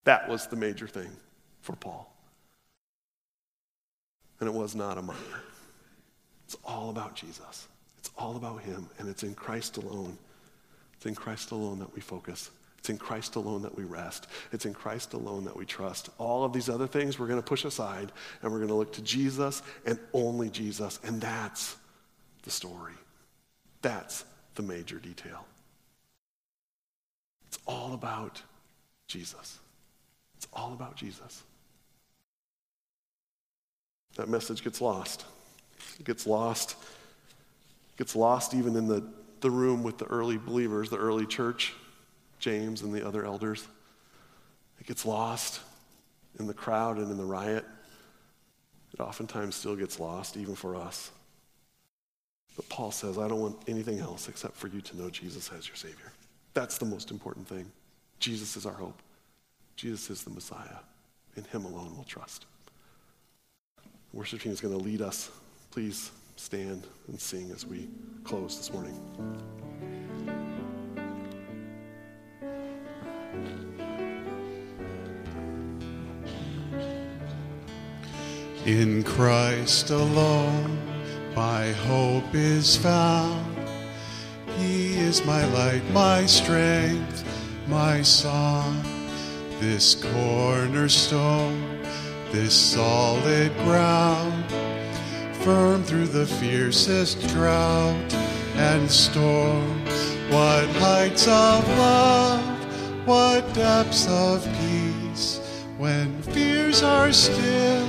That 0.03 0.29
was 0.29 0.47
the 0.47 0.55
major 0.55 0.87
thing 0.87 1.09
for 1.61 1.75
Paul. 1.75 2.13
And 4.39 4.47
it 4.47 4.53
was 4.53 4.75
not 4.75 4.97
a 4.97 5.01
minor. 5.01 5.43
It's 6.45 6.55
all 6.63 6.89
about 6.89 7.15
Jesus. 7.15 7.67
It's 7.97 8.11
all 8.17 8.37
about 8.37 8.61
Him, 8.61 8.89
and 8.99 9.09
it's 9.09 9.23
in 9.23 9.33
Christ 9.33 9.77
alone. 9.77 10.17
It's 10.97 11.05
in 11.05 11.15
Christ 11.15 11.51
alone 11.51 11.79
that 11.79 11.93
we 11.95 12.01
focus. 12.01 12.49
It's 12.79 12.89
in 12.89 12.97
Christ 12.97 13.35
alone 13.35 13.63
that 13.63 13.75
we 13.75 13.83
rest. 13.83 14.27
It's 14.51 14.65
in 14.65 14.73
Christ 14.73 15.13
alone 15.13 15.45
that 15.45 15.55
we 15.55 15.65
trust. 15.65 16.09
All 16.17 16.43
of 16.43 16.53
these 16.53 16.69
other 16.69 16.87
things 16.87 17.19
we're 17.19 17.27
going 17.27 17.41
to 17.41 17.45
push 17.45 17.65
aside, 17.65 18.11
and 18.41 18.51
we're 18.51 18.59
going 18.59 18.69
to 18.69 18.75
look 18.75 18.93
to 18.93 19.01
Jesus 19.01 19.61
and 19.85 19.99
only 20.13 20.49
Jesus. 20.49 20.99
And 21.03 21.19
that's 21.19 21.75
the 22.43 22.51
story. 22.51 22.93
That's 23.81 24.25
the 24.55 24.63
major 24.63 24.99
detail. 24.99 25.45
It's 27.47 27.59
all 27.67 27.93
about 27.93 28.41
Jesus. 29.07 29.59
It's 30.37 30.47
all 30.53 30.73
about 30.73 30.95
Jesus. 30.95 31.43
That 34.15 34.29
message 34.29 34.63
gets 34.63 34.81
lost. 34.81 35.25
It 35.99 36.05
gets 36.05 36.25
lost. 36.25 36.71
It 37.91 37.97
gets 37.97 38.15
lost 38.15 38.53
even 38.53 38.75
in 38.75 38.87
the, 38.87 39.03
the 39.41 39.51
room 39.51 39.83
with 39.83 39.97
the 39.97 40.05
early 40.05 40.37
believers, 40.37 40.89
the 40.89 40.97
early 40.97 41.25
church, 41.25 41.73
James 42.39 42.81
and 42.81 42.93
the 42.93 43.05
other 43.05 43.25
elders. 43.25 43.67
It 44.79 44.87
gets 44.87 45.05
lost 45.05 45.61
in 46.39 46.47
the 46.47 46.53
crowd 46.53 46.97
and 46.97 47.09
in 47.11 47.17
the 47.17 47.25
riot. 47.25 47.65
It 48.93 48.99
oftentimes 48.99 49.55
still 49.55 49.75
gets 49.75 49.99
lost, 49.99 50.37
even 50.37 50.55
for 50.55 50.75
us. 50.75 51.11
But 52.55 52.67
Paul 52.69 52.91
says, 52.91 53.17
I 53.17 53.27
don't 53.27 53.39
want 53.39 53.57
anything 53.67 53.99
else 53.99 54.27
except 54.27 54.55
for 54.55 54.67
you 54.67 54.81
to 54.81 54.97
know 54.97 55.09
Jesus 55.09 55.51
as 55.55 55.67
your 55.67 55.75
Savior. 55.75 56.11
That's 56.53 56.77
the 56.77 56.85
most 56.85 57.11
important 57.11 57.47
thing. 57.47 57.71
Jesus 58.19 58.57
is 58.57 58.65
our 58.65 58.73
hope. 58.73 58.99
Jesus 59.75 60.09
is 60.09 60.23
the 60.23 60.31
Messiah. 60.31 60.79
In 61.35 61.43
him 61.43 61.65
alone 61.65 61.91
we'll 61.93 62.03
trust. 62.03 62.45
Worship 64.11 64.41
team 64.41 64.51
is 64.51 64.59
going 64.59 64.75
to 64.75 64.83
lead 64.83 65.01
us. 65.01 65.29
Please 65.69 66.09
stand 66.37 66.85
and 67.07 67.19
sing 67.19 67.51
as 67.51 67.65
we 67.65 67.89
close 68.23 68.57
this 68.57 68.71
morning. 68.71 68.95
In 78.65 79.03
Christ 79.03 79.89
alone, 79.89 80.77
my 81.35 81.71
hope 81.71 82.33
is 82.35 82.77
found. 82.77 83.57
He 84.57 84.97
is 84.97 85.25
my 85.25 85.45
light, 85.53 85.83
my 85.91 86.25
strength, 86.25 87.23
my 87.67 88.01
song. 88.01 88.83
This 89.59 89.95
cornerstone, 89.95 91.81
this 92.31 92.53
solid 92.53 93.55
ground, 93.59 94.45
firm 95.47 95.81
through 95.81 96.07
the 96.07 96.25
fiercest 96.25 97.25
drought 97.29 98.13
and 98.57 98.91
storm. 98.91 99.79
What 100.29 100.67
heights 100.75 101.25
of 101.25 101.65
love, 101.77 103.07
what 103.07 103.53
depths 103.53 104.09
of 104.09 104.43
peace, 104.59 105.39
when 105.77 106.21
fears 106.21 106.83
are 106.83 107.13
still, 107.13 107.87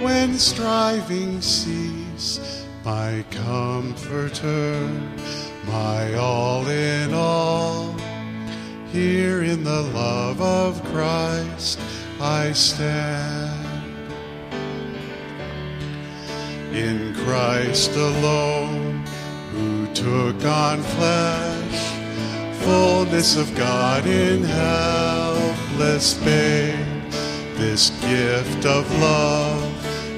when 0.00 0.36
striving 0.40 1.40
cease. 1.40 2.66
My 2.84 3.24
comforter, 3.30 4.90
my 5.68 6.14
all 6.14 6.66
in 6.66 7.14
all. 7.14 7.94
Here 8.90 9.44
in 9.44 9.62
the 9.62 9.82
love 9.94 10.40
of 10.40 10.82
Christ 10.86 11.78
I 12.20 12.50
stand. 12.50 13.37
In 16.78 17.12
Christ 17.12 17.90
alone, 17.96 19.02
who 19.50 19.92
took 19.94 20.44
on 20.44 20.80
flesh, 20.80 21.92
fullness 22.62 23.36
of 23.36 23.52
God 23.56 24.06
in 24.06 24.44
helpless 24.44 26.14
babe, 26.22 27.10
this 27.56 27.90
gift 28.00 28.64
of 28.64 28.88
love 29.00 29.60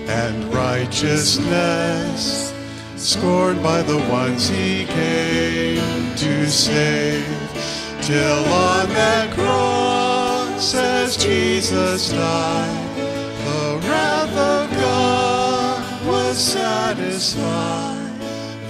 and 0.07 0.53
righteousness, 0.53 2.53
scorned 2.97 3.63
by 3.63 3.81
the 3.81 3.97
ones 4.11 4.51
he 4.51 4.85
came 4.85 6.15
to 6.17 6.47
save, 6.47 7.25
till 8.03 8.45
on 8.53 8.87
that 8.91 9.33
cross 9.33 10.75
as 10.75 11.17
Jesus 11.17 12.11
died, 12.11 12.90
Satisfied, 16.41 18.17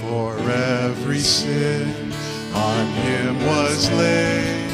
for 0.01 0.37
every 0.37 1.19
sin 1.19 2.11
on 2.53 2.85
him 2.87 3.45
was 3.45 3.89
laid. 3.91 4.71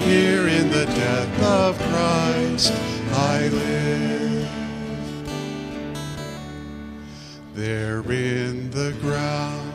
Here 0.00 0.48
in 0.48 0.70
the 0.70 0.86
death 0.86 1.42
of 1.42 1.78
Christ 1.90 2.72
I 3.12 3.48
live. 3.48 4.48
There 7.54 8.00
in 8.10 8.70
the 8.70 8.96
ground 9.02 9.74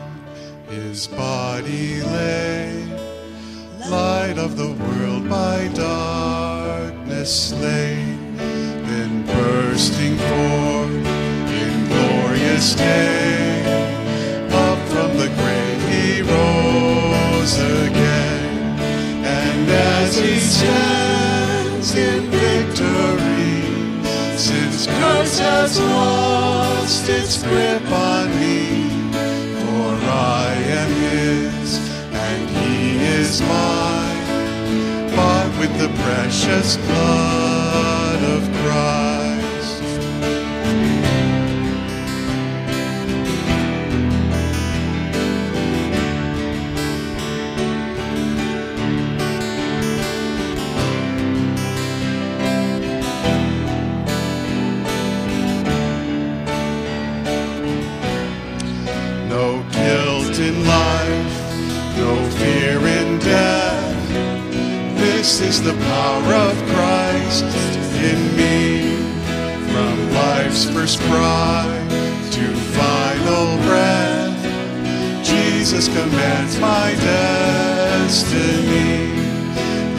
his 0.68 1.06
body 1.06 2.02
lay, 2.02 2.84
light 3.88 4.34
of 4.36 4.56
the 4.56 4.72
world 4.72 5.28
by 5.30 5.68
darkness 5.74 7.50
slain, 7.50 8.36
then 8.36 9.24
bursting 9.26 10.16
forth 10.16 11.11
day, 12.70 13.64
up 14.52 14.78
from 14.88 15.16
the 15.16 15.26
grave 15.38 15.82
he 15.90 16.22
rose 16.22 17.58
again, 17.58 18.78
and 19.24 19.68
as 19.68 20.16
he 20.16 20.38
stands 20.38 21.94
in 21.96 22.30
victory, 22.30 23.58
since 24.38 24.86
curse 24.86 25.38
has 25.40 25.80
lost 25.80 27.08
its 27.08 27.42
grip 27.42 27.84
on 27.90 28.30
me, 28.38 28.88
for 29.60 29.90
I 30.08 30.54
am 30.80 30.90
his 31.10 31.68
and 32.12 32.48
he 32.48 33.04
is 33.18 33.40
mine, 33.42 35.16
bought 35.16 35.52
with 35.58 35.76
the 35.80 35.90
precious 36.04 36.76
blood 36.76 38.22
of 38.22 38.42
Christ. 38.62 39.01
Life, 61.02 61.96
no 61.96 62.14
fear 62.38 62.78
in 62.78 63.18
death. 63.18 64.08
This 64.98 65.40
is 65.40 65.62
the 65.62 65.74
power 65.74 66.34
of 66.48 66.54
Christ 66.74 67.44
in 68.10 68.20
me. 68.36 68.96
From 69.72 69.96
life's 70.12 70.64
first 70.64 71.00
cry 71.08 71.64
to 72.36 72.44
final 72.78 73.46
breath, 73.66 74.42
Jesus 75.24 75.88
commands 75.88 76.58
my 76.58 76.94
destiny. 77.10 78.94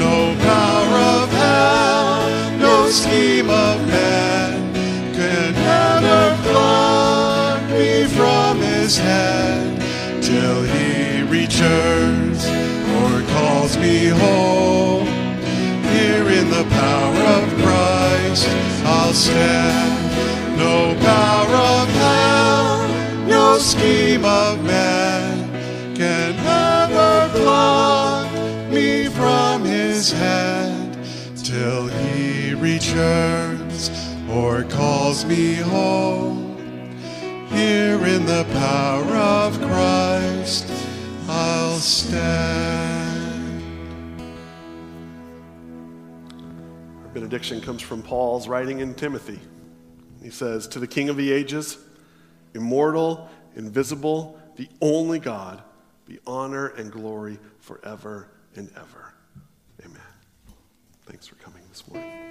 No 0.05 0.35
power 0.51 0.97
of 1.17 1.27
hell, 1.31 2.59
no 2.59 2.89
scheme 2.89 3.49
of 3.49 3.87
man 3.87 4.73
can 5.17 5.53
ever 5.55 6.23
pluck 6.43 7.61
me 7.71 8.05
from 8.17 8.57
his 8.59 8.97
hand 8.97 9.73
till 10.23 10.63
he 10.63 10.82
returns 11.53 12.45
or 12.99 13.21
calls 13.33 13.77
me 13.77 14.07
home. 14.07 15.05
Here 15.93 16.27
in 16.29 16.49
the 16.49 16.65
power 16.69 17.23
of 17.37 17.47
Christ 17.61 18.49
I'll 18.83 19.13
stand. 19.13 20.57
No 20.57 20.95
power 20.99 21.55
of 21.55 21.89
hell, 21.89 22.87
no 23.27 23.59
scheme 23.59 24.25
of 24.25 24.63
man 24.63 25.95
can 25.95 26.33
ever 26.39 27.29
pluck 27.37 28.71
me 28.71 29.07
from 29.09 29.63
his 29.63 30.11
hand 30.11 30.97
till 31.43 31.87
he 31.87 32.55
returns 32.55 33.91
or 34.27 34.63
calls 34.63 35.23
me 35.25 35.53
home. 35.55 36.57
Here 37.49 38.03
in 38.05 38.25
the 38.25 38.45
power 38.53 39.15
of 39.15 39.61
Christ 39.61 40.72
Stand. 41.79 43.43
Our 47.01 47.09
benediction 47.13 47.59
comes 47.59 47.81
from 47.81 48.01
Paul's 48.01 48.47
writing 48.47 48.79
in 48.79 48.95
Timothy. 48.95 49.39
He 50.21 50.29
says, 50.29 50.67
To 50.69 50.79
the 50.79 50.87
King 50.87 51.09
of 51.09 51.17
the 51.17 51.31
ages, 51.31 51.77
immortal, 52.53 53.29
invisible, 53.55 54.39
the 54.55 54.69
only 54.81 55.19
God, 55.19 55.61
be 56.05 56.19
honor 56.25 56.67
and 56.67 56.91
glory 56.91 57.37
forever 57.59 58.29
and 58.55 58.69
ever. 58.77 59.13
Amen. 59.83 60.01
Thanks 61.05 61.27
for 61.27 61.35
coming 61.35 61.63
this 61.69 61.85
morning. 61.89 62.22